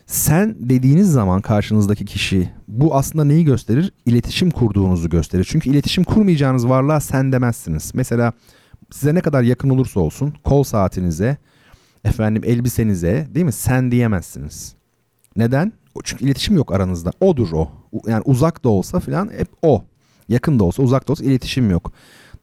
sen 0.07 0.55
dediğiniz 0.59 1.11
zaman 1.11 1.41
karşınızdaki 1.41 2.05
kişi 2.05 2.49
bu 2.67 2.95
aslında 2.95 3.25
neyi 3.25 3.45
gösterir? 3.45 3.93
İletişim 4.05 4.51
kurduğunuzu 4.51 5.09
gösterir. 5.09 5.47
Çünkü 5.49 5.69
iletişim 5.69 6.03
kurmayacağınız 6.03 6.69
varlığa 6.69 6.99
sen 6.99 7.31
demezsiniz. 7.31 7.91
Mesela 7.95 8.33
size 8.91 9.15
ne 9.15 9.21
kadar 9.21 9.43
yakın 9.43 9.69
olursa 9.69 9.99
olsun 9.99 10.33
kol 10.43 10.63
saatinize, 10.63 11.37
efendim 12.03 12.41
elbisenize 12.45 13.27
değil 13.33 13.45
mi 13.45 13.51
sen 13.51 13.91
diyemezsiniz. 13.91 14.75
Neden? 15.35 15.73
Çünkü 16.03 16.25
iletişim 16.25 16.55
yok 16.55 16.71
aranızda. 16.73 17.11
Odur 17.21 17.51
o. 17.51 17.69
Yani 18.07 18.21
uzak 18.25 18.63
da 18.63 18.69
olsa 18.69 18.99
filan 18.99 19.29
hep 19.37 19.47
o. 19.61 19.83
Yakın 20.29 20.59
da 20.59 20.63
olsa 20.63 20.83
uzak 20.83 21.07
da 21.07 21.11
olsa 21.11 21.23
iletişim 21.23 21.69
yok. 21.69 21.91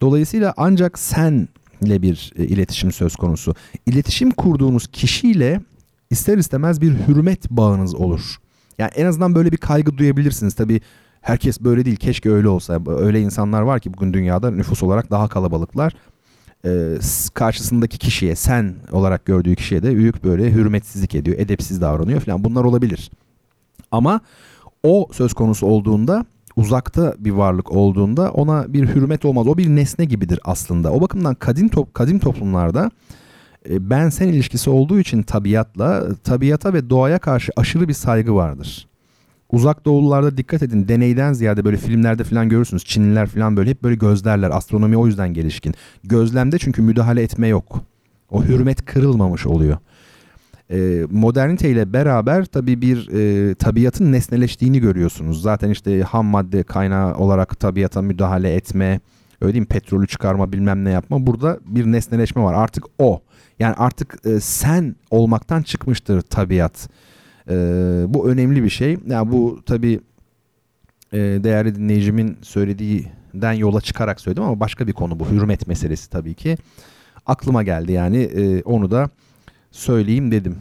Dolayısıyla 0.02 0.54
ancak 0.56 0.98
senle 0.98 2.02
bir 2.02 2.32
e, 2.36 2.44
iletişim 2.44 2.92
söz 2.92 3.16
konusu. 3.16 3.54
İletişim 3.86 4.30
kurduğunuz 4.30 4.86
kişiyle 4.86 5.60
ister 6.10 6.38
istemez 6.38 6.80
bir 6.80 7.08
hürmet 7.08 7.50
bağınız 7.50 7.94
olur. 7.94 8.36
Yani 8.78 8.90
en 8.96 9.06
azından 9.06 9.34
böyle 9.34 9.52
bir 9.52 9.56
kaygı 9.56 9.98
duyabilirsiniz. 9.98 10.54
Tabii 10.54 10.80
herkes 11.20 11.60
böyle 11.60 11.84
değil. 11.84 11.96
Keşke 11.96 12.30
öyle 12.30 12.48
olsa. 12.48 12.80
Öyle 12.86 13.20
insanlar 13.20 13.62
var 13.62 13.80
ki 13.80 13.94
bugün 13.94 14.12
dünyada 14.12 14.50
nüfus 14.50 14.82
olarak 14.82 15.10
daha 15.10 15.28
kalabalıklar. 15.28 15.94
Ee, 16.64 16.98
karşısındaki 17.34 17.98
kişiye 17.98 18.36
sen 18.36 18.74
olarak 18.92 19.24
gördüğü 19.24 19.56
kişiye 19.56 19.82
de 19.82 19.96
büyük 19.96 20.24
böyle 20.24 20.52
hürmetsizlik 20.52 21.14
ediyor. 21.14 21.38
Edepsiz 21.38 21.80
davranıyor 21.80 22.20
falan. 22.20 22.44
Bunlar 22.44 22.64
olabilir. 22.64 23.10
Ama 23.90 24.20
o 24.82 25.08
söz 25.12 25.34
konusu 25.34 25.66
olduğunda 25.66 26.24
uzakta 26.56 27.14
bir 27.18 27.30
varlık 27.30 27.72
olduğunda 27.72 28.30
ona 28.30 28.72
bir 28.72 28.88
hürmet 28.94 29.24
olmaz. 29.24 29.46
O 29.46 29.58
bir 29.58 29.68
nesne 29.68 30.04
gibidir 30.04 30.40
aslında. 30.44 30.92
O 30.92 31.00
bakımdan 31.00 31.34
kadim 31.34 31.68
top, 31.68 31.94
kadim 31.94 32.18
toplumlarda 32.18 32.90
ben 33.68 34.08
sen 34.08 34.28
ilişkisi 34.28 34.70
olduğu 34.70 35.00
için 35.00 35.22
tabiatla, 35.22 36.14
tabiata 36.14 36.72
ve 36.72 36.90
doğaya 36.90 37.18
karşı 37.18 37.52
aşırı 37.56 37.88
bir 37.88 37.94
saygı 37.94 38.34
vardır. 38.34 38.88
Uzak 39.52 39.84
doğulularda 39.84 40.36
dikkat 40.36 40.62
edin 40.62 40.88
deneyden 40.88 41.32
ziyade 41.32 41.64
böyle 41.64 41.76
filmlerde 41.76 42.24
falan 42.24 42.48
görürsünüz. 42.48 42.84
Çinliler 42.84 43.26
falan 43.26 43.56
böyle 43.56 43.70
hep 43.70 43.82
böyle 43.82 43.94
gözlerler. 43.94 44.50
Astronomi 44.50 44.96
o 44.96 45.06
yüzden 45.06 45.34
gelişkin. 45.34 45.74
Gözlemde 46.04 46.58
çünkü 46.58 46.82
müdahale 46.82 47.22
etme 47.22 47.48
yok. 47.48 47.82
O 48.30 48.44
hürmet 48.44 48.84
kırılmamış 48.84 49.46
oluyor. 49.46 49.78
E, 50.70 51.06
modernite 51.10 51.70
ile 51.70 51.92
beraber 51.92 52.44
tabii 52.44 52.82
bir 52.82 53.08
e, 53.12 53.54
tabiatın 53.54 54.12
nesneleştiğini 54.12 54.80
görüyorsunuz. 54.80 55.42
Zaten 55.42 55.70
işte 55.70 56.02
ham 56.02 56.26
madde 56.26 56.62
kaynağı 56.62 57.14
olarak 57.14 57.60
tabiata 57.60 58.02
müdahale 58.02 58.54
etme, 58.54 59.00
öyle 59.40 59.52
değil 59.54 59.62
mi? 59.62 59.68
Petrolü 59.68 60.06
çıkarma 60.06 60.52
bilmem 60.52 60.84
ne 60.84 60.90
yapma. 60.90 61.26
Burada 61.26 61.58
bir 61.66 61.86
nesneleşme 61.86 62.42
var. 62.42 62.54
Artık 62.54 62.84
o. 62.98 63.20
Yani 63.60 63.74
artık 63.74 64.26
e, 64.26 64.40
sen 64.40 64.96
olmaktan 65.10 65.62
çıkmıştır 65.62 66.20
tabiat. 66.20 66.88
E, 67.50 67.54
bu 68.08 68.28
önemli 68.28 68.64
bir 68.64 68.70
şey. 68.70 68.98
Yani 69.06 69.32
bu 69.32 69.60
tabii 69.66 70.00
e, 71.12 71.18
değerli 71.18 71.74
dinleyicimin 71.74 72.38
söylediğinden 72.42 73.52
yola 73.52 73.80
çıkarak 73.80 74.20
söyledim 74.20 74.42
ama 74.42 74.60
başka 74.60 74.86
bir 74.86 74.92
konu 74.92 75.20
bu. 75.20 75.30
Hürmet 75.30 75.68
meselesi 75.68 76.10
tabii 76.10 76.34
ki. 76.34 76.56
Aklıma 77.26 77.62
geldi 77.62 77.92
yani 77.92 78.16
e, 78.16 78.62
onu 78.62 78.90
da 78.90 79.10
söyleyeyim 79.70 80.30
dedim. 80.30 80.58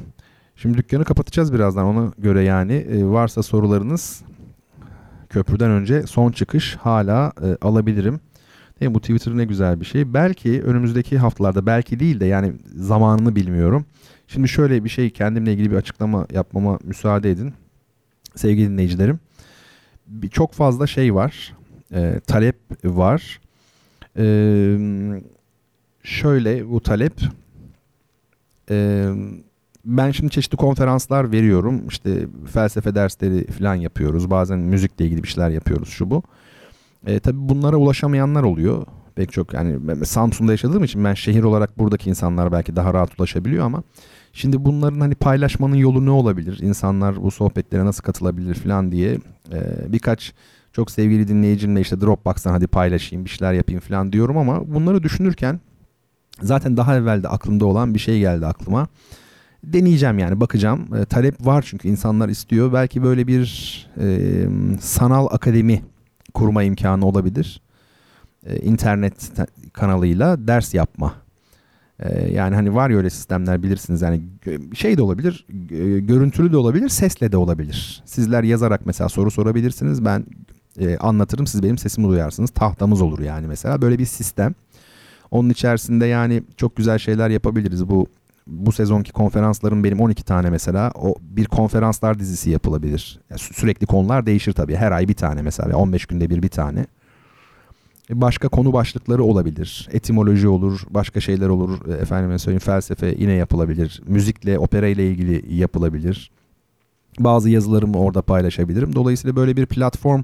Şimdi 0.55 0.77
dükkanı 0.77 1.05
kapatacağız 1.05 1.53
birazdan 1.53 1.85
ona 1.85 2.11
göre 2.17 2.43
yani. 2.43 2.73
E, 2.73 3.05
varsa 3.05 3.43
sorularınız 3.43 4.21
köprüden 5.29 5.71
önce 5.71 6.07
son 6.07 6.31
çıkış 6.31 6.75
hala 6.75 7.33
e, 7.43 7.67
alabilirim. 7.67 8.19
Değil 8.79 8.89
mi? 8.89 8.95
Bu 8.95 9.01
Twitter 9.01 9.37
ne 9.37 9.45
güzel 9.45 9.79
bir 9.79 9.85
şey. 9.85 10.13
Belki 10.13 10.61
önümüzdeki 10.61 11.17
haftalarda 11.17 11.65
belki 11.65 11.99
değil 11.99 12.19
de 12.19 12.25
yani 12.25 12.53
zamanını 12.75 13.35
bilmiyorum. 13.35 13.85
Şimdi 14.27 14.47
şöyle 14.47 14.83
bir 14.83 14.89
şey 14.89 15.09
kendimle 15.09 15.53
ilgili 15.53 15.71
bir 15.71 15.75
açıklama 15.75 16.27
yapmama 16.33 16.79
müsaade 16.83 17.31
edin. 17.31 17.53
Sevgili 18.35 18.69
dinleyicilerim. 18.69 19.19
Çok 20.31 20.53
fazla 20.53 20.87
şey 20.87 21.15
var. 21.15 21.53
E, 21.93 22.19
talep 22.27 22.55
var. 22.83 23.41
E, 24.17 24.25
şöyle 26.03 26.69
bu 26.69 26.81
talep 26.81 27.13
e, 28.69 29.07
ben 29.85 30.11
şimdi 30.11 30.31
çeşitli 30.31 30.57
konferanslar 30.57 31.31
veriyorum. 31.31 31.87
İşte 31.87 32.27
felsefe 32.53 32.95
dersleri 32.95 33.47
falan 33.51 33.75
yapıyoruz. 33.75 34.29
Bazen 34.29 34.59
müzikle 34.59 35.05
ilgili 35.05 35.23
bir 35.23 35.27
şeyler 35.27 35.49
yapıyoruz 35.49 35.89
şu 35.89 36.11
bu. 36.11 36.23
Tabii 37.05 37.49
bunlara 37.49 37.77
ulaşamayanlar 37.77 38.43
oluyor. 38.43 38.85
Pek 39.15 39.31
çok 39.31 39.53
yani 39.53 40.05
Samsun'da 40.05 40.51
yaşadığım 40.51 40.83
için 40.83 41.03
ben 41.03 41.13
şehir 41.13 41.43
olarak 41.43 41.79
buradaki 41.79 42.09
insanlar 42.09 42.51
belki 42.51 42.75
daha 42.75 42.93
rahat 42.93 43.19
ulaşabiliyor 43.19 43.65
ama 43.65 43.83
şimdi 44.33 44.65
bunların 44.65 44.99
hani 44.99 45.15
paylaşmanın 45.15 45.75
yolu 45.75 46.05
ne 46.05 46.09
olabilir? 46.09 46.59
İnsanlar 46.61 47.23
bu 47.23 47.31
sohbetlere 47.31 47.85
nasıl 47.85 48.03
katılabilir 48.03 48.55
falan 48.55 48.91
diye 48.91 49.17
e, 49.51 49.91
birkaç 49.93 50.33
çok 50.73 50.91
sevgili 50.91 51.27
dinleyicimle 51.27 51.81
işte 51.81 52.01
Dropbox'tan 52.01 52.51
hadi 52.51 52.67
paylaşayım 52.67 53.25
bir 53.25 53.29
şeyler 53.29 53.53
yapayım 53.53 53.81
falan 53.81 54.13
diyorum 54.13 54.37
ama 54.37 54.73
bunları 54.73 55.03
düşünürken 55.03 55.59
zaten 56.41 56.77
daha 56.77 56.97
evvel 56.97 57.23
de 57.23 57.27
aklımda 57.27 57.65
olan 57.65 57.93
bir 57.93 57.99
şey 57.99 58.19
geldi 58.19 58.45
aklıma. 58.45 58.87
Deneyeceğim 59.63 60.19
yani 60.19 60.39
bakacağım. 60.39 60.95
E, 60.95 61.05
talep 61.05 61.45
var 61.45 61.65
çünkü 61.67 61.87
insanlar 61.87 62.29
istiyor. 62.29 62.73
Belki 62.73 63.03
böyle 63.03 63.27
bir 63.27 63.87
e, 63.99 64.07
sanal 64.81 65.27
akademi 65.31 65.81
kurma 66.33 66.63
imkanı 66.63 67.05
olabilir. 67.05 67.61
E, 68.45 68.57
internet 68.57 69.31
kanalıyla 69.73 70.47
ders 70.47 70.73
yapma. 70.73 71.13
E, 71.99 72.31
yani 72.31 72.55
hani 72.55 72.75
var 72.75 72.89
ya 72.89 72.97
öyle 72.97 73.09
sistemler 73.09 73.63
bilirsiniz 73.63 74.01
yani 74.01 74.21
şey 74.73 74.97
de 74.97 75.01
olabilir, 75.01 75.45
görüntülü 75.99 76.51
de 76.51 76.57
olabilir, 76.57 76.89
sesle 76.89 77.31
de 77.31 77.37
olabilir. 77.37 78.03
Sizler 78.05 78.43
yazarak 78.43 78.85
mesela 78.85 79.09
soru 79.09 79.31
sorabilirsiniz. 79.31 80.05
Ben 80.05 80.25
e, 80.79 80.97
anlatırım, 80.97 81.47
siz 81.47 81.63
benim 81.63 81.77
sesimi 81.77 82.07
duyarsınız. 82.07 82.49
Tahtamız 82.49 83.01
olur 83.01 83.19
yani 83.19 83.47
mesela 83.47 83.81
böyle 83.81 83.99
bir 83.99 84.05
sistem. 84.05 84.55
Onun 85.31 85.49
içerisinde 85.49 86.05
yani 86.05 86.43
çok 86.57 86.75
güzel 86.75 86.97
şeyler 86.97 87.29
yapabiliriz. 87.29 87.89
Bu 87.89 88.07
bu 88.49 88.71
sezonki 88.71 89.11
konferansların 89.11 89.83
benim 89.83 89.99
12 89.99 90.23
tane 90.23 90.49
mesela 90.49 90.91
o 90.95 91.15
bir 91.21 91.45
konferanslar 91.45 92.19
dizisi 92.19 92.49
yapılabilir. 92.49 93.19
Yani 93.29 93.39
sürekli 93.39 93.87
konular 93.87 94.25
değişir 94.25 94.53
tabii. 94.53 94.75
Her 94.75 94.91
ay 94.91 95.07
bir 95.07 95.13
tane 95.13 95.41
mesela 95.41 95.77
15 95.77 96.05
günde 96.05 96.29
bir 96.29 96.43
bir 96.43 96.49
tane. 96.49 96.85
E, 98.09 98.21
başka 98.21 98.47
konu 98.47 98.73
başlıkları 98.73 99.23
olabilir. 99.23 99.89
Etimoloji 99.91 100.47
olur, 100.47 100.81
başka 100.89 101.21
şeyler 101.21 101.49
olur. 101.49 101.87
E, 101.87 101.93
efendime 101.93 102.39
söyleyeyim 102.39 102.59
felsefe 102.59 103.15
yine 103.17 103.33
yapılabilir. 103.33 104.01
Müzikle, 104.07 104.59
opera 104.59 104.87
ile 104.87 105.09
ilgili 105.09 105.55
yapılabilir. 105.55 106.31
Bazı 107.19 107.49
yazılarımı 107.49 107.97
orada 107.97 108.21
paylaşabilirim. 108.21 108.95
Dolayısıyla 108.95 109.35
böyle 109.35 109.57
bir 109.57 109.65
platform 109.65 110.23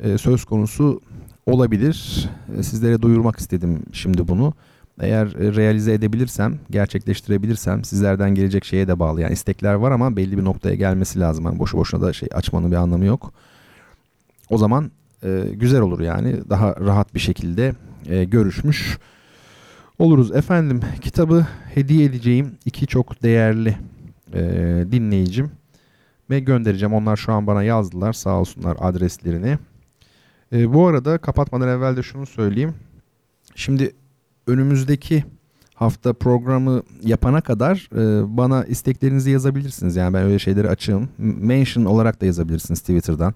e, 0.00 0.18
söz 0.18 0.44
konusu 0.44 1.00
olabilir. 1.46 2.28
Sizlere 2.62 3.02
duyurmak 3.02 3.40
istedim 3.40 3.82
şimdi 3.92 4.28
bunu. 4.28 4.54
Eğer 5.00 5.26
e, 5.26 5.54
realize 5.56 5.92
edebilirsem, 5.92 6.58
gerçekleştirebilirsem 6.70 7.84
sizlerden 7.84 8.34
gelecek 8.34 8.64
şeye 8.64 8.88
de 8.88 8.98
bağlı. 8.98 9.20
Yani 9.20 9.32
istekler 9.32 9.74
var 9.74 9.90
ama 9.90 10.16
belli 10.16 10.38
bir 10.38 10.44
noktaya 10.44 10.74
gelmesi 10.74 11.20
lazım. 11.20 11.44
Yani 11.44 11.58
boşu 11.58 11.76
boşuna 11.76 12.02
da 12.02 12.12
şey 12.12 12.28
açmanın 12.32 12.70
bir 12.70 12.76
anlamı 12.76 13.04
yok. 13.04 13.32
O 14.50 14.58
zaman 14.58 14.90
e, 15.24 15.44
güzel 15.52 15.80
olur 15.80 16.00
yani. 16.00 16.50
Daha 16.50 16.76
rahat 16.76 17.14
bir 17.14 17.20
şekilde 17.20 17.74
e, 18.06 18.24
görüşmüş 18.24 18.98
oluruz. 19.98 20.32
Efendim 20.32 20.80
kitabı 21.00 21.46
hediye 21.74 22.04
edeceğim 22.04 22.52
iki 22.64 22.86
çok 22.86 23.22
değerli 23.22 23.76
e, 24.34 24.42
dinleyicim 24.92 25.50
ve 26.30 26.40
göndereceğim. 26.40 26.94
Onlar 26.94 27.16
şu 27.16 27.32
an 27.32 27.46
bana 27.46 27.62
yazdılar 27.62 28.12
sağ 28.12 28.40
olsunlar 28.40 28.76
adreslerini. 28.80 29.58
E, 30.52 30.72
bu 30.74 30.86
arada 30.86 31.18
kapatmadan 31.18 31.68
evvel 31.68 31.96
de 31.96 32.02
şunu 32.02 32.26
söyleyeyim. 32.26 32.74
Şimdi 33.54 33.92
önümüzdeki 34.46 35.24
hafta 35.74 36.12
programı 36.12 36.82
yapana 37.02 37.40
kadar 37.40 37.88
e, 37.92 38.36
bana 38.36 38.64
isteklerinizi 38.64 39.30
yazabilirsiniz. 39.30 39.96
Yani 39.96 40.14
ben 40.14 40.22
öyle 40.22 40.38
şeyleri 40.38 40.68
açığım. 40.68 41.08
Mention 41.18 41.84
olarak 41.84 42.20
da 42.20 42.26
yazabilirsiniz 42.26 42.80
Twitter'dan. 42.80 43.34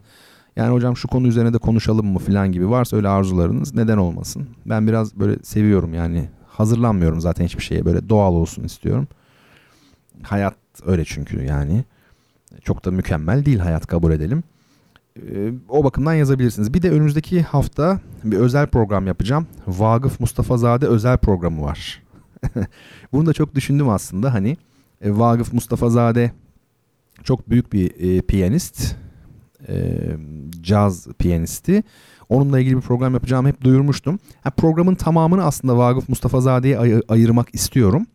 Yani 0.56 0.72
hocam 0.72 0.96
şu 0.96 1.08
konu 1.08 1.26
üzerine 1.26 1.52
de 1.52 1.58
konuşalım 1.58 2.06
mı 2.06 2.18
falan 2.18 2.52
gibi 2.52 2.70
varsa 2.70 2.96
öyle 2.96 3.08
arzularınız 3.08 3.74
neden 3.74 3.98
olmasın. 3.98 4.48
Ben 4.66 4.86
biraz 4.86 5.16
böyle 5.16 5.36
seviyorum 5.42 5.94
yani 5.94 6.28
hazırlanmıyorum 6.46 7.20
zaten 7.20 7.44
hiçbir 7.44 7.62
şeye 7.62 7.84
böyle 7.84 8.08
doğal 8.08 8.32
olsun 8.32 8.64
istiyorum. 8.64 9.08
Hayat 10.22 10.54
öyle 10.86 11.04
çünkü 11.04 11.44
yani. 11.44 11.84
Çok 12.62 12.84
da 12.84 12.90
mükemmel 12.90 13.44
değil 13.44 13.58
hayat 13.58 13.86
kabul 13.86 14.12
edelim. 14.12 14.42
Ee, 15.22 15.52
o 15.68 15.84
bakımdan 15.84 16.14
yazabilirsiniz. 16.14 16.74
Bir 16.74 16.82
de 16.82 16.90
önümüzdeki 16.90 17.42
hafta 17.42 18.00
bir 18.24 18.36
özel 18.36 18.66
program 18.66 19.06
yapacağım. 19.06 19.46
Vagıf 19.66 20.20
Mustafa 20.20 20.56
Zade 20.56 20.86
özel 20.86 21.18
programı 21.18 21.62
var. 21.62 22.02
Bunu 23.12 23.26
da 23.26 23.32
çok 23.32 23.54
düşündüm 23.54 23.88
aslında 23.88 24.34
hani. 24.34 24.56
E, 25.00 25.18
Vagıf 25.18 25.52
Mustafa 25.52 25.90
Zade 25.90 26.32
çok 27.22 27.50
büyük 27.50 27.72
bir 27.72 28.16
e, 28.16 28.20
piyanist. 28.22 28.96
E, 29.68 29.98
caz 30.60 31.06
piyanisti. 31.18 31.82
Onunla 32.28 32.60
ilgili 32.60 32.76
bir 32.76 32.80
program 32.80 33.14
yapacağımı 33.14 33.48
hep 33.48 33.60
duyurmuştum. 33.64 34.18
Ha, 34.42 34.50
programın 34.50 34.94
tamamını 34.94 35.44
aslında 35.44 35.76
Vagıf 35.78 36.08
Mustafa 36.08 36.40
Zade'ye 36.40 36.78
ay- 36.78 37.02
ayırmak 37.08 37.54
istiyorum. 37.54 38.06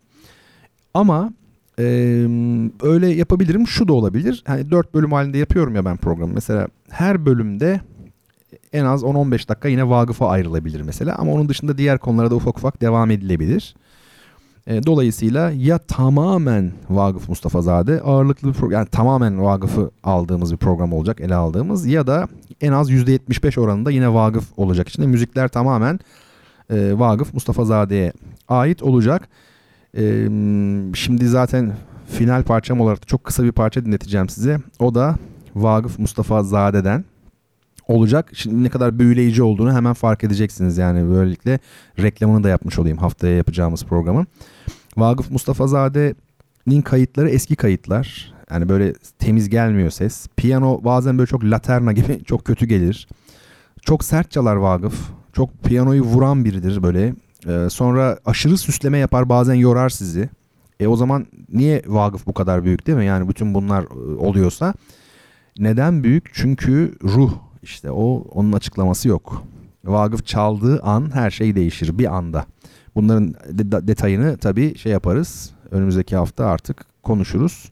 Ama 0.94 1.34
e, 1.80 1.84
öyle 2.82 3.08
yapabilirim. 3.08 3.68
Şu 3.68 3.88
da 3.88 3.94
olabilir. 3.94 4.44
Hani 4.48 4.72
dört 4.72 4.94
bölüm 4.94 5.12
halinde 5.12 5.38
yapıyorum 5.38 5.76
ya 5.76 5.86
ben 5.86 5.98
programı. 5.98 6.34
Mesela 6.34 6.68
her 6.90 7.26
bölümde 7.26 7.82
en 8.74 8.86
az 8.86 9.04
10-15 9.04 9.50
dakika 9.50 9.68
yine 9.68 9.90
Vagıf'a 9.90 10.30
ayrılabilir 10.30 10.82
mesela. 10.82 11.16
Ama 11.16 11.32
onun 11.32 11.50
dışında 11.50 11.78
diğer 11.78 11.98
konulara 11.98 12.32
da 12.32 12.36
ufak 12.36 12.58
ufak 12.58 12.82
devam 12.82 13.12
edilebilir. 13.12 13.76
E, 14.68 14.84
dolayısıyla 14.84 15.52
ya 15.52 15.78
tamamen 15.78 16.72
Vagıf 16.90 17.30
Mustafa 17.30 17.62
Zade 17.62 18.02
ağırlıklı 18.02 18.48
bir 18.48 18.54
program, 18.54 18.80
yani 18.80 18.90
tamamen 18.90 19.44
Vagıf'ı 19.44 19.92
aldığımız 20.04 20.52
bir 20.52 20.58
program 20.58 20.94
olacak, 20.94 21.22
ele 21.22 21.36
aldığımız 21.36 21.86
ya 21.86 22.08
da 22.08 22.28
en 22.62 22.72
az 22.72 22.92
%75 22.92 23.60
oranında 23.60 23.92
yine 23.92 24.14
Vagıf 24.14 24.44
olacak. 24.58 24.90
İçinde 24.90 25.08
müzikler 25.08 25.48
tamamen 25.48 26.00
e, 26.70 27.00
Vagıf 27.00 27.34
Mustafa 27.34 27.66
Zade'ye 27.66 28.14
ait 28.48 28.84
olacak. 28.84 29.30
E, 29.98 30.28
şimdi 30.94 31.28
zaten 31.28 31.74
final 32.08 32.44
parçam 32.44 32.82
olarak 32.82 33.08
çok 33.08 33.24
kısa 33.24 33.44
bir 33.44 33.52
parça 33.52 33.86
dinleteceğim 33.86 34.30
size. 34.30 34.60
O 34.80 34.96
da 34.96 35.16
Vagıf 35.56 36.00
Mustafa 36.00 36.44
Zade'den 36.44 37.06
olacak. 37.88 38.32
Şimdi 38.34 38.64
ne 38.64 38.70
kadar 38.70 39.00
büyüleyici 39.00 39.44
olduğunu 39.44 39.74
hemen 39.74 39.94
fark 39.94 40.24
edeceksiniz 40.24 40.78
yani 40.78 41.10
böylelikle 41.10 41.60
reklamını 42.00 42.44
da 42.44 42.50
yapmış 42.50 42.80
olayım 42.80 42.98
haftaya 42.98 43.36
yapacağımız 43.36 43.84
programın. 43.84 44.28
Vagıf 44.98 45.32
Mustafa 45.32 45.68
Zade'nin 45.68 46.82
kayıtları 46.82 47.30
eski 47.30 47.56
kayıtlar. 47.56 48.34
Yani 48.52 48.70
böyle 48.70 48.94
temiz 49.20 49.50
gelmiyor 49.50 49.90
ses. 49.90 50.28
Piyano 50.38 50.84
bazen 50.84 51.18
böyle 51.18 51.28
çok 51.28 51.44
laterna 51.44 51.92
gibi 51.92 52.24
çok 52.26 52.46
kötü 52.46 52.66
gelir. 52.66 53.08
Çok 53.82 54.04
sert 54.04 54.32
çalar 54.32 54.56
Vagıf. 54.56 55.12
Çok 55.34 55.64
piyanoyu 55.64 56.04
vuran 56.04 56.46
biridir 56.46 56.84
böyle. 56.84 57.14
Ee, 57.48 57.68
sonra 57.70 58.20
aşırı 58.26 58.58
süsleme 58.58 58.98
yapar 58.98 59.30
bazen 59.30 59.54
yorar 59.54 59.90
sizi. 59.90 60.30
E 60.80 60.88
o 60.88 60.96
zaman 60.96 61.28
niye 61.54 61.82
Vagıf 61.88 62.28
bu 62.28 62.34
kadar 62.34 62.64
büyük 62.64 62.88
değil 62.88 62.98
mi? 62.98 63.06
Yani 63.06 63.30
bütün 63.30 63.54
bunlar 63.54 63.84
e, 63.84 64.18
oluyorsa. 64.20 64.74
Neden 65.60 66.04
büyük? 66.04 66.30
Çünkü 66.34 66.96
ruh 67.04 67.34
işte 67.64 67.92
o 67.92 68.24
onun 68.32 68.52
açıklaması 68.54 69.08
yok. 69.10 69.44
Vagıf 69.86 70.26
çaldığı 70.26 70.80
an 70.84 71.16
her 71.16 71.32
şey 71.32 71.56
değişir 71.56 71.98
bir 71.98 72.16
anda. 72.16 72.46
Bunların 72.96 73.34
de- 73.50 73.88
detayını 73.88 74.38
tabii 74.38 74.78
şey 74.78 74.92
yaparız. 74.92 75.52
Önümüzdeki 75.72 76.16
hafta 76.16 76.46
artık 76.46 76.86
konuşuruz. 77.04 77.72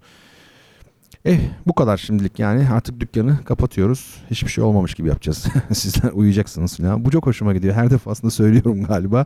Eh 1.27 1.39
bu 1.65 1.75
kadar 1.75 1.97
şimdilik 1.97 2.39
yani 2.39 2.67
artık 2.73 2.99
dükkanı 2.99 3.43
kapatıyoruz. 3.45 4.23
Hiçbir 4.31 4.51
şey 4.51 4.63
olmamış 4.63 4.93
gibi 4.93 5.07
yapacağız. 5.07 5.45
Sizler 5.73 6.11
uyuyacaksınız 6.11 6.77
falan. 6.77 7.05
Bu 7.05 7.11
çok 7.11 7.25
hoşuma 7.25 7.53
gidiyor. 7.53 7.75
Her 7.75 7.89
defasında 7.89 8.31
söylüyorum 8.31 8.83
galiba. 8.83 9.25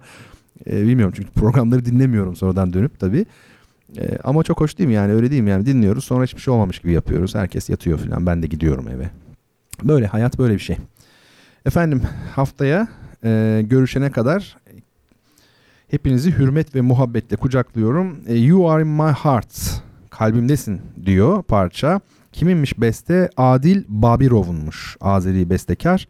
Ee, 0.68 0.88
bilmiyorum 0.88 1.14
çünkü 1.18 1.32
programları 1.32 1.86
dinlemiyorum 1.86 2.36
sonradan 2.36 2.74
dönüp 2.74 3.00
tabii. 3.00 3.26
Ee, 3.98 4.18
ama 4.24 4.44
çok 4.44 4.62
hoş 4.62 4.78
değil 4.78 4.88
mi 4.88 4.94
yani 4.94 5.14
öyle 5.14 5.32
değil 5.32 5.42
mi 5.42 5.50
yani 5.50 5.66
dinliyoruz 5.66 6.04
sonra 6.04 6.24
hiçbir 6.24 6.42
şey 6.42 6.54
olmamış 6.54 6.80
gibi 6.80 6.92
yapıyoruz. 6.92 7.36
Herkes 7.36 7.70
yatıyor 7.70 8.00
falan 8.00 8.26
ben 8.26 8.44
de 8.44 8.48
gidiyorum 8.48 8.88
eve. 8.88 9.10
Böyle 9.84 10.08
hayat 10.08 10.40
böyle 10.40 10.54
bir 10.54 10.60
şey. 10.60 10.78
Efendim 11.66 12.02
haftaya 12.36 12.88
e, 13.24 13.62
görüşene 13.70 14.12
kadar 14.12 14.58
hepinizi 15.88 16.32
hürmet 16.32 16.76
ve 16.76 16.82
muhabbetle 16.82 17.36
kucaklıyorum. 17.36 18.20
E, 18.28 18.36
you 18.36 18.70
are 18.70 18.82
in 18.82 18.88
my 18.88 19.12
heart. 19.12 19.82
Kalbimdesin 20.22 20.82
diyor 21.06 21.44
parça. 21.44 22.02
Kiminmiş 22.32 22.82
beste? 22.82 23.30
Adil 23.38 23.84
Babirov'unmuş. 23.88 24.98
Azeri 25.02 25.50
bestekar. 25.50 26.08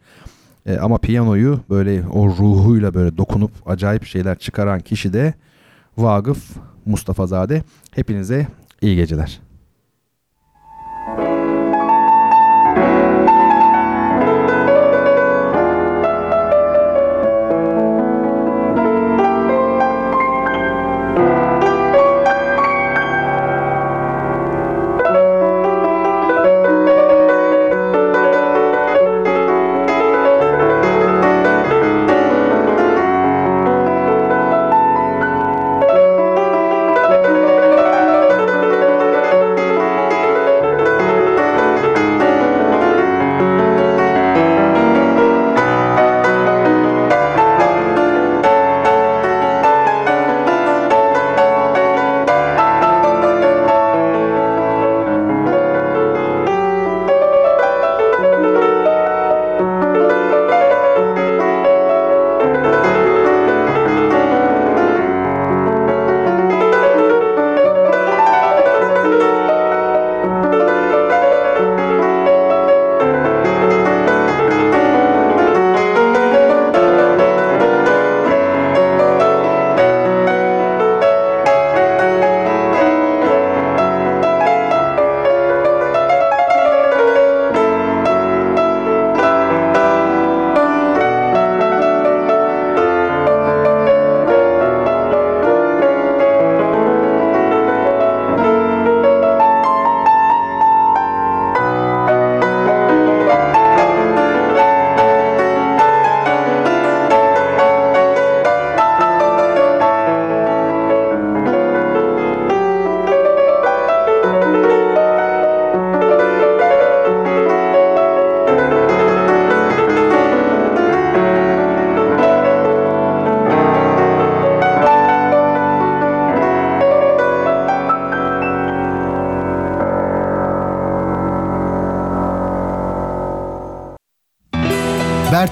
E, 0.66 0.76
ama 0.76 0.98
piyanoyu 0.98 1.60
böyle 1.70 2.06
o 2.08 2.28
ruhuyla 2.28 2.94
böyle 2.94 3.16
dokunup 3.16 3.50
acayip 3.66 4.04
şeyler 4.04 4.38
çıkaran 4.38 4.80
kişi 4.80 5.12
de 5.12 5.34
Vagıf 5.98 6.56
Mustafazade. 6.86 7.62
Hepinize 7.94 8.46
iyi 8.82 8.96
geceler. 8.96 9.40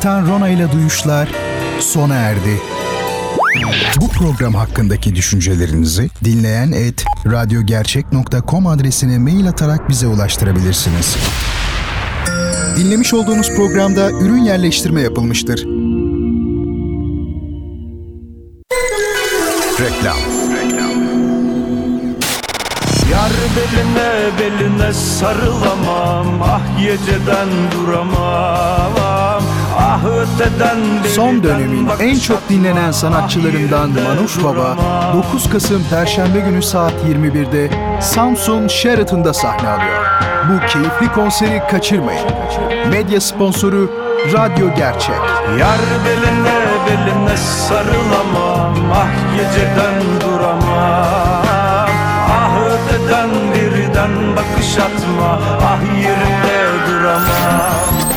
Bertan 0.01 0.27
Rona 0.29 0.49
ile 0.49 0.73
Duyuşlar 0.73 1.29
sona 1.81 2.15
erdi. 2.15 2.61
Bu 4.01 4.09
program 4.09 4.55
hakkındaki 4.55 5.15
düşüncelerinizi 5.15 6.11
dinleyen 6.25 6.73
et 6.73 7.05
radyogercek.com 7.27 8.67
adresine 8.67 9.19
mail 9.19 9.49
atarak 9.49 9.89
bize 9.89 10.07
ulaştırabilirsiniz. 10.07 11.17
Dinlemiş 12.77 13.15
olduğunuz 13.15 13.55
programda 13.57 14.11
ürün 14.11 14.43
yerleştirme 14.43 15.01
yapılmıştır. 15.01 15.59
Reklam 19.81 20.17
Yar 23.13 23.33
beline 23.57 24.31
beline 24.39 24.93
sarılamam 24.93 26.43
Ah 26.43 26.81
geceden 26.81 27.49
duramam 27.73 29.10
Son 31.15 31.43
dönemin 31.43 31.89
en 32.01 32.19
çok 32.19 32.49
dinlenen 32.49 32.93
sanatçılarından 32.93 33.91
Manuş 33.91 34.45
Baba 34.45 34.55
duramam. 34.55 35.15
9 35.15 35.51
Kasım 35.51 35.85
Perşembe 35.91 36.41
günü 36.41 36.63
saat 36.63 36.93
21'de 36.93 37.71
Samsun 38.01 38.69
Sheraton'da 38.69 39.35
sahne 39.35 39.69
alıyor. 39.69 40.07
Bu 40.49 40.67
keyifli 40.67 41.13
konseri 41.15 41.63
kaçırmayın. 41.71 42.23
Medya 42.91 43.21
sponsoru 43.21 43.91
Radyo 44.33 44.75
Gerçek. 44.77 45.15
Yar 45.59 45.79
beline 46.05 46.61
beline 46.87 47.37
sarılamam 47.37 48.75
Ah 48.95 49.37
geceden 49.37 50.03
duramam 50.21 51.45
Ah 52.31 52.57
öteden 52.67 53.31
birden 53.55 54.11
bakış 54.37 54.79
atma 54.79 55.41
Ah 55.63 55.81
yerinde 56.03 56.87
duramam 56.91 58.10